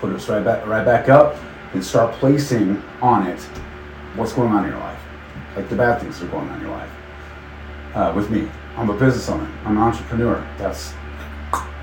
Put 0.00 0.12
it 0.12 0.28
right 0.28 0.44
back, 0.44 0.66
right 0.66 0.84
back 0.84 1.08
up 1.08 1.36
and 1.72 1.84
start 1.84 2.14
placing 2.16 2.82
on 3.00 3.26
it 3.26 3.40
what's 4.16 4.32
going 4.32 4.52
on 4.52 4.64
in 4.64 4.70
your 4.70 4.80
life. 4.80 5.00
Like 5.56 5.68
the 5.68 5.76
bad 5.76 6.00
things 6.00 6.18
that 6.18 6.26
are 6.26 6.30
going 6.30 6.48
on 6.48 6.56
in 6.56 6.66
your 6.66 6.70
life. 6.70 6.90
Uh, 7.94 8.12
with 8.14 8.30
me, 8.30 8.48
I'm 8.76 8.90
a 8.90 8.98
business 8.98 9.28
owner. 9.28 9.48
I'm 9.64 9.76
an 9.76 9.82
entrepreneur. 9.82 10.46
That's 10.58 10.92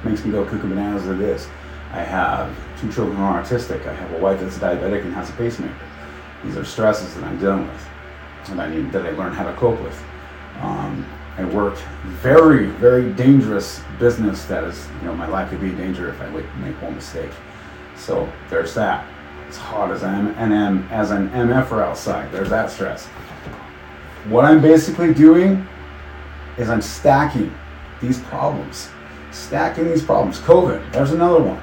makes 0.04 0.26
me 0.26 0.32
go 0.32 0.44
cuckoo 0.44 0.68
bananas 0.68 1.04
as 1.08 1.20
it 1.20 1.22
is. 1.22 1.48
I 1.92 2.02
have 2.02 2.56
two 2.80 2.92
children 2.92 3.18
who 3.18 3.24
are 3.24 3.42
autistic. 3.42 3.86
I 3.86 3.94
have 3.94 4.12
a 4.14 4.18
wife 4.18 4.40
that's 4.40 4.58
diabetic 4.58 5.04
and 5.04 5.14
has 5.14 5.30
a 5.30 5.34
pacemaker. 5.34 5.74
These 6.44 6.58
are 6.58 6.66
stresses 6.66 7.14
that 7.16 7.24
I'm 7.24 7.38
dealing 7.40 7.68
with, 7.68 7.90
and 8.48 8.62
I 8.62 8.70
need 8.70 8.92
that 8.94 9.06
I 9.06 9.12
learn 9.12 9.34
how 9.34 9.44
to 9.46 9.54
cope 9.54 9.80
with. 9.82 10.02
Um, 10.62 11.06
I 11.38 11.46
work 11.46 11.78
very, 12.06 12.68
very 12.68 13.12
dangerous 13.14 13.82
business 14.00 14.46
that 14.46 14.64
is, 14.64 14.88
you 15.00 15.08
know, 15.08 15.16
my 15.16 15.28
life 15.28 15.50
could 15.50 15.62
be 15.62 15.70
in 15.70 15.78
danger 15.78 16.10
if 16.10 16.20
I 16.22 16.30
make 16.30 16.82
one 16.82 16.96
mistake. 16.96 17.32
So 18.02 18.28
there's 18.50 18.74
that. 18.74 19.08
It's 19.48 19.58
hot 19.58 19.92
as 19.92 20.02
an 20.02 20.34
M, 20.36 20.88
as 20.90 21.12
an 21.12 21.30
MFer 21.30 21.84
outside. 21.84 22.32
There's 22.32 22.50
that 22.50 22.72
stress. 22.72 23.06
What 24.28 24.44
I'm 24.44 24.60
basically 24.60 25.14
doing 25.14 25.68
is 26.58 26.70
I'm 26.70 26.82
stacking 26.82 27.54
these 28.02 28.20
problems. 28.22 28.90
Stacking 29.32 29.86
these 29.86 30.02
problems. 30.02 30.40
COVID, 30.40 30.92
there's 30.92 31.12
another 31.12 31.44
one. 31.44 31.62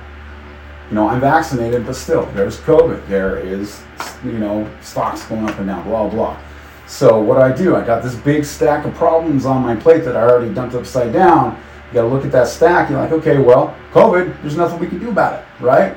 You 0.89 0.95
know, 0.95 1.09
I'm 1.09 1.21
vaccinated, 1.21 1.85
but 1.85 1.97
still, 1.97 2.27
there's 2.27 2.59
COVID. 2.61 3.09
There 3.09 3.39
is, 3.39 3.83
you 4.25 4.39
know, 4.39 4.71
stocks 4.81 5.25
going 5.25 5.49
up 5.49 5.59
and 5.59 5.67
down, 5.67 5.83
blah, 5.85 6.09
blah. 6.09 6.41
So 6.87 7.21
what 7.21 7.35
do 7.35 7.41
I 7.41 7.53
do? 7.53 7.75
I 7.75 7.85
got 7.85 8.03
this 8.03 8.15
big 8.15 8.45
stack 8.45 8.87
of 8.87 8.95
problems 8.95 9.45
on 9.45 9.63
my 9.63 9.75
plate 9.75 10.05
that 10.05 10.17
I 10.17 10.23
already 10.23 10.55
dumped 10.55 10.77
upside 10.77 11.13
down. 11.13 11.61
You 11.89 11.95
got 11.95 12.03
to 12.03 12.09
look 12.09 12.25
at 12.25 12.31
that 12.31 12.47
stack. 12.47 12.91
You're 12.91 13.01
like, 13.01 13.13
okay, 13.13 13.39
well, 13.39 13.77
COVID. 13.91 14.41
There's 14.41 14.57
nothing 14.57 14.79
we 14.79 14.87
can 14.87 15.01
do 15.01 15.11
about 15.11 15.41
it, 15.41 15.45
right? 15.61 15.97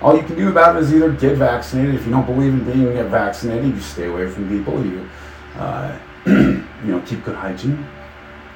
All 0.00 0.16
you 0.16 0.22
can 0.22 0.36
do 0.36 0.48
about 0.48 0.76
it 0.76 0.82
is 0.82 0.94
either 0.94 1.10
get 1.10 1.36
vaccinated. 1.36 1.96
If 1.96 2.06
you 2.06 2.12
don't 2.12 2.26
believe 2.26 2.52
in 2.52 2.64
being 2.64 2.92
vaccinated, 3.10 3.74
you 3.74 3.80
stay 3.80 4.06
away 4.06 4.28
from 4.28 4.48
people. 4.48 4.84
You, 4.84 5.08
uh, 5.56 5.98
you 6.26 6.64
know, 6.84 7.00
keep 7.04 7.24
good 7.24 7.34
hygiene. 7.34 7.84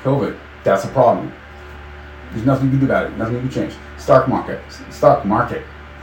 COVID. 0.04 0.38
That's 0.62 0.84
a 0.84 0.88
problem. 0.88 1.32
There's 2.30 2.46
nothing 2.46 2.66
you 2.66 2.78
can 2.78 2.80
do 2.80 2.86
about 2.86 3.06
it. 3.06 3.16
Nothing 3.18 3.34
you 3.34 3.40
can 3.40 3.50
change. 3.50 3.74
Stock 3.98 4.28
market. 4.28 4.60
Stock 4.90 5.24
market. 5.24 5.64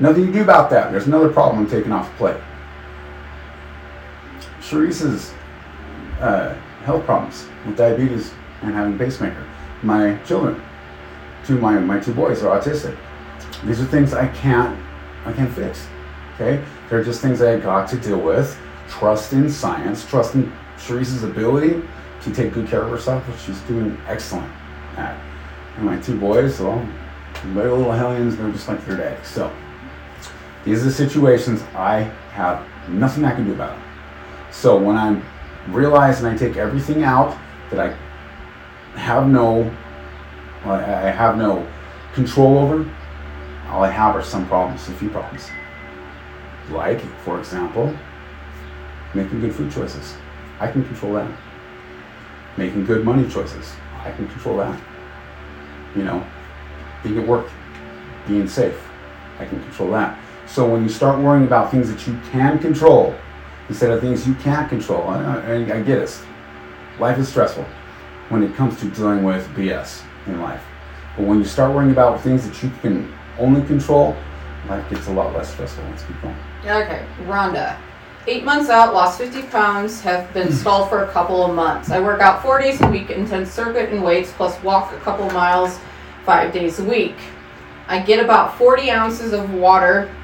nothing 0.00 0.26
you 0.26 0.32
do 0.32 0.42
about 0.42 0.70
that. 0.70 0.90
There's 0.90 1.06
another 1.06 1.28
problem 1.28 1.64
I'm 1.64 1.70
taking 1.70 1.92
off 1.92 2.10
the 2.10 2.16
plate. 2.16 2.40
Sharice's 4.60 5.32
uh, 6.20 6.54
health 6.84 7.04
problems 7.04 7.46
with 7.64 7.76
diabetes 7.76 8.32
and 8.62 8.74
having 8.74 8.98
pacemaker. 8.98 9.46
My 9.82 10.16
children, 10.24 10.60
two 11.44 11.58
my 11.58 11.78
my 11.78 12.00
two 12.00 12.12
boys 12.12 12.42
are 12.42 12.60
autistic. 12.60 12.96
These 13.64 13.80
are 13.80 13.86
things 13.86 14.14
I 14.14 14.28
can't 14.28 14.78
I 15.24 15.32
can't 15.32 15.52
fix. 15.52 15.86
Okay, 16.34 16.64
they're 16.88 17.04
just 17.04 17.20
things 17.20 17.42
I 17.42 17.58
got 17.58 17.88
to 17.90 17.96
deal 17.98 18.20
with. 18.20 18.58
Trust 18.88 19.32
in 19.32 19.50
science. 19.50 20.08
Trust 20.08 20.34
in 20.34 20.52
Sharice's 20.78 21.24
ability 21.24 21.82
to 22.22 22.32
take 22.32 22.52
good 22.52 22.68
care 22.68 22.82
of 22.82 22.90
herself, 22.90 23.26
which 23.28 23.40
she's 23.40 23.60
doing 23.62 23.98
excellent 24.06 24.50
at. 24.96 25.20
And 25.76 25.84
my 25.84 25.98
two 25.98 26.18
boys, 26.18 26.60
well, 26.60 26.86
they're 27.46 27.72
little 27.72 27.92
hellions. 27.92 28.36
They're 28.36 28.50
just 28.50 28.68
like 28.68 28.84
their 28.86 28.96
daddy. 28.96 29.20
So 29.24 29.52
these 30.64 30.82
are 30.82 30.86
the 30.86 30.92
situations 30.92 31.62
I 31.74 32.02
have 32.32 32.66
nothing 32.88 33.24
I 33.24 33.34
can 33.34 33.44
do 33.44 33.52
about. 33.52 33.76
Them. 33.76 33.84
So 34.50 34.76
when 34.76 34.96
I 34.96 35.20
realize 35.68 36.20
and 36.20 36.28
I 36.28 36.36
take 36.36 36.56
everything 36.56 37.02
out 37.02 37.36
that 37.70 37.80
I 37.80 38.98
have 38.98 39.28
no, 39.28 39.70
I 40.64 41.10
have 41.10 41.36
no 41.36 41.66
control 42.14 42.58
over, 42.58 42.90
all 43.68 43.84
I 43.84 43.90
have 43.90 44.16
are 44.16 44.22
some 44.22 44.46
problems, 44.46 44.88
a 44.88 44.92
few 44.92 45.10
problems. 45.10 45.50
Like, 46.70 47.00
for 47.24 47.38
example, 47.38 47.94
making 49.14 49.40
good 49.40 49.54
food 49.54 49.70
choices. 49.72 50.16
I 50.60 50.70
can 50.70 50.84
control 50.84 51.14
that. 51.14 51.30
Making 52.56 52.84
good 52.84 53.04
money 53.04 53.28
choices. 53.28 53.72
I 54.04 54.10
can 54.12 54.28
control 54.28 54.58
that. 54.58 54.80
You 55.94 56.04
know, 56.04 56.26
being 57.02 57.18
at 57.18 57.26
work, 57.26 57.48
being 58.26 58.48
safe. 58.48 58.78
I 59.38 59.44
can 59.46 59.62
control 59.62 59.92
that. 59.92 60.18
So 60.46 60.68
when 60.68 60.82
you 60.82 60.88
start 60.88 61.20
worrying 61.20 61.46
about 61.46 61.70
things 61.70 61.88
that 61.90 62.06
you 62.06 62.18
can 62.30 62.58
control, 62.58 63.14
instead 63.68 63.90
of 63.90 64.00
things 64.00 64.26
you 64.26 64.34
can't 64.36 64.68
control. 64.68 65.06
I, 65.08 65.40
I, 65.40 65.54
I 65.54 65.82
get 65.82 65.98
it. 65.98 66.18
Life 66.98 67.18
is 67.18 67.28
stressful 67.28 67.64
when 68.28 68.42
it 68.42 68.54
comes 68.54 68.78
to 68.80 68.90
dealing 68.90 69.24
with 69.24 69.46
BS 69.48 70.02
in 70.26 70.40
life. 70.40 70.62
But 71.16 71.26
when 71.26 71.38
you 71.38 71.44
start 71.44 71.74
worrying 71.74 71.92
about 71.92 72.20
things 72.20 72.48
that 72.48 72.62
you 72.62 72.70
can 72.82 73.12
only 73.38 73.66
control, 73.66 74.16
life 74.68 74.88
gets 74.90 75.06
a 75.08 75.12
lot 75.12 75.34
less 75.34 75.52
stressful. 75.52 75.84
Let's 75.84 76.04
keep 76.04 76.20
going. 76.22 76.36
Okay, 76.64 77.04
Rhonda. 77.24 77.78
Eight 78.26 78.44
months 78.44 78.68
out, 78.68 78.92
lost 78.92 79.18
50 79.18 79.42
pounds, 79.44 80.02
have 80.02 80.32
been 80.34 80.48
hmm. 80.48 80.52
stalled 80.52 80.90
for 80.90 81.04
a 81.04 81.12
couple 81.12 81.44
of 81.44 81.54
months. 81.54 81.90
I 81.90 82.00
work 82.00 82.20
out 82.20 82.42
four 82.42 82.60
days 82.60 82.80
a 82.82 82.88
week, 82.88 83.10
intense 83.10 83.50
circuit 83.50 83.90
and 83.90 84.02
weights, 84.02 84.32
plus 84.32 84.62
walk 84.62 84.92
a 84.92 84.98
couple 84.98 85.30
miles 85.30 85.78
five 86.26 86.52
days 86.52 86.78
a 86.78 86.84
week. 86.84 87.16
I 87.86 88.00
get 88.00 88.22
about 88.22 88.58
40 88.58 88.90
ounces 88.90 89.32
of 89.32 89.54
water 89.54 90.14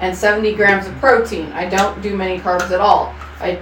and 0.00 0.16
70 0.16 0.54
grams 0.54 0.86
of 0.86 0.94
protein. 0.96 1.52
I 1.52 1.68
don't 1.68 2.00
do 2.00 2.16
many 2.16 2.38
carbs 2.38 2.70
at 2.70 2.80
all. 2.80 3.14
I 3.40 3.60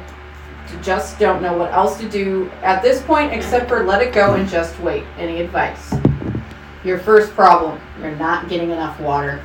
just 0.83 1.19
don't 1.19 1.43
know 1.43 1.57
what 1.57 1.73
else 1.73 1.99
to 1.99 2.09
do 2.09 2.51
at 2.63 2.83
this 2.83 3.03
point 3.03 3.33
except 3.33 3.69
for 3.69 3.83
let 3.83 4.01
it 4.01 4.13
go 4.13 4.35
and 4.35 4.45
hmm. 4.45 4.51
just 4.51 4.79
wait. 4.79 5.05
Any 5.17 5.41
advice? 5.41 5.93
Your 6.85 6.99
first 7.01 7.33
problem 7.33 7.81
you're 8.01 8.17
not 8.17 8.49
getting 8.49 8.71
enough 8.71 8.99
water. 9.01 9.43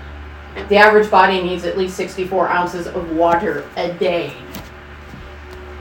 The 0.70 0.78
average 0.78 1.10
body 1.10 1.42
needs 1.42 1.66
at 1.66 1.78
least 1.78 1.98
64 1.98 2.48
ounces 2.48 2.88
of 2.88 3.12
water 3.12 3.68
a 3.76 3.92
day. 3.94 4.34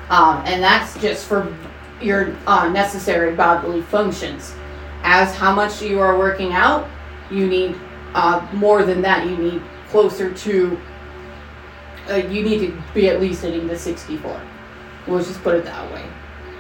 Um, 0.09 0.43
and 0.47 0.63
that's 0.63 0.99
just 1.01 1.27
for 1.27 1.55
your 2.01 2.37
uh, 2.47 2.69
necessary 2.69 3.35
bodily 3.35 3.83
functions. 3.83 4.55
As 5.03 5.35
how 5.35 5.55
much 5.55 5.83
you 5.83 6.01
are 6.01 6.19
working 6.19 6.53
out, 6.53 6.89
you 7.31 7.47
need 7.47 7.77
uh, 8.15 8.47
more 8.53 8.85
than 8.85 9.03
that. 9.03 9.27
You 9.27 9.37
need 9.37 9.63
closer 9.89 10.33
to 10.33 10.81
uh, 12.09 12.15
you 12.15 12.43
need 12.43 12.59
to 12.59 12.83
be 12.95 13.09
at 13.09 13.21
least 13.21 13.43
hitting 13.43 13.67
the 13.69 13.79
64. 13.79 14.41
We'll 15.07 15.23
just 15.23 15.41
put 15.43 15.55
it 15.55 15.65
that 15.65 15.93
way. 15.93 16.03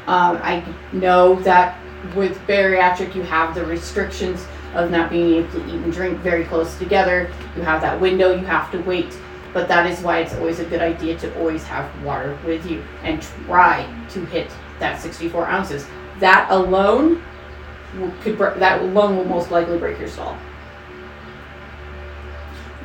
Um, 0.07 0.39
I 0.43 0.65
know 0.93 1.37
that 1.43 1.79
with 2.15 2.39
bariatric, 2.47 3.15
you 3.15 3.23
have 3.23 3.55
the 3.55 3.65
restrictions 3.65 4.47
of 4.75 4.91
not 4.91 5.11
being 5.11 5.35
able 5.35 5.51
to 5.53 5.67
eat 5.67 5.75
and 5.75 5.93
drink 5.93 6.19
very 6.19 6.45
close 6.45 6.77
together. 6.79 7.31
You 7.57 7.63
have 7.63 7.81
that 7.83 8.01
window, 8.01 8.35
you 8.35 8.45
have 8.47 8.71
to 8.73 8.79
wait. 8.83 9.17
But 9.53 9.69
that 9.69 9.87
is 9.91 10.01
why 10.01 10.21
it's 10.21 10.35
always 10.35 10.61
a 10.61 10.65
good 10.65 10.81
idea 10.81 11.19
to 11.19 11.39
always 11.39 11.63
have 11.65 11.91
water 12.03 12.39
with 12.47 12.69
you 12.71 12.83
and 13.03 13.21
try 13.21 13.87
to 14.11 14.25
hit 14.27 14.51
that 14.79 15.01
64 15.01 15.47
ounces. 15.47 15.87
That 16.21 16.51
alone 16.51 17.23
could 18.23 18.39
that 18.39 18.81
alone 18.81 19.17
will 19.17 19.25
most 19.25 19.51
likely 19.51 19.79
break 19.79 19.99
your 19.99 20.09
stall. 20.09 20.39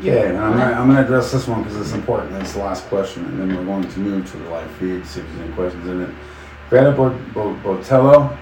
Yeah, 0.02 0.26
and 0.26 0.38
I'm 0.38 0.52
gonna, 0.52 0.73
I'm 0.73 0.88
gonna 0.88 1.02
address 1.02 1.32
this 1.32 1.47
one 1.47 1.63
because 1.63 1.78
it's 1.78 1.93
important. 1.93 2.36
It's 2.36 2.54
the 2.54 2.60
last 2.60 2.86
question, 2.86 3.26
and 3.26 3.39
then 3.39 3.56
we're 3.56 3.65
going 3.65 3.89
to 3.89 4.00
move 4.00 4.30
to 4.32 4.38
the 4.38 4.50
live 4.50 4.69
feed, 4.71 5.06
see 5.06 5.21
if 5.21 5.28
there's 5.28 5.39
any 5.39 5.54
questions 5.54 5.88
in 5.88 6.02
it. 6.04 6.10
Greta 6.69 6.91
Botello 6.91 8.38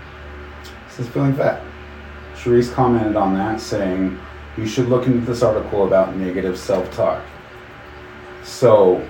says 0.89 1.07
feeling 1.09 1.33
fat. 1.35 1.63
Sharice 2.45 2.71
commented 2.71 3.15
on 3.15 3.33
that, 3.33 3.59
saying 3.59 4.19
you 4.55 4.67
should 4.67 4.87
look 4.87 5.07
into 5.07 5.25
this 5.25 5.41
article 5.41 5.87
about 5.87 6.15
negative 6.15 6.59
self-talk. 6.59 7.23
So, 8.43 9.07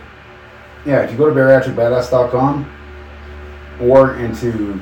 yeah, 0.86 1.02
if 1.02 1.12
you 1.12 1.17
go 1.17 1.30
to 1.30 1.36
bariatricbadass.com 1.36 2.71
or 3.82 4.15
into, 4.17 4.82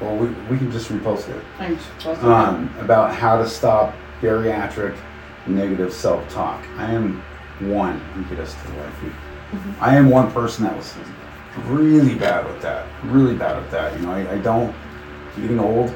well, 0.00 0.16
we, 0.16 0.28
we 0.48 0.56
can 0.58 0.70
just 0.70 0.88
repost 0.90 1.28
it. 1.28 1.42
Thanks. 1.58 1.82
Um, 2.22 2.72
about 2.78 3.12
how 3.12 3.36
to 3.36 3.48
stop 3.48 3.96
bariatric 4.20 4.96
negative 5.48 5.92
self-talk. 5.92 6.64
I 6.76 6.92
am 6.92 7.20
one. 7.58 8.00
Let 8.10 8.16
me 8.18 8.24
get 8.30 8.38
us 8.38 8.54
to 8.54 8.70
the 8.70 8.78
life. 8.78 9.02
I 9.80 9.96
am 9.96 10.08
one 10.08 10.30
person 10.30 10.62
that 10.64 10.76
was 10.76 10.94
really 11.66 12.14
bad 12.14 12.46
with 12.46 12.62
that. 12.62 12.86
Really 13.06 13.34
bad 13.34 13.60
with 13.60 13.72
that. 13.72 13.98
You 13.98 14.06
know, 14.06 14.12
I, 14.12 14.34
I 14.34 14.38
don't. 14.38 14.72
Getting 15.40 15.58
old. 15.58 15.92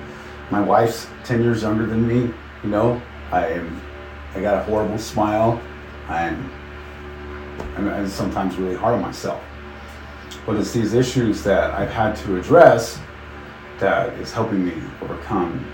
My 0.53 0.61
wife's 0.61 1.07
ten 1.25 1.43
years 1.43 1.63
younger 1.63 1.87
than 1.87 2.07
me. 2.07 2.31
You 2.63 2.69
know, 2.69 3.01
I 3.31 3.47
am. 3.47 3.81
I 4.35 4.43
got 4.43 4.59
a 4.59 4.63
horrible 4.65 4.99
smile. 4.99 5.59
I'm. 6.09 6.53
I'm, 7.75 7.89
I'm 7.89 8.07
sometimes 8.07 8.57
really 8.57 8.77
hard 8.77 8.95
on 8.97 9.01
myself. 9.01 9.43
But 10.45 10.57
it's 10.57 10.73
these 10.73 10.93
issues 10.93 11.43
that 11.45 11.71
I've 11.71 11.89
had 11.89 12.17
to 12.17 12.37
address 12.39 13.01
that 13.79 14.13
is 14.21 14.31
helping 14.31 14.67
me 14.67 14.75
overcome 15.01 15.65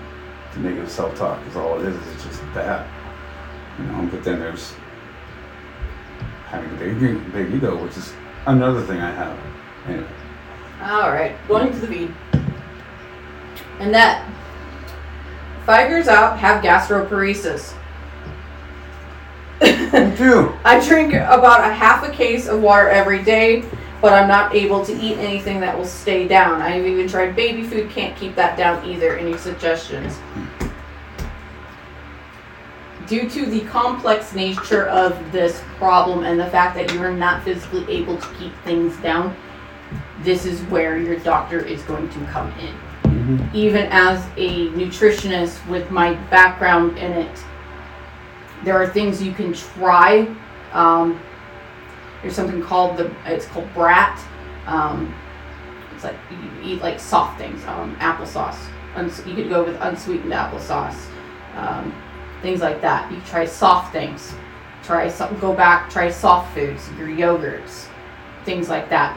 the 0.53 0.61
negative 0.61 0.89
self-talk. 0.89 1.39
Because 1.39 1.57
all 1.57 1.77
it 1.81 1.85
is 1.85 1.95
is 1.97 2.13
it's 2.13 2.23
just 2.23 2.41
that. 2.53 2.87
You 3.77 3.85
know, 3.85 4.07
but 4.09 4.23
then 4.23 4.39
there's 4.39 4.73
having 6.47 6.71
a 6.71 6.79
big, 6.79 7.33
big 7.33 7.53
ego, 7.53 7.83
which 7.83 7.97
is 7.97 8.13
another 8.45 8.81
thing 8.83 9.01
I 9.01 9.11
have. 9.11 9.37
Anyway, 9.87 10.07
All 10.83 11.11
right, 11.11 11.35
going 11.49 11.73
to 11.73 11.79
the 11.79 11.87
feed. 11.87 12.13
Annette, 13.79 14.25
five 15.69 15.87
years 15.87 16.07
out, 16.07 16.35
have 16.39 16.63
gastroparesis. 16.63 17.75
me 19.61 20.17
too. 20.17 20.51
I 20.65 20.83
drink 20.83 21.13
about 21.13 21.59
a 21.59 21.71
half 21.71 22.03
a 22.03 22.11
case 22.11 22.47
of 22.47 22.59
water 22.59 22.89
every 22.89 23.23
day, 23.23 23.63
but 24.01 24.11
I'm 24.11 24.27
not 24.27 24.55
able 24.55 24.83
to 24.83 24.91
eat 24.99 25.19
anything 25.19 25.59
that 25.59 25.77
will 25.77 25.85
stay 25.85 26.27
down. 26.27 26.59
I've 26.59 26.83
even 26.87 27.07
tried 27.07 27.35
baby 27.35 27.61
food, 27.61 27.91
can't 27.91 28.17
keep 28.17 28.33
that 28.33 28.57
down 28.57 28.83
either. 28.83 29.15
Any 29.15 29.37
suggestions? 29.37 30.17
Due 33.05 33.29
to 33.29 33.45
the 33.45 33.59
complex 33.65 34.33
nature 34.33 34.87
of 34.87 35.31
this 35.31 35.61
problem 35.77 36.23
and 36.23 36.39
the 36.39 36.47
fact 36.47 36.73
that 36.77 36.91
you 36.91 36.99
are 37.03 37.13
not 37.13 37.43
physically 37.43 37.85
able 37.95 38.17
to 38.17 38.27
keep 38.39 38.53
things 38.63 38.97
down, 39.03 39.35
this 40.21 40.47
is 40.47 40.61
where 40.71 40.97
your 40.97 41.19
doctor 41.19 41.59
is 41.59 41.83
going 41.83 42.09
to 42.09 42.25
come 42.25 42.51
in 42.57 42.88
Mhm. 43.29 43.53
even 43.53 43.87
as 43.91 44.25
a 44.37 44.69
nutritionist 44.69 45.65
with 45.67 45.91
my 45.91 46.13
background 46.29 46.97
in 46.97 47.11
it, 47.11 47.43
there 48.63 48.75
are 48.81 48.87
things 48.87 49.21
you 49.21 49.31
can 49.31 49.53
try. 49.53 50.27
Um, 50.73 51.19
there's 52.21 52.35
something 52.35 52.61
called 52.61 52.97
the 52.97 53.11
it's 53.25 53.45
called 53.45 53.71
BRAT. 53.73 54.19
Um, 54.67 55.13
it's 55.93 56.03
like 56.03 56.15
you 56.31 56.71
eat 56.71 56.81
like 56.81 56.99
soft 56.99 57.37
things, 57.37 57.63
um, 57.65 57.95
applesauce. 57.97 58.57
You 59.25 59.35
could 59.35 59.49
go 59.49 59.63
with 59.63 59.77
unsweetened 59.79 60.33
applesauce, 60.33 60.97
um, 61.55 61.93
things 62.41 62.61
like 62.61 62.81
that. 62.81 63.11
You 63.11 63.21
try 63.21 63.45
soft 63.45 63.93
things. 63.93 64.33
Try. 64.83 65.09
Go 65.39 65.53
back. 65.53 65.89
Try 65.89 66.09
soft 66.09 66.53
foods, 66.53 66.89
your 66.97 67.07
yogurts, 67.07 67.87
things 68.43 68.69
like 68.69 68.89
that. 68.89 69.15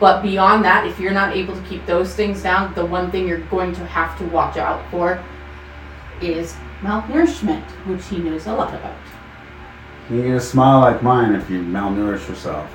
But 0.00 0.22
beyond 0.22 0.64
that, 0.64 0.86
if 0.86 0.98
you're 0.98 1.12
not 1.12 1.36
able 1.36 1.54
to 1.54 1.62
keep 1.62 1.86
those 1.86 2.14
things 2.14 2.42
down, 2.42 2.74
the 2.74 2.84
one 2.84 3.10
thing 3.10 3.28
you're 3.28 3.38
going 3.46 3.72
to 3.74 3.86
have 3.86 4.18
to 4.18 4.24
watch 4.26 4.56
out 4.56 4.88
for 4.90 5.22
is 6.20 6.56
malnourishment, 6.80 7.62
which 7.86 8.04
he 8.06 8.18
knows 8.18 8.46
a 8.46 8.52
lot 8.52 8.74
about. 8.74 8.96
You 10.10 10.22
get 10.22 10.36
a 10.36 10.40
smile 10.40 10.80
like 10.80 11.02
mine 11.02 11.34
if 11.34 11.48
you 11.48 11.62
malnourish 11.62 12.28
yourself. 12.28 12.70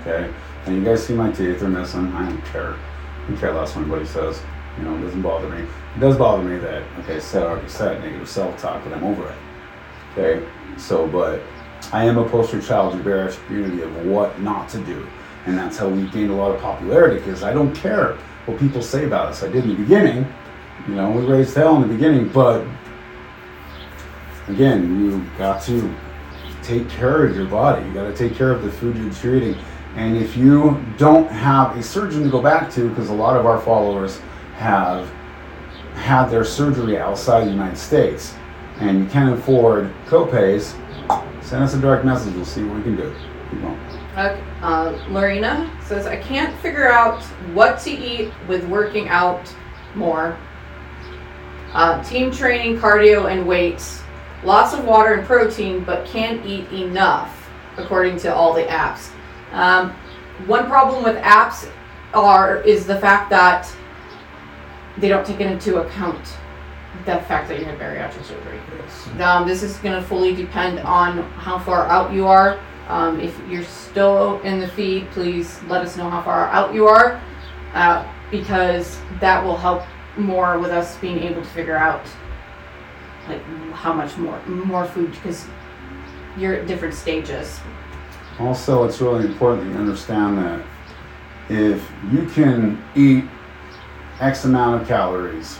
Okay? 0.00 0.32
And 0.64 0.76
you 0.76 0.84
guys 0.84 1.06
see 1.06 1.14
my 1.14 1.30
teeth 1.30 1.62
are 1.62 1.68
missing. 1.68 2.06
I 2.12 2.28
don't 2.28 2.44
care. 2.46 2.74
I 2.74 3.28
don't 3.28 3.38
care 3.38 3.52
less 3.52 3.74
what 3.74 3.82
anybody 3.82 4.06
says. 4.06 4.40
You 4.78 4.84
know, 4.84 4.96
it 4.96 5.00
doesn't 5.00 5.22
bother 5.22 5.48
me. 5.48 5.62
It 5.62 6.00
does 6.00 6.16
bother 6.16 6.42
me 6.42 6.58
that, 6.58 6.82
okay, 7.00 7.20
said 7.20 7.42
already 7.42 7.68
said 7.68 8.00
negative 8.02 8.28
self 8.28 8.60
talk, 8.60 8.82
but 8.84 8.92
I'm 8.92 9.04
over 9.04 9.28
it. 9.28 9.38
Okay? 10.12 10.46
So, 10.76 11.06
but 11.06 11.42
I 11.92 12.04
am 12.04 12.18
a 12.18 12.28
poster 12.28 12.60
child 12.60 12.92
to 12.92 12.98
various 12.98 13.38
community 13.46 13.82
of 13.82 14.06
what 14.06 14.40
not 14.40 14.68
to 14.70 14.78
do. 14.78 15.06
And 15.46 15.56
that's 15.56 15.78
how 15.78 15.88
we 15.88 16.08
gained 16.08 16.30
a 16.30 16.34
lot 16.34 16.54
of 16.54 16.60
popularity 16.60 17.16
because 17.16 17.42
I 17.42 17.52
don't 17.52 17.74
care 17.74 18.18
what 18.46 18.58
people 18.58 18.82
say 18.82 19.04
about 19.04 19.28
us. 19.28 19.42
I 19.42 19.48
did 19.48 19.64
in 19.64 19.70
the 19.70 19.76
beginning. 19.76 20.26
You 20.88 20.94
know, 20.94 21.10
we 21.10 21.24
raised 21.24 21.54
hell 21.54 21.76
in 21.76 21.82
the 21.82 21.88
beginning, 21.88 22.28
but 22.28 22.66
again, 24.48 25.00
you 25.00 25.24
got 25.38 25.62
to 25.62 25.92
take 26.62 26.88
care 26.88 27.24
of 27.24 27.36
your 27.36 27.46
body. 27.46 27.86
You 27.86 27.94
got 27.94 28.04
to 28.04 28.16
take 28.16 28.36
care 28.36 28.52
of 28.52 28.62
the 28.62 28.70
food 28.70 28.96
you're 29.22 29.36
eating. 29.36 29.56
And 29.94 30.16
if 30.16 30.36
you 30.36 30.84
don't 30.98 31.28
have 31.28 31.76
a 31.76 31.82
surgeon 31.82 32.22
to 32.24 32.28
go 32.28 32.42
back 32.42 32.70
to, 32.72 32.88
because 32.88 33.08
a 33.08 33.14
lot 33.14 33.36
of 33.36 33.46
our 33.46 33.60
followers 33.60 34.20
have 34.56 35.08
had 35.94 36.26
their 36.26 36.44
surgery 36.44 36.98
outside 36.98 37.46
the 37.46 37.50
United 37.50 37.78
States, 37.78 38.34
and 38.78 38.98
you 38.98 39.06
can't 39.06 39.32
afford 39.38 39.92
copays, 40.06 40.74
send 41.42 41.64
us 41.64 41.74
a 41.74 41.80
direct 41.80 42.04
message. 42.04 42.34
We'll 42.34 42.44
see 42.44 42.62
what 42.62 42.76
we 42.76 42.82
can 42.82 42.96
do. 42.96 43.14
Keep 43.50 43.60
going. 43.62 43.80
Okay. 44.12 44.42
Uh, 44.62 44.98
Lorena 45.10 45.70
says, 45.84 46.06
I 46.06 46.16
can't 46.16 46.58
figure 46.60 46.88
out 46.90 47.22
what 47.52 47.78
to 47.80 47.90
eat 47.90 48.32
with 48.48 48.66
working 48.68 49.08
out 49.08 49.54
more. 49.94 50.38
Uh, 51.72 52.02
team 52.02 52.30
training, 52.30 52.78
cardio, 52.78 53.30
and 53.30 53.46
weights. 53.46 54.02
Lots 54.44 54.74
of 54.74 54.84
water 54.84 55.14
and 55.14 55.26
protein, 55.26 55.84
but 55.84 56.06
can't 56.06 56.44
eat 56.46 56.70
enough, 56.72 57.48
according 57.76 58.18
to 58.18 58.34
all 58.34 58.52
the 58.52 58.64
apps. 58.64 59.10
Um, 59.52 59.90
one 60.46 60.66
problem 60.66 61.04
with 61.04 61.16
apps 61.22 61.70
are 62.14 62.60
is 62.62 62.86
the 62.86 62.98
fact 62.98 63.30
that 63.30 63.70
they 64.98 65.08
don't 65.08 65.26
take 65.26 65.40
into 65.40 65.82
account 65.82 66.38
the 67.04 67.18
fact 67.20 67.48
that 67.48 67.58
you 67.58 67.64
had 67.64 67.78
bariatric 67.78 68.24
surgery. 68.24 68.58
Um, 69.22 69.46
this 69.46 69.62
is 69.62 69.76
going 69.78 70.00
to 70.00 70.06
fully 70.06 70.34
depend 70.34 70.80
on 70.80 71.22
how 71.32 71.58
far 71.58 71.86
out 71.86 72.12
you 72.12 72.26
are. 72.26 72.58
Um, 72.88 73.20
if 73.20 73.36
you're 73.48 73.64
still 73.64 74.40
in 74.42 74.60
the 74.60 74.68
feed, 74.68 75.10
please 75.10 75.60
let 75.64 75.82
us 75.82 75.96
know 75.96 76.08
how 76.08 76.22
far 76.22 76.48
out 76.48 76.72
you 76.72 76.86
are, 76.86 77.20
uh, 77.74 78.06
because 78.30 78.98
that 79.20 79.42
will 79.42 79.56
help 79.56 79.82
more 80.16 80.58
with 80.58 80.70
us 80.70 80.96
being 80.98 81.18
able 81.18 81.42
to 81.42 81.48
figure 81.48 81.76
out 81.76 82.06
like 83.28 83.42
how 83.72 83.92
much 83.92 84.16
more 84.16 84.40
more 84.46 84.86
food 84.86 85.10
because 85.12 85.46
you're 86.38 86.54
at 86.54 86.66
different 86.66 86.94
stages. 86.94 87.60
Also, 88.38 88.84
it's 88.84 89.00
really 89.00 89.26
important 89.26 89.64
that 89.64 89.72
you 89.72 89.78
understand 89.78 90.38
that 90.38 90.64
if 91.48 91.90
you 92.12 92.26
can 92.26 92.82
eat 92.94 93.24
X 94.20 94.44
amount 94.44 94.80
of 94.80 94.88
calories 94.88 95.58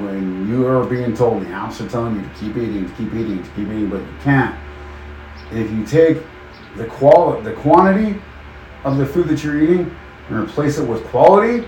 when 0.00 0.46
you 0.48 0.66
are 0.66 0.84
being 0.84 1.14
told, 1.14 1.42
the 1.42 1.46
apps 1.46 1.84
are 1.84 1.88
telling 1.88 2.16
you 2.16 2.22
to 2.22 2.28
keep 2.34 2.56
eating, 2.56 2.86
to 2.86 2.94
keep 2.94 3.14
eating, 3.14 3.42
to 3.42 3.50
keep 3.50 3.68
eating, 3.68 3.88
but 3.88 4.00
you 4.00 4.14
can't. 4.22 4.54
If 5.52 5.70
you 5.70 5.84
take 5.84 6.22
the 6.76 6.86
quality, 6.86 7.42
the 7.42 7.54
quantity 7.54 8.20
of 8.84 8.98
the 8.98 9.06
food 9.06 9.28
that 9.28 9.42
you're 9.42 9.60
eating 9.62 9.94
and 10.28 10.38
replace 10.38 10.78
it 10.78 10.86
with 10.86 11.04
quality, 11.06 11.66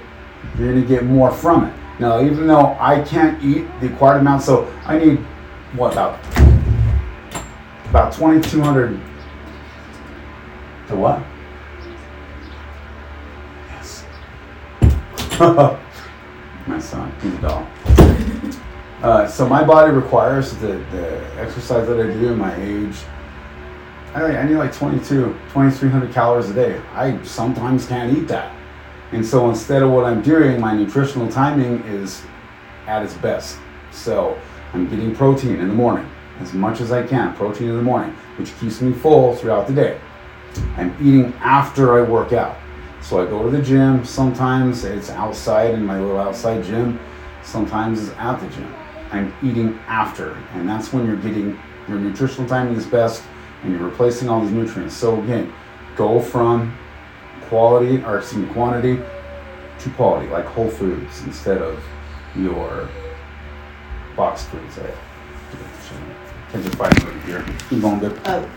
you're 0.59 0.73
gonna 0.73 0.87
get 0.87 1.05
more 1.05 1.31
from 1.31 1.67
it. 1.67 1.75
Now, 1.99 2.23
even 2.23 2.47
though 2.47 2.77
I 2.81 3.03
can't 3.03 3.43
eat 3.43 3.67
the 3.81 3.89
required 3.89 4.21
amount, 4.21 4.43
so 4.43 4.73
I 4.85 4.99
need 4.99 5.19
what 5.75 5.93
about 5.93 6.19
about 7.91 8.13
2,200 8.13 9.01
to 10.89 10.97
what? 10.97 11.23
Yes. 13.69 14.05
my 16.69 16.79
son, 16.79 17.13
he's 17.21 17.35
a 17.35 17.41
doll. 17.41 17.67
Uh, 19.03 19.27
so 19.27 19.49
my 19.49 19.65
body 19.65 19.93
requires 19.93 20.55
the, 20.59 20.85
the 20.93 21.41
exercise 21.41 21.89
that 21.89 21.99
I 21.99 22.05
do 22.05 22.33
in 22.33 22.39
my 22.39 22.55
age. 22.57 22.97
I, 24.15 24.45
need 24.45 24.57
like 24.57 24.75
22, 24.75 25.07
2,300 25.07 26.13
calories 26.13 26.51
a 26.51 26.55
day. 26.55 26.81
I 26.95 27.23
sometimes 27.23 27.87
can't 27.87 28.17
eat 28.17 28.27
that. 28.29 28.55
And 29.13 29.25
so 29.25 29.49
instead 29.49 29.83
of 29.83 29.91
what 29.91 30.05
I'm 30.05 30.23
doing, 30.23 30.61
my 30.61 30.75
nutritional 30.75 31.31
timing 31.31 31.83
is 31.85 32.23
at 32.87 33.03
its 33.03 33.15
best. 33.15 33.59
So 33.93 34.39
I'm 34.73 34.89
getting 34.89 35.15
protein 35.15 35.57
in 35.57 35.69
the 35.69 35.75
morning, 35.75 36.09
as 36.41 36.53
much 36.53 36.81
as 36.81 36.91
I 36.91 37.07
can, 37.07 37.35
protein 37.35 37.69
in 37.69 37.77
the 37.77 37.83
morning, 37.83 38.11
which 38.37 38.57
keeps 38.59 38.81
me 38.81 38.93
full 38.93 39.37
throughout 39.37 39.67
the 39.67 39.75
day. 39.75 40.01
I'm 40.77 40.95
eating 41.01 41.33
after 41.41 41.99
I 41.99 42.03
work 42.03 42.33
out. 42.33 42.57
So 43.03 43.23
I 43.23 43.27
go 43.27 43.45
to 43.45 43.51
the 43.51 43.63
gym. 43.63 44.05
Sometimes 44.05 44.85
it's 44.85 45.11
outside 45.11 45.75
in 45.75 45.85
my 45.85 46.01
little 46.01 46.21
outside 46.21 46.65
gym. 46.65 46.99
Sometimes 47.43 48.09
it's 48.09 48.17
at 48.19 48.39
the 48.41 48.49
gym. 48.49 48.75
I'm 49.13 49.33
eating 49.43 49.79
after, 49.87 50.33
and 50.53 50.69
that's 50.69 50.93
when 50.93 51.07
you're 51.07 51.17
getting 51.17 51.59
your 51.89 51.99
nutritional 51.99 52.49
timing 52.49 52.77
is 52.77 52.87
best, 52.87 53.25
and 53.63 53.73
you're 53.73 53.83
replacing 53.83 54.29
all 54.29 54.41
these 54.41 54.53
nutrients. 54.53 54.95
So 54.95 55.21
again, 55.23 55.53
go 55.97 56.21
from 56.21 56.77
quality 57.43 58.03
or 58.05 58.19
excuse 58.19 58.51
quantity 58.53 59.03
to 59.81 59.91
quality, 59.91 60.29
like 60.29 60.45
whole 60.45 60.71
foods 60.71 61.23
instead 61.25 61.59
of 61.59 61.83
your 62.37 62.89
boxed 64.17 64.49
foods. 64.49 64.79
Right? 64.79 64.95
Kids 66.53 66.67
are 66.67 66.71
fighting 66.71 67.07
over 67.07 67.21
here. 67.21 67.45
Keep 67.69 67.83
going, 67.83 67.99
good. 68.01 68.21
Uh, 68.25 68.49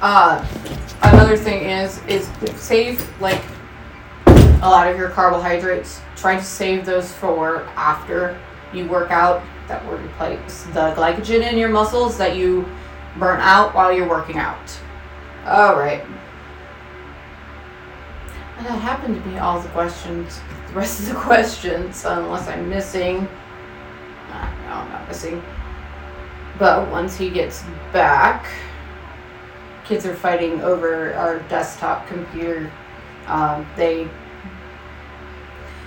uh, 0.00 0.46
another 1.02 1.36
thing 1.36 1.64
is 1.64 2.00
is 2.06 2.28
save 2.56 3.06
like 3.20 3.42
a 4.26 4.68
lot 4.68 4.86
of 4.86 4.96
your 4.96 5.10
carbohydrates. 5.10 6.00
Try 6.16 6.36
to 6.36 6.44
save 6.44 6.86
those 6.86 7.12
for 7.12 7.64
after 7.76 8.38
you 8.72 8.86
work 8.86 9.10
out. 9.10 9.42
that 9.68 9.84
will 9.86 9.96
replace 9.96 10.64
the 10.74 10.92
glycogen 10.96 11.50
in 11.50 11.56
your 11.56 11.68
muscles 11.68 12.18
that 12.18 12.36
you 12.36 12.66
burn 13.18 13.40
out 13.40 13.74
while 13.74 13.92
you're 13.92 14.08
working 14.08 14.38
out. 14.38 14.78
All 15.46 15.76
right. 15.76 16.02
And 18.58 18.66
that 18.66 18.78
happened 18.78 19.16
to 19.16 19.30
be 19.30 19.38
all 19.38 19.60
the 19.60 19.68
questions. 19.70 20.40
The 20.68 20.74
rest 20.74 21.00
of 21.00 21.06
the 21.06 21.14
questions, 21.20 22.04
unless 22.04 22.48
I'm 22.48 22.68
missing. 22.68 23.24
No, 24.28 24.34
I'm 24.34 24.88
not 24.90 25.08
missing. 25.08 25.42
But 26.58 26.90
once 26.90 27.16
he 27.16 27.28
gets 27.28 27.64
back, 27.92 28.46
kids 29.84 30.06
are 30.06 30.14
fighting 30.14 30.60
over 30.60 31.12
our 31.14 31.40
desktop 31.48 32.06
computer. 32.06 32.70
Um, 33.26 33.66
they 33.76 34.08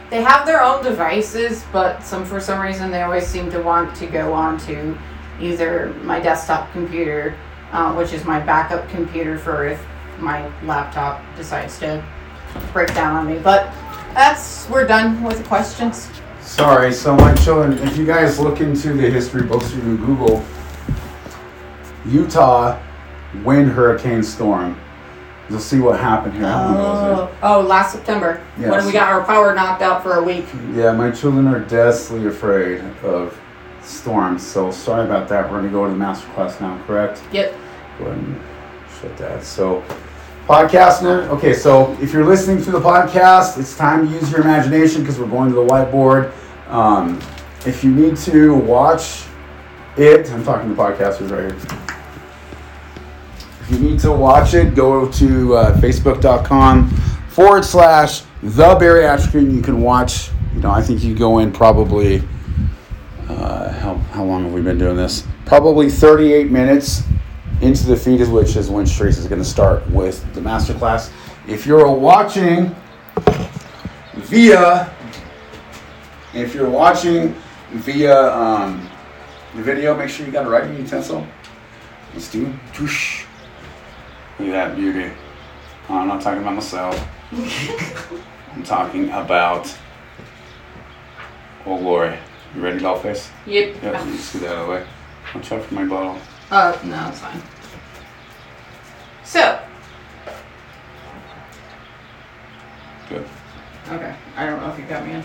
they 0.10 0.22
have 0.22 0.46
their 0.46 0.62
own 0.62 0.84
devices, 0.84 1.64
but 1.72 2.02
some 2.02 2.26
for 2.26 2.40
some 2.40 2.62
reason 2.62 2.92
they 2.92 3.02
always 3.02 3.26
seem 3.26 3.50
to 3.52 3.62
want 3.62 3.96
to 3.96 4.06
go 4.06 4.34
on 4.34 4.58
to 4.60 4.98
either 5.40 5.94
my 6.04 6.20
desktop 6.20 6.72
computer, 6.72 7.38
uh, 7.72 7.94
which 7.94 8.14
is 8.14 8.24
my 8.26 8.40
backup 8.40 8.88
computer 8.90 9.38
for 9.38 9.66
if 9.66 9.84
my 10.20 10.50
laptop 10.64 11.22
decides 11.36 11.78
to 11.80 12.04
break 12.72 12.94
down 12.94 13.16
on 13.16 13.28
me. 13.28 13.40
But 13.40 13.72
that's 14.14 14.70
we're 14.70 14.88
done 14.88 15.24
with 15.24 15.38
the 15.38 15.44
questions. 15.44 16.10
Sorry, 16.42 16.94
so 16.94 17.16
my 17.16 17.34
children, 17.34 17.78
if 17.80 17.98
you 17.98 18.06
guys 18.06 18.40
look 18.40 18.62
into 18.62 18.94
the 18.94 19.10
history 19.10 19.44
books 19.44 19.74
or 19.74 19.78
you 19.78 19.98
Google 19.98 20.46
Utah 22.06 22.80
wind 23.44 23.72
hurricane 23.72 24.24
storm, 24.24 24.80
you'll 25.50 25.60
see 25.60 25.80
what 25.80 26.00
happened 26.00 26.36
here. 26.36 26.46
Oh, 26.46 27.36
oh, 27.42 27.62
last 27.62 27.94
September 27.94 28.42
when 28.58 28.86
we 28.86 28.92
got 28.92 29.12
our 29.12 29.24
power 29.26 29.54
knocked 29.54 29.82
out 29.82 30.04
for 30.04 30.18
a 30.18 30.24
week. 30.24 30.46
Yeah, 30.74 30.92
my 30.94 31.12
children 31.12 31.48
are 31.48 31.60
deathly 31.60 32.28
afraid 32.28 32.82
of 33.04 33.38
storms, 33.86 34.46
so 34.46 34.72
sorry 34.72 35.06
about 35.06 35.28
that. 35.30 35.50
We're 35.50 35.60
gonna 35.60 35.72
go 35.72 35.86
to 35.86 35.92
the 35.92 35.98
master 35.98 36.28
class 36.30 36.60
now, 36.60 36.82
correct? 36.86 37.22
Yep. 37.32 37.54
Go 38.00 38.06
ahead 38.06 38.18
and 38.18 38.42
shut 39.00 39.18
that. 39.18 39.44
So, 39.44 39.84
podcast 40.48 41.00
nerd. 41.00 41.28
Okay, 41.30 41.54
so 41.54 41.96
if 42.02 42.14
you're 42.14 42.26
listening 42.26 42.64
to 42.64 42.72
the 42.72 42.80
podcast, 42.80 43.60
it's 43.60 43.76
time 43.78 44.08
to 44.08 44.14
use 44.14 44.32
your 44.32 44.42
imagination 44.42 45.02
because 45.02 45.20
we're 45.20 45.28
going 45.28 45.50
to 45.50 45.56
the 45.56 45.66
whiteboard. 45.66 46.32
Um, 46.68 47.22
if 47.66 47.84
you 47.84 47.92
need 47.92 48.18
to 48.18 48.54
watch 48.54 49.24
it, 49.98 50.32
I'm 50.32 50.44
talking 50.44 50.70
to 50.70 50.76
podcasters 50.76 51.32
right 51.32 51.52
here. 51.52 51.80
If 53.62 53.72
you 53.72 53.80
need 53.80 54.00
to 54.02 54.12
watch 54.12 54.54
it, 54.54 54.76
go 54.76 55.12
to 55.12 55.56
uh, 55.56 55.78
facebook.com 55.80 56.90
forward 57.30 57.66
slash 57.66 58.22
the 58.44 58.76
bariatric 58.76 59.34
and 59.34 59.56
you 59.56 59.62
can 59.62 59.82
watch. 59.82 60.30
You 60.54 60.62
know, 60.62 60.70
I 60.70 60.82
think 60.82 61.04
you 61.04 61.16
go 61.16 61.40
in 61.40 61.52
probably. 61.52 62.24
How, 63.86 63.98
how 64.14 64.24
long 64.24 64.46
have 64.46 64.52
we 64.52 64.64
been 64.64 64.80
doing 64.80 64.98
this? 64.98 65.28
Probably 65.46 65.92
38 65.92 66.50
minutes 66.50 67.04
into 67.62 67.86
the 67.86 67.96
feed, 67.96 68.20
is 68.20 68.30
which 68.30 68.56
is 68.56 68.68
when 68.68 68.84
Trace 68.88 69.20
is 69.20 69.28
going 69.28 69.40
to 69.40 69.48
start 69.48 69.88
with 69.92 70.34
the 70.34 70.42
masterclass. 70.42 71.12
If 71.48 71.68
you're 71.68 71.88
watching 71.92 72.76
via, 74.16 74.92
if 76.34 76.56
you're 76.56 76.68
watching 76.68 77.36
via 77.74 78.32
um, 78.34 78.90
the 79.56 79.62
video, 79.62 79.96
make 79.96 80.10
sure 80.10 80.26
you 80.26 80.32
got 80.32 80.48
a 80.48 80.50
writing 80.50 80.76
utensil. 80.78 81.24
Let's 82.16 82.32
do 82.32 82.48
whoosh. 82.80 83.26
Look 84.40 84.48
at 84.48 84.70
that 84.70 84.76
beauty. 84.76 85.12
Oh, 85.90 86.00
I'm 86.00 86.08
not 86.08 86.24
talking 86.24 86.42
about 86.42 86.56
myself. 86.56 87.08
I'm 88.52 88.64
talking 88.64 89.12
about. 89.12 89.72
Oh, 91.68 91.76
Lori. 91.76 92.18
You 92.56 92.62
ready, 92.62 92.80
dollface? 92.80 93.30
Yep. 93.46 93.76
Yeah, 93.84 94.06
you 94.06 94.16
just 94.16 94.34
get 94.34 94.44
that 94.44 94.52
out 94.52 94.58
of 94.60 94.68
the 94.68 94.72
way. 94.74 94.88
Watch 95.34 95.52
out 95.52 95.64
for 95.64 95.74
my 95.74 95.86
bottle. 95.86 96.18
Uh, 96.50 96.78
no, 96.86 97.10
it's 97.10 97.20
fine. 97.20 97.42
So, 99.26 99.60
Good. 103.10 103.28
okay, 103.90 104.16
I 104.38 104.46
don't 104.46 104.62
know 104.62 104.72
if 104.72 104.80
you 104.80 104.86
got 104.86 105.06
me 105.06 105.14
in. 105.14 105.24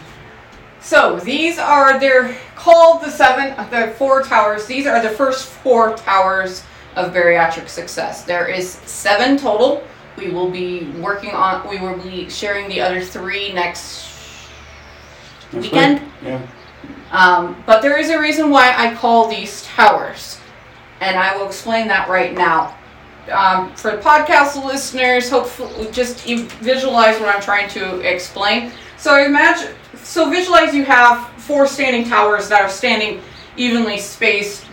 So 0.81 1.20
these 1.20 1.59
are 1.59 2.01
they're 2.01 2.37
called 2.57 3.03
the 3.03 3.11
seven, 3.11 3.55
the 3.70 3.93
four 3.97 4.22
towers. 4.22 4.66
These 4.66 4.87
are 4.87 5.01
the 5.03 5.11
first 5.11 5.47
four 5.47 5.95
towers 5.97 6.64
of 6.97 7.12
bariatric 7.12 7.68
success. 7.68 8.24
There 8.24 8.49
is 8.49 8.68
seven 8.70 9.37
total. 9.37 9.85
We 10.16 10.31
will 10.31 10.51
be 10.51 10.91
working 10.93 11.31
on. 11.31 11.68
We 11.68 11.78
will 11.78 11.99
be 11.99 12.28
sharing 12.28 12.68
the 12.68 12.81
other 12.81 13.01
three 13.03 13.53
next 13.53 14.09
Weekend? 15.53 16.01
week? 16.01 16.09
Yeah. 16.24 16.47
Um, 17.11 17.63
but 17.67 17.83
there 17.83 17.99
is 17.99 18.11
a 18.11 18.21
reason 18.21 18.51
why 18.51 18.75
I 18.77 18.95
call 18.95 19.29
these 19.29 19.65
towers, 19.65 20.39
and 21.01 21.17
I 21.17 21.37
will 21.37 21.47
explain 21.47 21.89
that 21.89 22.09
right 22.09 22.35
now. 22.35 22.77
Um, 23.31 23.75
for 23.75 23.99
podcast 23.99 24.63
listeners, 24.65 25.29
hopefully, 25.29 25.91
just 25.91 26.25
visualize 26.25 27.19
what 27.21 27.35
I'm 27.35 27.43
trying 27.43 27.69
to 27.71 28.01
explain. 28.01 28.73
So 28.97 29.23
imagine, 29.23 29.75
so 30.03 30.31
visualize 30.31 30.75
you 30.75 30.85
have 30.85 31.29
four 31.43 31.67
standing 31.67 32.05
towers 32.05 32.49
that 32.49 32.63
are 32.63 32.69
standing 32.69 33.23
evenly 33.57 33.99
spaced 33.99 34.67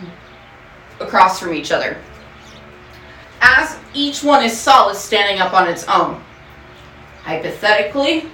across 1.00 1.38
from 1.40 1.54
each 1.54 1.72
other. 1.72 1.96
As 3.40 3.78
each 3.94 4.22
one 4.22 4.44
is 4.44 4.56
solid, 4.56 4.96
standing 4.96 5.40
up 5.40 5.52
on 5.54 5.68
its 5.68 5.86
own. 5.88 6.22
Hypothetically, 7.22 8.28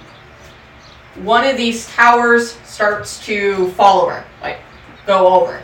one 1.23 1.45
of 1.45 1.55
these 1.57 1.87
towers 1.87 2.53
starts 2.65 3.23
to 3.25 3.69
fall 3.71 4.01
over, 4.01 4.23
like 4.41 4.59
go 5.05 5.27
over. 5.27 5.61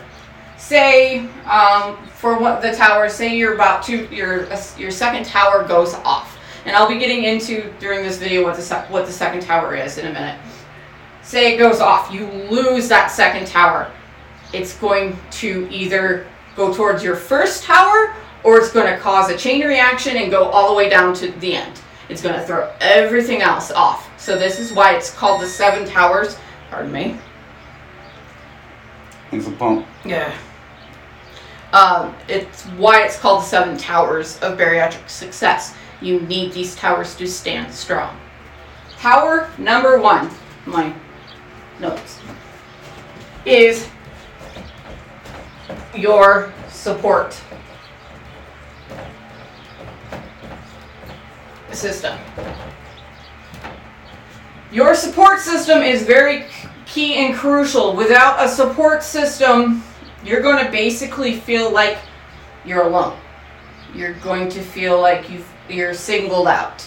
Say, 0.57 1.27
um, 1.45 1.97
for 2.07 2.37
what 2.37 2.61
the 2.61 2.73
tower, 2.73 3.09
say 3.09 3.35
you're 3.35 3.55
about 3.55 3.83
to 3.83 4.13
your 4.13 4.47
your 4.77 4.91
second 4.91 5.25
tower 5.25 5.67
goes 5.67 5.93
off, 5.93 6.37
and 6.65 6.75
I'll 6.75 6.87
be 6.87 6.99
getting 6.99 7.23
into 7.23 7.73
during 7.79 8.03
this 8.03 8.17
video 8.17 8.43
what 8.43 8.55
the 8.55 8.85
what 8.89 9.05
the 9.05 9.11
second 9.11 9.41
tower 9.41 9.75
is 9.75 9.97
in 9.97 10.07
a 10.07 10.13
minute. 10.13 10.39
Say 11.21 11.53
it 11.53 11.57
goes 11.57 11.79
off, 11.79 12.11
you 12.11 12.27
lose 12.27 12.87
that 12.89 13.11
second 13.11 13.47
tower. 13.47 13.91
It's 14.53 14.77
going 14.77 15.17
to 15.31 15.67
either 15.71 16.27
go 16.55 16.73
towards 16.73 17.03
your 17.03 17.15
first 17.15 17.63
tower 17.63 18.13
or 18.43 18.57
it's 18.57 18.71
going 18.71 18.91
to 18.91 18.99
cause 18.99 19.29
a 19.29 19.37
chain 19.37 19.65
reaction 19.65 20.17
and 20.17 20.31
go 20.31 20.45
all 20.45 20.69
the 20.69 20.75
way 20.75 20.89
down 20.89 21.13
to 21.15 21.31
the 21.31 21.55
end. 21.55 21.81
It's 22.11 22.21
going 22.21 22.35
to 22.35 22.45
throw 22.45 22.69
everything 22.81 23.41
else 23.41 23.71
off. 23.71 24.09
So 24.19 24.37
this 24.37 24.59
is 24.59 24.73
why 24.73 24.95
it's 24.95 25.15
called 25.15 25.41
the 25.41 25.47
seven 25.47 25.87
towers. 25.87 26.37
Pardon 26.69 26.91
me. 26.91 27.17
It's 29.31 29.47
a 29.47 29.51
pump. 29.51 29.87
Yeah. 30.03 30.35
Um, 31.71 32.13
it's 32.27 32.63
why 32.63 33.03
it's 33.03 33.17
called 33.17 33.43
the 33.43 33.45
seven 33.45 33.77
towers 33.77 34.37
of 34.41 34.57
bariatric 34.57 35.07
success. 35.07 35.73
You 36.01 36.19
need 36.19 36.51
these 36.51 36.75
towers 36.75 37.15
to 37.15 37.25
stand 37.25 37.73
strong. 37.73 38.19
Tower 38.97 39.49
number 39.57 39.97
one, 39.97 40.29
my 40.65 40.93
notes, 41.79 42.19
is 43.45 43.87
your 45.95 46.51
support 46.67 47.41
system. 51.75 52.17
Your 54.71 54.95
support 54.95 55.39
system 55.39 55.81
is 55.81 56.03
very 56.03 56.45
key 56.85 57.15
and 57.15 57.35
crucial. 57.35 57.95
Without 57.95 58.43
a 58.43 58.47
support 58.47 59.03
system, 59.03 59.83
you're 60.23 60.41
going 60.41 60.63
to 60.63 60.71
basically 60.71 61.35
feel 61.39 61.71
like 61.71 61.97
you're 62.65 62.83
alone. 62.83 63.17
You're 63.93 64.13
going 64.15 64.49
to 64.49 64.61
feel 64.61 65.01
like 65.01 65.29
you 65.29 65.43
you're 65.69 65.93
singled 65.93 66.47
out. 66.47 66.81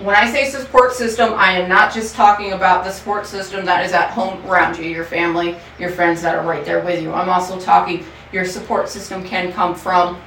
When 0.00 0.14
I 0.14 0.30
say 0.30 0.48
support 0.48 0.92
system, 0.92 1.34
I 1.34 1.52
am 1.52 1.68
not 1.68 1.92
just 1.92 2.14
talking 2.14 2.52
about 2.52 2.84
the 2.84 2.90
support 2.90 3.26
system 3.26 3.64
that 3.66 3.84
is 3.84 3.92
at 3.92 4.10
home 4.10 4.46
around 4.46 4.78
you, 4.78 4.84
your 4.84 5.04
family, 5.04 5.56
your 5.78 5.90
friends 5.90 6.22
that 6.22 6.36
are 6.36 6.46
right 6.46 6.64
there 6.64 6.84
with 6.84 7.02
you. 7.02 7.12
I'm 7.12 7.28
also 7.28 7.58
talking 7.58 8.04
your 8.32 8.44
support 8.44 8.88
system 8.88 9.24
can 9.24 9.52
come 9.52 9.74
from 9.74 10.20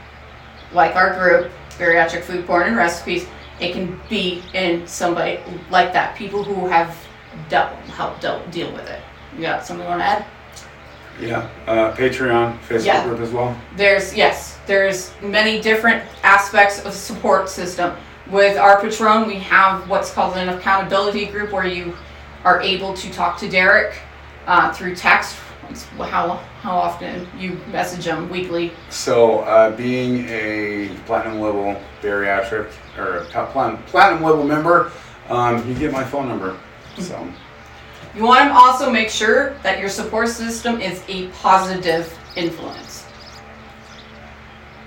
like 0.73 0.95
our 0.95 1.13
group, 1.17 1.51
bariatric 1.77 2.23
food 2.23 2.45
porn 2.45 2.67
and 2.67 2.75
recipes. 2.75 3.25
It 3.59 3.73
can 3.73 3.99
be 4.09 4.41
in 4.53 4.87
somebody 4.87 5.39
like 5.69 5.93
that, 5.93 6.15
people 6.15 6.43
who 6.43 6.67
have 6.67 6.97
dealt, 7.49 7.71
helped 7.89 8.21
dealt, 8.21 8.49
deal 8.51 8.71
with 8.71 8.89
it. 8.89 8.99
You 9.35 9.41
got 9.41 9.65
something 9.65 9.85
you 9.85 9.89
want 9.89 10.01
to 10.01 10.05
add? 10.05 10.25
Yeah. 11.19 11.49
Uh, 11.67 11.93
Patreon, 11.95 12.57
Facebook 12.67 12.85
Yeah. 12.85 13.03
group 13.03 13.19
as 13.19 13.31
well. 13.31 13.55
There's 13.75 14.15
yes, 14.15 14.57
there's 14.65 15.11
many 15.21 15.61
different 15.61 16.03
aspects 16.23 16.83
of 16.83 16.93
support 16.93 17.49
system. 17.49 17.95
With 18.27 18.57
our 18.57 18.81
Patreon, 18.81 19.27
we 19.27 19.35
have 19.35 19.87
what's 19.89 20.11
called 20.11 20.37
an 20.37 20.49
accountability 20.49 21.25
group 21.25 21.51
where 21.51 21.65
you 21.65 21.95
are 22.43 22.61
able 22.61 22.93
to 22.95 23.11
talk 23.11 23.37
to 23.39 23.49
Derek 23.49 23.93
uh, 24.47 24.73
through 24.73 24.95
text. 24.95 25.35
How 25.97 26.35
how 26.61 26.75
often 26.75 27.27
you 27.37 27.59
message 27.71 28.05
them 28.05 28.29
weekly. 28.29 28.71
So, 28.89 29.39
uh, 29.39 29.75
being 29.75 30.27
a 30.27 30.89
platinum 31.05 31.39
level 31.39 31.79
bariatric 32.01 32.71
or 32.97 33.27
a 33.33 33.45
platinum, 33.47 33.81
platinum 33.83 34.23
level 34.23 34.43
member, 34.43 34.91
um, 35.29 35.67
you 35.67 35.75
get 35.75 35.91
my 35.91 36.03
phone 36.03 36.27
number. 36.27 36.57
So, 36.99 37.27
You 38.15 38.23
want 38.23 38.49
to 38.49 38.53
also 38.53 38.91
make 38.91 39.09
sure 39.09 39.53
that 39.63 39.79
your 39.79 39.87
support 39.87 40.27
system 40.27 40.81
is 40.81 41.01
a 41.07 41.27
positive 41.29 42.17
influence. 42.35 43.05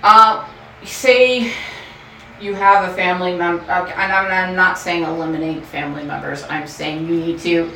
Uh, 0.03 0.47
say 0.83 1.51
you 2.39 2.53
have 2.53 2.89
a 2.89 2.93
family 2.93 3.35
member, 3.35 3.63
and 3.63 4.11
I'm 4.11 4.55
not 4.55 4.77
saying 4.77 5.03
eliminate 5.03 5.65
family 5.65 6.03
members. 6.03 6.43
I'm 6.43 6.67
saying 6.67 7.07
you 7.07 7.15
need 7.15 7.39
to. 7.39 7.71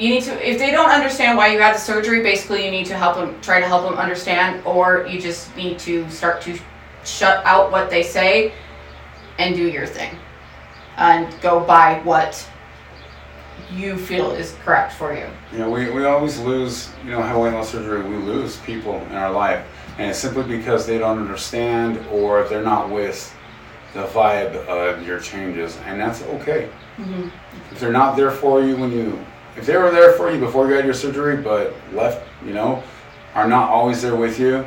You 0.00 0.08
need 0.08 0.22
to, 0.24 0.48
if 0.48 0.58
they 0.58 0.70
don't 0.70 0.90
understand 0.90 1.36
why 1.36 1.48
you 1.48 1.60
had 1.60 1.74
the 1.74 1.78
surgery, 1.78 2.22
basically 2.22 2.64
you 2.64 2.70
need 2.70 2.86
to 2.86 2.96
help 2.96 3.16
them, 3.16 3.38
try 3.42 3.60
to 3.60 3.66
help 3.66 3.84
them 3.84 3.98
understand, 3.98 4.64
or 4.64 5.06
you 5.06 5.20
just 5.20 5.54
need 5.56 5.78
to 5.80 6.08
start 6.10 6.40
to 6.42 6.58
shut 7.04 7.44
out 7.44 7.70
what 7.70 7.90
they 7.90 8.02
say 8.02 8.54
and 9.38 9.54
do 9.54 9.68
your 9.68 9.86
thing. 9.86 10.16
And 10.96 11.38
go 11.42 11.60
by 11.60 12.00
what 12.02 12.48
you 13.70 13.96
feel 13.96 14.30
is 14.30 14.56
correct 14.64 14.94
for 14.94 15.12
you. 15.12 15.26
You 15.52 15.58
know, 15.58 15.70
we, 15.70 15.90
we 15.90 16.06
always 16.06 16.38
lose, 16.38 16.88
you 17.04 17.10
know, 17.10 17.20
having 17.20 17.42
weight 17.42 17.52
loss 17.52 17.70
surgery, 17.70 18.02
we 18.02 18.16
lose 18.16 18.56
people 18.58 18.96
in 19.10 19.14
our 19.14 19.30
life. 19.30 19.66
And 19.98 20.08
it's 20.10 20.18
simply 20.18 20.44
because 20.44 20.86
they 20.86 20.96
don't 20.96 21.18
understand 21.18 21.98
or 22.10 22.44
they're 22.44 22.64
not 22.64 22.90
with 22.90 23.34
the 23.92 24.04
vibe 24.04 24.54
of 24.66 25.06
your 25.06 25.20
changes. 25.20 25.76
And 25.84 26.00
that's 26.00 26.22
okay. 26.22 26.70
Mm-hmm. 26.96 27.28
If 27.70 27.80
they're 27.80 27.92
not 27.92 28.16
there 28.16 28.30
for 28.30 28.62
you 28.62 28.76
when 28.76 28.92
you, 28.92 29.24
if 29.60 29.66
they 29.66 29.76
were 29.76 29.90
there 29.90 30.14
for 30.14 30.32
you 30.32 30.40
before 30.40 30.68
you 30.68 30.74
had 30.74 30.86
your 30.86 30.94
surgery, 30.94 31.36
but 31.36 31.74
left, 31.92 32.26
you 32.44 32.54
know, 32.54 32.82
are 33.34 33.46
not 33.46 33.68
always 33.68 34.00
there 34.00 34.16
with 34.16 34.40
you 34.40 34.64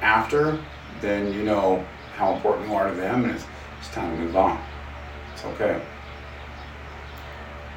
after, 0.00 0.58
then 1.02 1.30
you 1.34 1.42
know 1.42 1.84
how 2.16 2.34
important 2.34 2.66
you 2.66 2.74
are 2.74 2.88
to 2.88 2.96
them 2.96 3.24
and 3.24 3.34
it's, 3.34 3.44
it's 3.78 3.90
time 3.90 4.16
to 4.16 4.22
move 4.22 4.34
on. 4.34 4.58
It's 5.34 5.44
okay. 5.44 5.80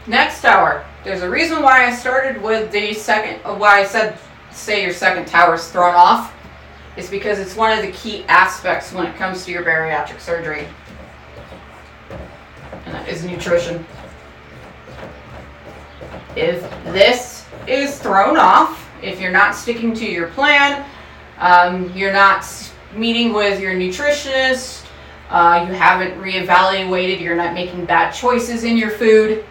Next 0.07 0.41
tower. 0.41 0.85
There's 1.03 1.21
a 1.21 1.29
reason 1.29 1.61
why 1.61 1.85
I 1.85 1.93
started 1.93 2.41
with 2.41 2.71
the 2.71 2.93
second, 2.93 3.41
uh, 3.43 3.53
why 3.53 3.81
I 3.81 3.85
said 3.85 4.17
say 4.51 4.83
your 4.83 4.93
second 4.93 5.27
tower 5.27 5.55
is 5.55 5.69
thrown 5.69 5.95
off. 5.95 6.33
It's 6.95 7.09
because 7.09 7.39
it's 7.39 7.57
one 7.57 7.77
of 7.77 7.83
the 7.85 7.91
key 7.91 8.23
aspects 8.25 8.93
when 8.93 9.05
it 9.05 9.15
comes 9.17 9.43
to 9.45 9.51
your 9.51 9.63
bariatric 9.63 10.21
surgery. 10.21 10.65
And 12.85 12.95
that 12.95 13.09
is 13.09 13.25
nutrition. 13.25 13.85
If 16.35 16.61
this 16.85 17.45
is 17.67 17.99
thrown 17.99 18.37
off, 18.37 18.89
if 19.01 19.19
you're 19.19 19.31
not 19.31 19.55
sticking 19.55 19.93
to 19.95 20.05
your 20.05 20.27
plan, 20.29 20.85
um, 21.39 21.91
you're 21.95 22.13
not 22.13 22.45
meeting 22.95 23.33
with 23.33 23.59
your 23.59 23.73
nutritionist, 23.73 24.85
uh, 25.29 25.65
you 25.67 25.73
haven't 25.73 26.21
reevaluated, 26.21 27.19
you're 27.19 27.35
not 27.35 27.53
making 27.53 27.85
bad 27.85 28.11
choices 28.11 28.63
in 28.63 28.77
your 28.77 28.91
food, 28.91 29.43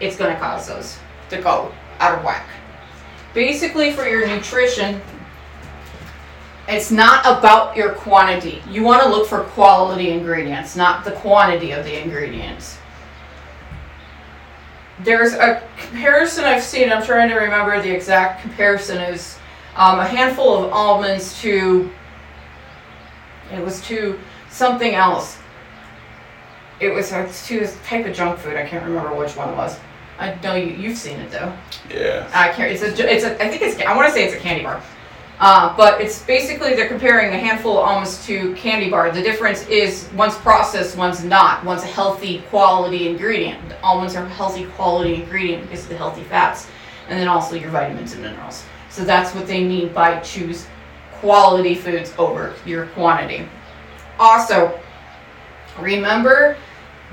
it's 0.00 0.16
going 0.16 0.32
to 0.32 0.38
cause 0.40 0.68
those 0.68 0.98
to 1.28 1.40
go 1.40 1.72
out 1.98 2.18
of 2.18 2.24
whack. 2.24 2.46
Basically, 3.34 3.92
for 3.92 4.08
your 4.08 4.26
nutrition, 4.26 5.00
it's 6.68 6.90
not 6.90 7.24
about 7.26 7.76
your 7.76 7.92
quantity. 7.92 8.62
You 8.68 8.82
want 8.82 9.02
to 9.02 9.08
look 9.08 9.28
for 9.28 9.44
quality 9.44 10.10
ingredients, 10.10 10.76
not 10.76 11.04
the 11.04 11.12
quantity 11.12 11.72
of 11.72 11.84
the 11.84 12.02
ingredients. 12.02 12.79
There's 15.02 15.32
a 15.34 15.62
comparison 15.78 16.44
I've 16.44 16.62
seen, 16.62 16.92
I'm 16.92 17.02
trying 17.02 17.28
to 17.30 17.36
remember 17.36 17.80
the 17.80 17.90
exact 17.90 18.42
comparison, 18.42 18.98
is 18.98 19.38
um, 19.76 19.98
a 19.98 20.04
handful 20.04 20.64
of 20.64 20.72
almonds 20.72 21.40
to, 21.40 21.90
it 23.52 23.64
was 23.64 23.80
to 23.82 24.18
something 24.50 24.94
else. 24.94 25.38
It 26.80 26.90
was 26.90 27.12
uh, 27.12 27.30
to 27.46 27.60
a 27.60 27.66
type 27.84 28.06
of 28.06 28.14
junk 28.14 28.38
food, 28.38 28.56
I 28.56 28.66
can't 28.66 28.84
remember 28.84 29.14
which 29.14 29.36
one 29.36 29.50
it 29.50 29.56
was. 29.56 29.78
I 30.18 30.38
know 30.42 30.54
you, 30.54 30.74
you've 30.74 30.98
seen 30.98 31.18
it 31.18 31.30
though. 31.30 31.52
Yeah. 31.88 32.30
I 32.34 32.50
can't. 32.52 32.70
It's 32.70 32.82
a. 32.82 33.10
It's 33.10 33.24
a. 33.24 33.42
I 33.42 33.48
think 33.48 33.62
it's. 33.62 33.80
I 33.80 33.96
want 33.96 34.06
to 34.08 34.12
say 34.12 34.24
it's 34.24 34.34
a 34.34 34.38
candy 34.38 34.62
bar. 34.62 34.82
Uh, 35.40 35.74
but 35.74 35.98
it's 36.02 36.22
basically 36.22 36.74
they're 36.74 36.86
comparing 36.86 37.32
a 37.32 37.38
handful 37.38 37.78
of 37.78 37.88
almonds 37.88 38.24
to 38.26 38.54
candy 38.56 38.90
bar. 38.90 39.10
The 39.10 39.22
difference 39.22 39.66
is 39.68 40.06
one's 40.14 40.34
processed, 40.36 40.98
one's 40.98 41.24
not. 41.24 41.64
One's 41.64 41.82
a 41.82 41.86
healthy 41.86 42.42
quality 42.50 43.08
ingredient. 43.08 43.70
The 43.70 43.80
almonds 43.80 44.14
are 44.16 44.24
a 44.24 44.28
healthy 44.28 44.66
quality 44.76 45.14
ingredient 45.14 45.62
because 45.62 45.84
of 45.84 45.88
the 45.88 45.96
healthy 45.96 46.24
fats, 46.24 46.68
and 47.08 47.18
then 47.18 47.26
also 47.26 47.56
your 47.56 47.70
vitamins 47.70 48.12
and 48.12 48.22
minerals. 48.22 48.64
So 48.90 49.02
that's 49.02 49.34
what 49.34 49.46
they 49.46 49.64
mean 49.64 49.90
by 49.94 50.20
choose 50.20 50.66
quality 51.20 51.74
foods 51.74 52.12
over 52.18 52.54
your 52.66 52.86
quantity. 52.88 53.48
Also, 54.18 54.78
remember 55.78 56.58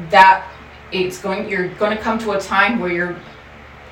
that 0.10 0.52
it's 0.92 1.18
going. 1.22 1.50
You're 1.50 1.70
going 1.76 1.96
to 1.96 2.04
come 2.04 2.20
to 2.20 2.32
a 2.32 2.42
time 2.42 2.80
where 2.80 2.92
your 2.92 3.16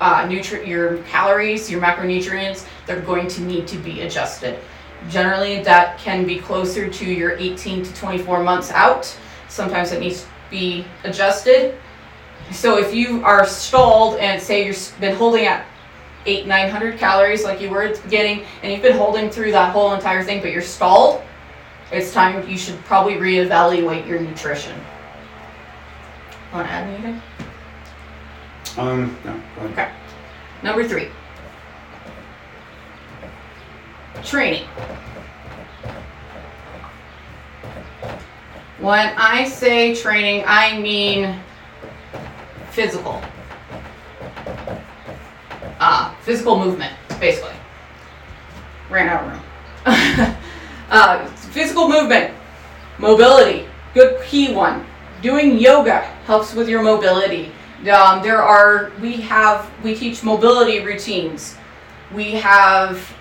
uh, 0.00 0.26
nutri- 0.26 0.66
your 0.66 0.98
calories, 1.04 1.70
your 1.70 1.80
macronutrients, 1.80 2.66
they're 2.86 3.00
going 3.00 3.28
to 3.28 3.42
need 3.42 3.66
to 3.68 3.78
be 3.78 4.02
adjusted. 4.02 4.58
Generally, 5.08 5.62
that 5.62 5.98
can 5.98 6.26
be 6.26 6.38
closer 6.38 6.88
to 6.88 7.04
your 7.04 7.32
18 7.38 7.84
to 7.84 7.94
24 7.94 8.42
months 8.42 8.70
out. 8.70 9.16
Sometimes 9.48 9.92
it 9.92 10.00
needs 10.00 10.22
to 10.22 10.28
be 10.50 10.84
adjusted. 11.04 11.74
So 12.52 12.78
if 12.78 12.94
you 12.94 13.24
are 13.24 13.46
stalled 13.46 14.18
and 14.18 14.40
say 14.40 14.66
you've 14.66 14.94
been 15.00 15.16
holding 15.16 15.46
at 15.46 15.66
eight, 16.26 16.46
900 16.46 16.98
calories 16.98 17.44
like 17.44 17.60
you 17.60 17.70
were 17.70 17.82
at 17.82 17.96
the 17.96 18.02
beginning, 18.02 18.44
and 18.62 18.72
you've 18.72 18.82
been 18.82 18.96
holding 18.96 19.30
through 19.30 19.52
that 19.52 19.72
whole 19.72 19.94
entire 19.94 20.22
thing, 20.22 20.40
but 20.40 20.50
you're 20.50 20.62
stalled, 20.62 21.22
it's 21.92 22.12
time 22.12 22.48
you 22.48 22.58
should 22.58 22.76
probably 22.84 23.14
reevaluate 23.14 24.06
your 24.08 24.20
nutrition. 24.20 24.78
Want 26.52 26.66
to 26.66 26.72
add 26.72 26.88
anything? 26.88 27.22
Um, 28.78 29.16
no, 29.24 29.32
go 29.32 29.62
ahead. 29.64 29.72
Okay. 29.72 29.92
Number 30.62 30.86
three. 30.86 31.08
Training. 34.22 34.66
When 38.78 39.14
I 39.16 39.48
say 39.48 39.94
training, 39.94 40.44
I 40.46 40.78
mean 40.78 41.40
physical. 42.70 43.22
Uh, 45.80 46.14
physical 46.22 46.58
movement, 46.58 46.92
basically. 47.18 47.54
Ran 48.90 49.08
out 49.08 49.24
of 49.24 49.32
room. 49.32 50.36
uh, 50.90 51.26
physical 51.26 51.88
movement, 51.88 52.34
mobility, 52.98 53.66
good 53.94 54.22
key 54.24 54.52
one. 54.52 54.84
Doing 55.22 55.58
yoga 55.58 56.00
helps 56.26 56.54
with 56.54 56.68
your 56.68 56.82
mobility. 56.82 57.50
Um, 57.88 58.22
there 58.22 58.42
are 58.42 58.90
we 59.00 59.14
have 59.22 59.70
we 59.82 59.94
teach 59.94 60.22
mobility 60.22 60.80
routines. 60.80 61.56
We 62.12 62.32
have 62.32 63.14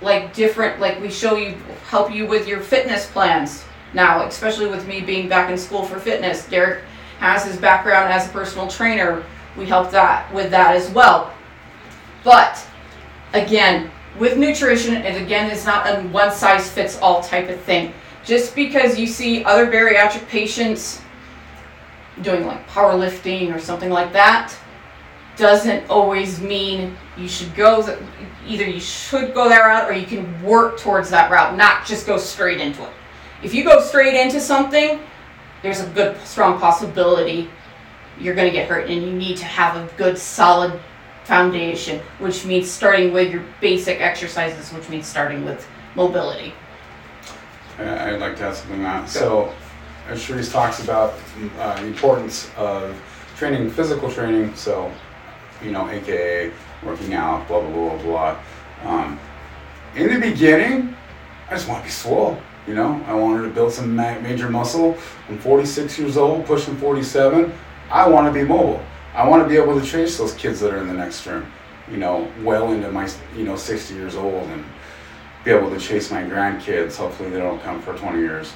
like 0.00 0.34
different 0.34 0.80
like 0.80 1.00
we 1.00 1.10
show 1.10 1.36
you 1.36 1.56
help 1.88 2.12
you 2.12 2.26
with 2.26 2.46
your 2.46 2.60
fitness 2.60 3.10
plans 3.10 3.64
now, 3.92 4.26
especially 4.26 4.66
with 4.66 4.86
me 4.86 5.00
being 5.00 5.28
back 5.28 5.50
in 5.50 5.58
school 5.58 5.84
for 5.84 5.98
fitness. 5.98 6.46
Derek 6.46 6.84
has 7.18 7.44
his 7.44 7.56
background 7.56 8.12
as 8.12 8.28
a 8.28 8.32
personal 8.32 8.68
trainer. 8.68 9.24
We 9.56 9.66
help 9.66 9.90
that 9.90 10.32
with 10.34 10.50
that 10.50 10.76
as 10.76 10.90
well. 10.90 11.32
But 12.24 12.64
again, 13.32 13.90
with 14.18 14.36
nutrition, 14.36 14.96
and 14.96 15.22
again, 15.24 15.50
it's 15.50 15.64
not 15.64 15.86
a 15.86 16.02
one 16.08 16.32
size 16.32 16.70
fits 16.70 16.98
all 17.00 17.22
type 17.22 17.48
of 17.48 17.60
thing. 17.60 17.92
Just 18.24 18.54
because 18.54 18.98
you 18.98 19.06
see 19.06 19.44
other 19.44 19.66
bariatric 19.66 20.26
patients 20.28 21.00
doing 22.22 22.46
like 22.46 22.66
powerlifting 22.68 23.54
or 23.54 23.58
something 23.58 23.90
like 23.90 24.12
that 24.12 24.54
doesn't 25.36 25.88
always 25.90 26.40
mean 26.40 26.96
you 27.18 27.28
should 27.28 27.54
go 27.54 27.84
th- 27.84 27.98
either 28.46 28.64
you 28.64 28.80
should 28.80 29.34
go 29.34 29.48
that 29.48 29.60
route 29.60 29.88
or 29.90 29.92
you 29.92 30.06
can 30.06 30.42
work 30.42 30.78
towards 30.78 31.10
that 31.10 31.30
route 31.30 31.56
not 31.56 31.84
just 31.84 32.06
go 32.06 32.16
straight 32.16 32.58
into 32.60 32.82
it. 32.82 32.90
If 33.42 33.52
you 33.52 33.64
go 33.64 33.80
straight 33.82 34.14
into 34.14 34.40
something 34.40 35.00
there's 35.62 35.80
a 35.80 35.86
good 35.88 36.18
strong 36.22 36.58
possibility 36.58 37.50
you're 38.18 38.34
going 38.34 38.46
to 38.50 38.52
get 38.52 38.66
hurt 38.68 38.88
and 38.88 39.02
you 39.02 39.12
need 39.12 39.36
to 39.36 39.44
have 39.44 39.76
a 39.76 39.86
good 39.98 40.16
solid 40.16 40.80
foundation 41.24 42.00
which 42.18 42.46
means 42.46 42.70
starting 42.70 43.12
with 43.12 43.30
your 43.30 43.44
basic 43.60 44.00
exercises 44.00 44.72
which 44.72 44.88
means 44.88 45.06
starting 45.06 45.44
with 45.44 45.68
mobility. 45.94 46.54
I- 47.78 48.12
I'd 48.12 48.20
like 48.20 48.36
to 48.36 48.44
add 48.44 48.54
something 48.56 48.84
on 48.86 49.02
that. 49.02 49.08
So, 49.10 49.48
as 49.48 49.65
Sharice 50.14 50.52
talks 50.52 50.82
about 50.82 51.14
uh, 51.58 51.80
the 51.80 51.86
importance 51.86 52.50
of 52.56 52.96
training, 53.36 53.70
physical 53.70 54.10
training, 54.10 54.54
so, 54.54 54.90
you 55.62 55.70
know, 55.72 55.88
AKA 55.88 56.52
working 56.84 57.14
out, 57.14 57.46
blah, 57.48 57.60
blah, 57.60 57.70
blah, 57.70 57.96
blah, 57.96 58.02
blah. 58.02 58.38
Um, 58.90 59.18
in 59.94 60.12
the 60.12 60.20
beginning, 60.20 60.96
I 61.48 61.54
just 61.54 61.68
want 61.68 61.80
to 61.80 61.84
be 61.84 61.90
swole. 61.90 62.38
You 62.66 62.74
know, 62.74 63.02
I 63.06 63.14
wanted 63.14 63.42
to 63.42 63.48
build 63.50 63.72
some 63.72 63.94
ma- 63.94 64.18
major 64.20 64.48
muscle. 64.48 64.96
I'm 65.28 65.38
46 65.38 65.98
years 65.98 66.16
old, 66.16 66.46
pushing 66.46 66.76
47. 66.76 67.52
I 67.90 68.08
want 68.08 68.26
to 68.26 68.32
be 68.32 68.46
mobile. 68.46 68.82
I 69.14 69.26
want 69.26 69.42
to 69.42 69.48
be 69.48 69.56
able 69.56 69.78
to 69.80 69.86
chase 69.86 70.18
those 70.18 70.34
kids 70.34 70.60
that 70.60 70.72
are 70.74 70.78
in 70.78 70.88
the 70.88 70.94
next 70.94 71.26
room, 71.26 71.50
you 71.90 71.96
know, 71.96 72.30
well 72.42 72.72
into 72.72 72.90
my, 72.90 73.08
you 73.36 73.44
know, 73.44 73.56
60 73.56 73.94
years 73.94 74.16
old 74.16 74.44
and 74.50 74.64
be 75.44 75.52
able 75.52 75.70
to 75.70 75.78
chase 75.78 76.10
my 76.10 76.22
grandkids. 76.22 76.96
Hopefully, 76.96 77.30
they 77.30 77.38
don't 77.38 77.60
come 77.62 77.80
for 77.80 77.96
20 77.96 78.18
years. 78.18 78.52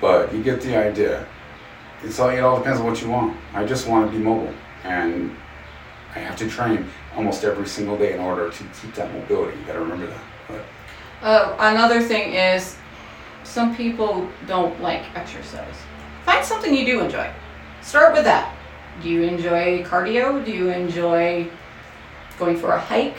But 0.00 0.32
you 0.34 0.42
get 0.42 0.60
the 0.60 0.76
idea. 0.76 1.26
it's 2.02 2.18
all 2.18 2.30
it 2.30 2.40
all 2.40 2.58
depends 2.58 2.80
on 2.80 2.86
what 2.86 3.00
you 3.02 3.08
want. 3.10 3.36
I 3.54 3.64
just 3.64 3.86
want 3.86 4.10
to 4.10 4.16
be 4.16 4.22
mobile, 4.22 4.54
and 4.84 5.36
I 6.14 6.18
have 6.20 6.36
to 6.36 6.48
train 6.48 6.86
almost 7.16 7.44
every 7.44 7.66
single 7.66 7.96
day 7.98 8.14
in 8.14 8.20
order 8.20 8.50
to 8.50 8.64
keep 8.80 8.94
that 8.94 9.12
mobility. 9.12 9.58
You 9.58 9.64
got 9.66 9.74
to 9.74 9.80
remember 9.80 10.06
that. 10.06 10.20
But 10.48 10.60
Uh, 11.22 11.54
another 11.58 12.00
thing 12.00 12.32
is, 12.34 12.76
some 13.44 13.76
people 13.76 14.26
don't 14.46 14.80
like 14.80 15.02
exercise. 15.14 15.76
Find 16.24 16.44
something 16.44 16.74
you 16.74 16.86
do 16.86 17.00
enjoy. 17.00 17.30
Start 17.82 18.14
with 18.14 18.24
that. 18.24 18.54
Do 19.02 19.08
you 19.10 19.22
enjoy 19.22 19.82
cardio? 19.84 20.42
Do 20.44 20.50
you 20.50 20.70
enjoy 20.70 21.48
going 22.38 22.56
for 22.56 22.72
a 22.72 22.80
hike? 22.80 23.16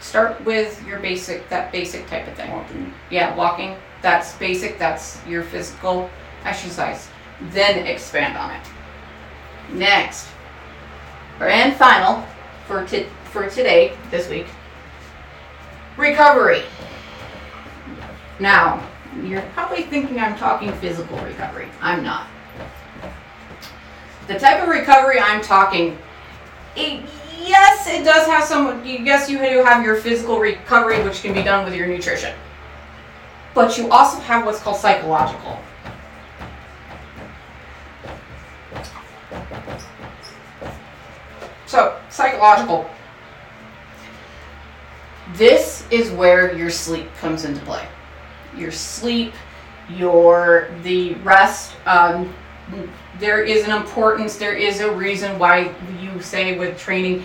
Start 0.00 0.42
with 0.44 0.82
your 0.86 1.00
basic, 1.00 1.48
that 1.48 1.72
basic 1.72 2.06
type 2.06 2.26
of 2.28 2.34
thing. 2.34 2.50
walking, 2.52 2.94
Yeah, 3.10 3.34
walking. 3.34 3.76
That's 4.02 4.36
basic. 4.36 4.78
That's 4.78 5.24
your 5.26 5.42
physical 5.42 6.08
exercise. 6.44 7.08
Then 7.50 7.86
expand 7.86 8.36
on 8.36 8.50
it. 8.52 8.66
Next, 9.72 10.28
and 11.40 11.74
final 11.74 12.24
for 12.66 12.84
t- 12.84 13.06
for 13.24 13.48
today, 13.48 13.96
this 14.10 14.28
week. 14.28 14.46
Recovery. 15.96 16.62
Now, 18.40 18.86
you're 19.22 19.42
probably 19.52 19.82
thinking 19.82 20.18
I'm 20.18 20.36
talking 20.36 20.72
physical 20.74 21.18
recovery. 21.18 21.68
I'm 21.80 22.02
not. 22.02 22.28
The 24.28 24.38
type 24.38 24.62
of 24.62 24.68
recovery 24.68 25.18
I'm 25.18 25.42
talking, 25.42 25.98
it, 26.76 27.02
yes, 27.40 27.88
it 27.88 28.04
does 28.04 28.26
have 28.26 28.44
some. 28.44 28.84
Yes, 28.84 29.28
you 29.28 29.38
do 29.38 29.64
have 29.64 29.84
your 29.84 29.96
physical 29.96 30.38
recovery, 30.38 31.02
which 31.02 31.20
can 31.22 31.34
be 31.34 31.42
done 31.42 31.64
with 31.64 31.74
your 31.74 31.86
nutrition 31.86 32.32
but 33.54 33.76
you 33.76 33.90
also 33.90 34.18
have 34.20 34.44
what's 34.46 34.60
called 34.60 34.76
psychological. 34.76 35.58
So, 41.66 42.00
psychological. 42.08 42.88
This 45.34 45.84
is 45.90 46.10
where 46.10 46.56
your 46.56 46.70
sleep 46.70 47.14
comes 47.20 47.44
into 47.44 47.60
play. 47.66 47.86
Your 48.56 48.72
sleep, 48.72 49.34
your 49.90 50.70
the 50.82 51.14
rest. 51.16 51.74
Um, 51.84 52.32
there 53.18 53.42
is 53.42 53.64
an 53.64 53.70
importance. 53.70 54.36
There 54.36 54.54
is 54.54 54.80
a 54.80 54.90
reason 54.90 55.38
why 55.38 55.74
you 56.00 56.20
say 56.22 56.58
with 56.58 56.78
training, 56.78 57.24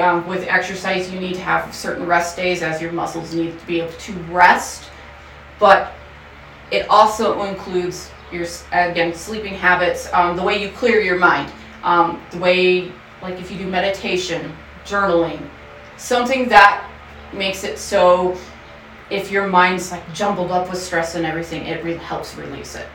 um, 0.00 0.26
with 0.26 0.46
exercise, 0.48 1.12
you 1.12 1.20
need 1.20 1.34
to 1.34 1.40
have 1.40 1.74
certain 1.74 2.06
rest 2.06 2.36
days 2.36 2.62
as 2.62 2.82
your 2.82 2.92
muscles 2.92 3.34
need 3.34 3.58
to 3.58 3.66
be 3.66 3.80
able 3.80 3.92
to 3.92 4.12
rest 4.24 4.90
but 5.58 5.92
it 6.70 6.88
also 6.88 7.42
includes 7.44 8.10
your 8.32 8.46
again 8.72 9.14
sleeping 9.14 9.54
habits 9.54 10.12
um, 10.12 10.36
the 10.36 10.42
way 10.42 10.60
you 10.60 10.70
clear 10.70 11.00
your 11.00 11.18
mind 11.18 11.52
um, 11.82 12.20
the 12.30 12.38
way 12.38 12.92
like 13.22 13.38
if 13.40 13.50
you 13.50 13.58
do 13.58 13.66
meditation 13.66 14.52
journaling 14.84 15.40
something 15.96 16.48
that 16.48 16.88
makes 17.32 17.64
it 17.64 17.78
so 17.78 18.36
if 19.10 19.30
your 19.30 19.46
mind's 19.46 19.90
like 19.92 20.12
jumbled 20.12 20.50
up 20.50 20.68
with 20.70 20.78
stress 20.78 21.14
and 21.14 21.26
everything 21.26 21.66
it 21.66 21.84
really 21.84 21.98
helps 21.98 22.34
release 22.36 22.74
it. 22.74 22.86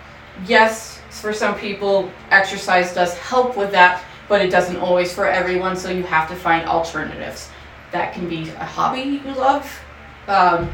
Yes 0.46 1.02
for 1.10 1.34
some 1.34 1.56
people 1.56 2.12
exercise 2.32 2.94
does 2.94 3.14
help 3.18 3.58
with 3.58 3.72
that 3.72 4.04
but 4.28 4.42
it 4.42 4.52
doesn't 4.52 4.78
always 4.78 5.14
for 5.14 5.26
everyone 5.28 5.76
so 5.76 5.90
you 5.90 6.04
have 6.04 6.30
to 6.30 6.36
find 6.36 6.68
alternatives. 6.68 7.50
That 7.92 8.14
can 8.14 8.30
be 8.30 8.50
a 8.50 8.66
hobby 8.66 9.02
you 9.02 9.34
love 9.34 9.80
um, 10.28 10.72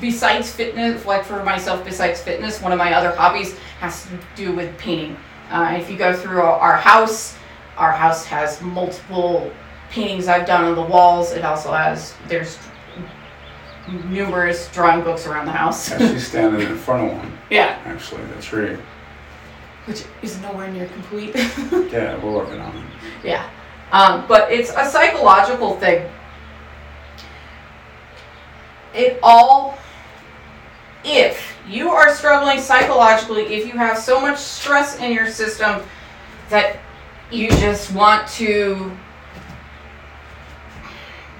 besides 0.00 0.50
fitness, 0.52 1.04
like 1.06 1.24
for 1.24 1.42
myself, 1.44 1.84
besides 1.84 2.20
fitness, 2.20 2.60
one 2.60 2.72
of 2.72 2.78
my 2.78 2.92
other 2.94 3.14
hobbies 3.14 3.56
has 3.80 4.04
to 4.06 4.18
do 4.36 4.52
with 4.52 4.76
painting. 4.78 5.16
Uh, 5.50 5.76
if 5.78 5.90
you 5.90 5.96
go 5.96 6.14
through 6.14 6.40
our, 6.42 6.76
house, 6.76 7.36
our 7.76 7.92
house 7.92 8.24
has 8.26 8.60
multiple 8.62 9.50
paintings 9.90 10.26
I've 10.28 10.46
done 10.46 10.64
on 10.64 10.74
the 10.74 10.82
walls. 10.82 11.32
It 11.32 11.44
also 11.44 11.72
has 11.72 12.14
there's 12.26 12.58
numerous 14.08 14.68
drawing 14.72 15.02
books 15.04 15.26
around 15.26 15.46
the 15.46 15.52
house. 15.52 15.90
yeah, 15.90 15.98
she's 15.98 16.26
standing 16.26 16.66
in 16.66 16.76
front 16.76 17.10
of 17.12 17.18
one. 17.18 17.38
yeah, 17.50 17.78
Actually, 17.84 18.24
the 18.24 18.40
tree. 18.42 18.76
which 19.84 20.04
is 20.22 20.40
nowhere 20.40 20.70
near 20.70 20.86
complete. 20.88 21.34
Yeah, 21.92 22.16
we're 22.24 22.32
working 22.32 22.60
on 22.60 22.74
it. 22.76 22.84
Yeah. 23.22 23.48
Um, 23.92 24.24
but 24.26 24.50
it's 24.50 24.70
a 24.70 24.84
psychological 24.88 25.76
thing. 25.76 26.10
It 28.94 29.18
all, 29.22 29.78
if 31.04 31.56
you 31.68 31.90
are 31.90 32.14
struggling 32.14 32.60
psychologically, 32.60 33.44
if 33.54 33.66
you 33.66 33.72
have 33.72 33.98
so 33.98 34.20
much 34.20 34.38
stress 34.38 34.98
in 34.98 35.12
your 35.12 35.28
system 35.28 35.82
that 36.48 36.78
you 37.30 37.48
just 37.50 37.92
want 37.92 38.26
to, 38.28 38.90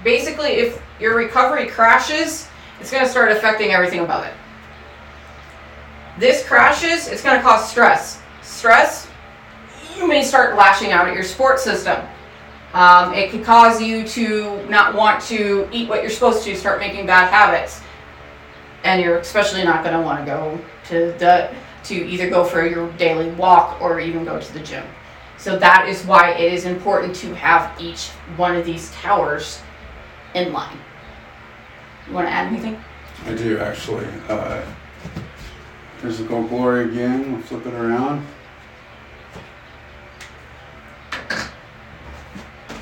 basically, 0.03 0.49
if 0.49 0.81
your 0.99 1.15
recovery 1.15 1.67
crashes, 1.67 2.47
it's 2.79 2.91
going 2.91 3.03
to 3.03 3.09
start 3.09 3.31
affecting 3.31 3.71
everything 3.71 4.01
above 4.01 4.25
it. 4.25 4.33
This 6.17 6.45
crashes, 6.47 7.07
it's 7.07 7.21
going 7.21 7.35
to 7.35 7.41
cause 7.41 7.69
stress. 7.69 8.21
Stress, 8.41 9.07
you 9.97 10.07
may 10.07 10.23
start 10.23 10.55
lashing 10.55 10.91
out 10.91 11.07
at 11.07 11.13
your 11.13 11.23
support 11.23 11.59
system. 11.59 12.05
Um, 12.73 13.13
it 13.13 13.31
could 13.31 13.43
cause 13.43 13.81
you 13.81 14.05
to 14.09 14.65
not 14.67 14.95
want 14.95 15.21
to 15.23 15.67
eat 15.71 15.87
what 15.87 16.01
you're 16.01 16.11
supposed 16.11 16.43
to, 16.43 16.55
start 16.55 16.79
making 16.79 17.05
bad 17.05 17.29
habits, 17.29 17.81
and 18.85 19.01
you're 19.01 19.17
especially 19.17 19.63
not 19.63 19.83
going 19.83 19.97
to 19.97 20.01
want 20.01 20.19
to 20.19 20.25
go 20.25 20.59
to 20.85 21.17
the 21.17 21.53
to 21.83 21.93
either 21.93 22.29
go 22.29 22.43
for 22.43 22.65
your 22.65 22.89
daily 22.93 23.29
walk 23.31 23.81
or 23.81 23.99
even 23.99 24.23
go 24.23 24.39
to 24.39 24.53
the 24.53 24.59
gym. 24.59 24.85
So 25.37 25.57
that 25.59 25.87
is 25.89 26.03
why 26.05 26.31
it 26.31 26.53
is 26.53 26.65
important 26.65 27.15
to 27.17 27.35
have 27.35 27.79
each 27.79 28.09
one 28.37 28.55
of 28.55 28.65
these 28.65 28.91
towers 28.91 29.61
in 30.33 30.53
line. 30.53 30.77
You 32.07 32.13
want 32.13 32.27
to 32.27 32.31
add 32.31 32.47
anything? 32.47 32.81
I 33.25 33.33
do 33.33 33.59
actually. 33.59 34.07
Uh, 34.29 34.63
there's 36.01 36.19
the 36.19 36.25
gold 36.25 36.49
glory 36.49 36.85
again. 36.85 37.31
We'll 37.31 37.41
flip 37.41 37.65
it 37.65 37.73
around. 37.73 38.25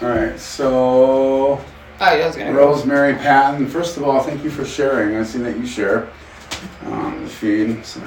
All 0.02 0.10
right, 0.10 0.38
so 0.38 1.64
Oh, 2.04 2.06
I 2.06 2.28
was 2.28 2.36
gonna 2.36 2.52
Rosemary 2.52 3.14
Patton. 3.14 3.66
First 3.66 3.96
of 3.96 4.04
all, 4.04 4.22
thank 4.22 4.44
you 4.44 4.50
for 4.50 4.66
sharing. 4.66 5.16
I 5.16 5.24
see 5.24 5.38
that 5.38 5.58
you 5.58 5.66
share 5.66 6.10
um, 6.82 7.24
the 7.24 7.30
feed. 7.30 7.86
So 7.86 8.02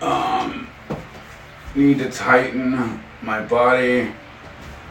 um, 0.00 0.68
need 1.74 1.98
to 1.98 2.10
tighten 2.10 2.98
my 3.20 3.42
body. 3.42 4.10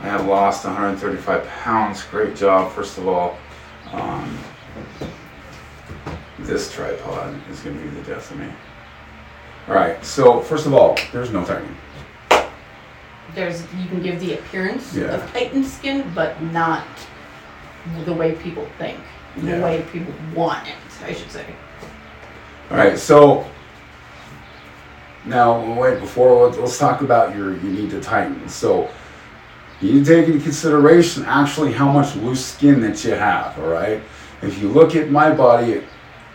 I 0.02 0.04
have 0.04 0.28
lost 0.28 0.64
135 0.64 1.48
pounds. 1.48 2.04
Great 2.04 2.36
job, 2.36 2.72
first 2.72 3.00
of 3.00 3.08
all. 3.08 3.36
Um, 3.92 4.38
this 6.42 6.72
tripod 6.72 7.36
is 7.50 7.62
going 7.62 7.80
to 7.80 7.84
be 7.84 7.90
the 7.90 8.04
death 8.04 8.30
of 8.30 8.38
me. 8.38 8.48
All 9.68 9.74
right, 9.74 10.06
so 10.06 10.40
first 10.40 10.68
of 10.68 10.76
all, 10.76 11.00
there's 11.12 11.32
no 11.32 11.44
tightening. 11.44 11.76
There's 13.36 13.62
you 13.74 13.88
can 13.88 14.02
give 14.02 14.20
the 14.20 14.34
appearance 14.36 14.94
Yeah. 14.94 15.06
of 15.06 15.32
tightened 15.34 15.66
skin, 15.66 16.12
but 16.14 16.42
not 16.42 16.84
the 18.06 18.14
way 18.14 18.34
people 18.34 18.68
think, 18.78 19.00
the 19.38 19.52
Yeah. 19.58 19.64
way 19.64 19.86
people 19.92 20.14
want 20.36 20.68
it. 20.68 20.76
I 21.04 21.14
should 21.14 21.32
say. 21.32 21.46
All 22.70 22.78
right, 22.78 22.98
so 22.98 23.46
now 25.26 25.60
wait 25.80 26.00
before 26.00 26.46
let's, 26.46 26.58
let's 26.58 26.78
talk 26.78 27.02
about 27.02 27.36
your 27.36 27.52
you 27.58 27.70
need 27.72 27.90
to 27.92 28.02
tighten. 28.02 28.48
So 28.50 28.90
you 29.80 29.94
need 29.94 30.06
to 30.06 30.16
take 30.16 30.28
into 30.28 30.40
consideration 30.44 31.26
actually 31.26 31.72
how 31.74 31.92
much 31.92 32.16
loose 32.16 32.46
skin 32.46 32.82
that 32.82 33.04
you 33.04 33.12
have. 33.14 33.58
All 33.60 33.68
right, 33.70 34.02
if 34.42 34.62
you 34.62 34.70
look 34.70 34.96
at 34.96 35.10
my 35.10 35.32
body, 35.32 35.84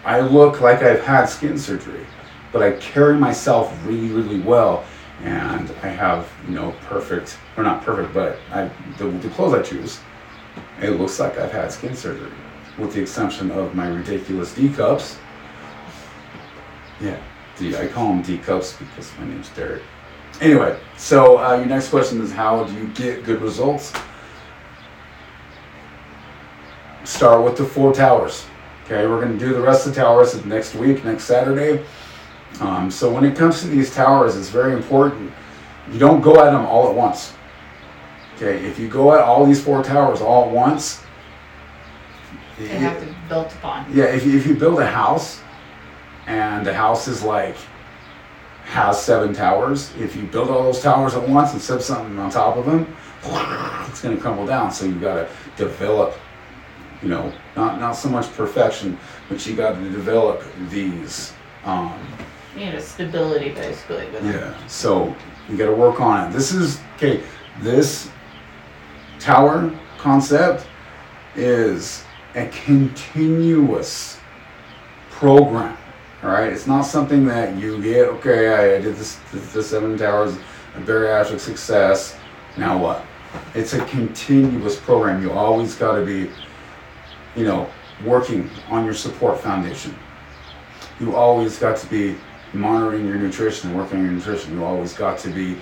I 0.05 0.21
look 0.21 0.61
like 0.61 0.83
I've 0.83 1.05
had 1.05 1.27
skin 1.27 1.59
surgery, 1.59 2.07
but 2.53 2.63
I 2.63 2.73
carry 2.73 3.15
myself 3.17 3.73
really 3.85 4.09
really 4.09 4.41
well, 4.41 4.85
and 5.23 5.71
I 5.83 5.89
have 5.89 6.31
you 6.47 6.55
know 6.55 6.75
perfect 6.83 7.39
or 7.57 7.63
not 7.63 7.83
perfect, 7.83 8.13
but 8.13 8.39
I 8.51 8.71
the, 8.99 9.07
the 9.07 9.29
clothes 9.31 9.55
I 9.55 9.63
choose, 9.63 10.01
it 10.81 10.91
looks 10.91 11.19
like 11.19 11.39
I've 11.39 11.53
had 11.53 11.73
skin 11.73 11.95
surgery, 11.95 12.31
with 12.79 12.93
the 12.93 13.01
exception 13.01 13.51
of 13.51 13.75
my 13.75 13.89
ridiculous 13.89 14.55
D 14.55 14.69
cups. 14.69 15.19
Yeah, 17.01 17.21
D. 17.59 17.77
I 17.77 17.87
call 17.87 18.09
them 18.09 18.23
D 18.23 18.39
cups 18.39 18.75
because 18.75 19.11
my 19.19 19.27
name's 19.27 19.49
Derek. 19.51 19.83
Anyway, 20.41 20.79
so 20.99 21.39
uh, 21.39 21.57
your 21.57 21.67
next 21.67 21.89
question 21.89 22.21
is 22.21 22.31
how 22.31 22.65
do 22.65 22.75
you 22.75 22.89
get 22.89 23.25
good 23.25 23.41
results? 23.41 23.93
Start 27.05 27.45
with 27.45 27.57
the 27.57 27.65
four 27.65 27.95
towers. 27.95 28.45
Okay, 28.85 29.07
we're 29.07 29.21
going 29.21 29.39
to 29.39 29.45
do 29.45 29.53
the 29.53 29.61
rest 29.61 29.87
of 29.87 29.95
the 29.95 30.01
towers 30.01 30.45
next 30.45 30.75
week, 30.75 31.05
next 31.05 31.25
Saturday. 31.25 31.85
Um, 32.61 32.91
so 32.91 33.11
when 33.13 33.25
it 33.25 33.37
comes 33.37 33.61
to 33.61 33.67
these 33.69 33.95
towers, 33.95 34.37
it's 34.37 34.49
very 34.49 34.73
important. 34.73 35.33
You 35.93 35.99
don't 35.99 36.21
go 36.21 36.41
at 36.41 36.51
them 36.53 36.65
all 36.67 36.89
at 36.89 36.95
once. 36.95 37.35
Okay, 38.37 38.65
if 38.67 38.79
you 38.79 38.89
go 38.89 39.15
at 39.15 39.21
all 39.21 39.47
these 39.47 39.63
four 39.63 39.83
towers 39.83 40.21
all 40.21 40.47
at 40.47 40.51
once, 40.51 41.03
They 42.59 42.69
have 42.69 42.99
to 43.01 43.07
be 43.07 43.15
built 43.29 43.53
upon. 43.55 43.87
yeah, 43.93 44.05
if 44.05 44.27
you, 44.27 44.37
if 44.37 44.47
you 44.47 44.55
build 44.57 44.81
a 44.81 44.87
house 44.87 45.41
and 46.27 46.67
the 46.67 46.75
house 46.75 47.09
is 47.09 47.23
like 47.23 47.57
has 48.65 49.01
seven 49.01 49.33
towers. 49.33 49.93
If 49.97 50.17
you 50.17 50.25
build 50.25 50.51
all 50.51 50.65
those 50.65 50.81
towers 50.83 51.15
at 51.15 51.27
once 51.29 51.53
and 51.53 51.63
set 51.63 51.83
something 51.83 52.19
on 52.19 52.31
top 52.31 52.57
of 52.57 52.67
them, 52.67 52.95
it's 53.89 54.03
going 54.03 54.17
to 54.17 54.21
crumble 54.21 54.45
down. 54.47 54.73
So 54.73 54.87
you 54.87 54.99
got 54.99 55.15
to 55.15 55.29
develop, 55.57 56.15
you 57.01 57.09
know, 57.09 57.33
not 57.55 57.79
not 57.79 57.93
so 57.93 58.09
much 58.09 58.31
perfection, 58.35 58.99
but 59.29 59.47
you 59.47 59.55
got 59.55 59.77
to 59.77 59.91
develop 59.91 60.43
these. 60.69 61.33
Um, 61.65 61.99
you 62.57 62.73
know, 62.73 62.81
stability 62.81 63.51
basically. 63.51 64.09
With 64.11 64.25
yeah. 64.25 64.67
So 64.67 65.15
you 65.49 65.57
got 65.57 65.67
to 65.67 65.75
work 65.75 66.01
on 66.01 66.29
it. 66.29 66.33
This 66.33 66.53
is 66.53 66.81
okay. 66.97 67.23
This 67.61 68.11
tower 69.19 69.73
concept 69.99 70.67
is 71.35 72.05
a 72.35 72.47
continuous 72.49 74.19
program. 75.11 75.77
All 76.23 76.31
right, 76.31 76.53
it's 76.53 76.67
not 76.67 76.83
something 76.83 77.25
that 77.27 77.57
you 77.59 77.81
get. 77.83 78.09
Okay, 78.09 78.77
I 78.77 78.81
did 78.81 78.97
this, 78.97 79.19
this 79.33 79.71
seven 79.71 79.97
towers, 79.97 80.37
a 80.75 80.81
bariatric 80.81 81.41
success. 81.41 82.17
Now 82.57 82.79
what? 82.79 83.05
It's 83.55 83.75
a 83.75 83.85
continuous 83.87 84.77
program. 84.77 85.23
You 85.23 85.31
always 85.33 85.75
got 85.75 85.97
to 85.97 86.05
be, 86.05 86.31
you 87.39 87.45
know, 87.45 87.69
working 88.05 88.51
on 88.69 88.85
your 88.85 88.95
support 88.95 89.41
foundation. 89.41 89.95
You 91.01 91.15
always 91.15 91.59
got 91.59 91.77
to 91.79 91.87
be 91.87 92.17
monitoring 92.57 93.07
your 93.07 93.17
nutrition, 93.17 93.75
working 93.75 93.99
on 93.99 94.05
your 94.05 94.13
nutrition. 94.15 94.53
You 94.55 94.65
always 94.65 94.93
got 94.93 95.19
to 95.21 95.29
be 95.29 95.57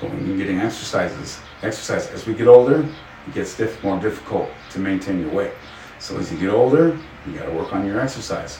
going 0.00 0.12
and 0.12 0.38
getting 0.38 0.60
exercises. 0.60 1.40
Exercise. 1.62 2.08
As 2.08 2.26
we 2.26 2.34
get 2.34 2.46
older, 2.46 2.80
it 3.26 3.34
gets 3.34 3.56
diff- 3.56 3.82
more 3.82 3.98
difficult 3.98 4.48
to 4.70 4.78
maintain 4.78 5.20
your 5.20 5.30
weight. 5.30 5.52
So 5.98 6.18
as 6.18 6.30
you 6.30 6.38
get 6.38 6.50
older, 6.50 6.98
you 7.26 7.32
got 7.38 7.46
to 7.46 7.52
work 7.52 7.72
on 7.72 7.86
your 7.86 8.00
exercise 8.00 8.58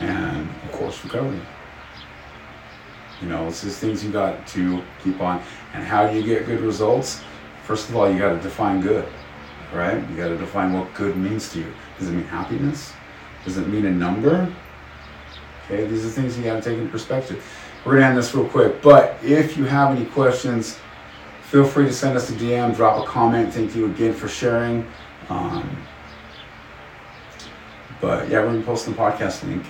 and 0.00 0.48
of 0.64 0.72
course 0.72 1.02
recovery. 1.04 1.40
You 3.22 3.28
know, 3.28 3.46
it's 3.48 3.62
just 3.62 3.78
things 3.78 4.04
you 4.04 4.10
got 4.10 4.46
to 4.48 4.82
keep 5.02 5.20
on. 5.20 5.42
And 5.72 5.84
how 5.84 6.08
do 6.08 6.16
you 6.16 6.22
get 6.22 6.46
good 6.46 6.60
results? 6.60 7.22
First 7.62 7.88
of 7.88 7.96
all, 7.96 8.10
you 8.10 8.18
got 8.18 8.30
to 8.30 8.40
define 8.40 8.80
good, 8.80 9.06
right? 9.72 9.96
You 10.10 10.16
got 10.16 10.28
to 10.28 10.36
define 10.36 10.72
what 10.72 10.92
good 10.94 11.16
means 11.16 11.50
to 11.52 11.60
you. 11.60 11.72
Does 11.98 12.08
it 12.08 12.12
mean 12.12 12.24
happiness? 12.24 12.92
Does 13.44 13.56
it 13.56 13.68
mean 13.68 13.86
a 13.86 13.90
number? 13.90 14.52
Okay, 15.64 15.86
these 15.86 16.04
are 16.04 16.10
things 16.10 16.36
you 16.36 16.44
got 16.44 16.62
to 16.62 16.70
take 16.70 16.78
in 16.78 16.88
perspective. 16.88 17.44
We're 17.84 17.94
gonna 17.94 18.06
end 18.06 18.18
this 18.18 18.34
real 18.34 18.48
quick, 18.48 18.80
but 18.80 19.18
if 19.22 19.56
you 19.58 19.64
have 19.64 19.94
any 19.94 20.06
questions, 20.06 20.78
feel 21.42 21.66
free 21.66 21.84
to 21.84 21.92
send 21.92 22.16
us 22.16 22.30
a 22.30 22.32
DM, 22.32 22.74
drop 22.74 23.02
a 23.02 23.06
comment. 23.06 23.52
Thank 23.52 23.76
you 23.76 23.86
again 23.86 24.14
for 24.14 24.26
sharing. 24.26 24.86
Um, 25.28 25.76
but 28.00 28.28
yeah, 28.28 28.40
we're 28.40 28.52
gonna 28.52 28.62
post 28.62 28.86
the 28.86 28.92
podcast 28.92 29.46
link 29.46 29.64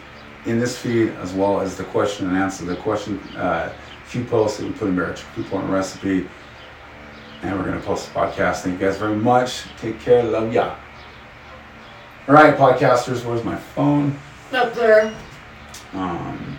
in 0.46 0.60
this 0.60 0.78
feed 0.78 1.10
as 1.14 1.32
well 1.32 1.60
as 1.60 1.76
the 1.76 1.84
question 1.84 2.28
and 2.28 2.36
answer. 2.36 2.64
The 2.64 2.76
question, 2.76 3.18
uh, 3.36 3.72
few 4.04 4.24
posts 4.24 4.58
that 4.58 4.66
we 4.66 4.72
put 4.72 4.88
in 4.88 4.96
there, 4.96 5.14
two 5.34 5.42
point 5.44 5.68
recipe, 5.68 6.28
and 7.42 7.58
we're 7.58 7.64
gonna 7.64 7.80
post 7.80 8.12
the 8.12 8.20
podcast. 8.20 8.62
Thank 8.62 8.80
you 8.80 8.86
guys 8.86 8.96
very 8.96 9.16
much. 9.16 9.64
Take 9.78 9.98
care. 10.00 10.22
Love 10.22 10.52
ya. 10.52 10.76
All 12.28 12.34
right, 12.34 12.56
podcasters. 12.56 13.24
Where's 13.24 13.44
my 13.44 13.56
phone? 13.56 14.16
Up 14.52 14.72
there. 14.74 15.12
Um, 15.94 16.58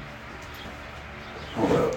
hold 1.55 1.71
up. 1.71 1.95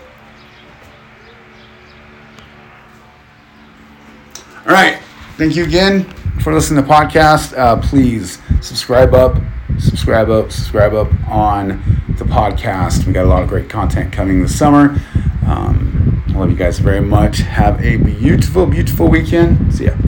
All 4.67 4.73
right. 4.75 5.01
Thank 5.37 5.55
you 5.55 5.65
again 5.65 6.05
for 6.43 6.53
listening 6.53 6.83
to 6.83 6.89
the 6.89 6.93
podcast. 6.93 7.57
Uh, 7.57 7.81
please 7.81 8.41
subscribe 8.61 9.15
up, 9.15 9.37
subscribe 9.79 10.31
up, 10.31 10.51
subscribe 10.51 10.95
up 10.95 11.09
on 11.29 11.69
the 12.19 12.25
podcast. 12.25 13.07
We 13.07 13.13
got 13.13 13.25
a 13.25 13.29
lot 13.29 13.45
of 13.45 13.49
great 13.49 13.71
content 13.71 14.13
coming 14.13 14.43
this 14.43 14.59
summer. 14.59 15.01
Um, 15.47 16.25
I 16.29 16.33
love 16.33 16.51
you 16.51 16.57
guys 16.57 16.81
very 16.81 17.01
much. 17.01 17.39
Have 17.39 17.81
a 17.85 17.97
beautiful, 17.97 18.67
beautiful 18.67 19.09
weekend. 19.09 19.75
See 19.75 19.85
ya. 19.85 19.95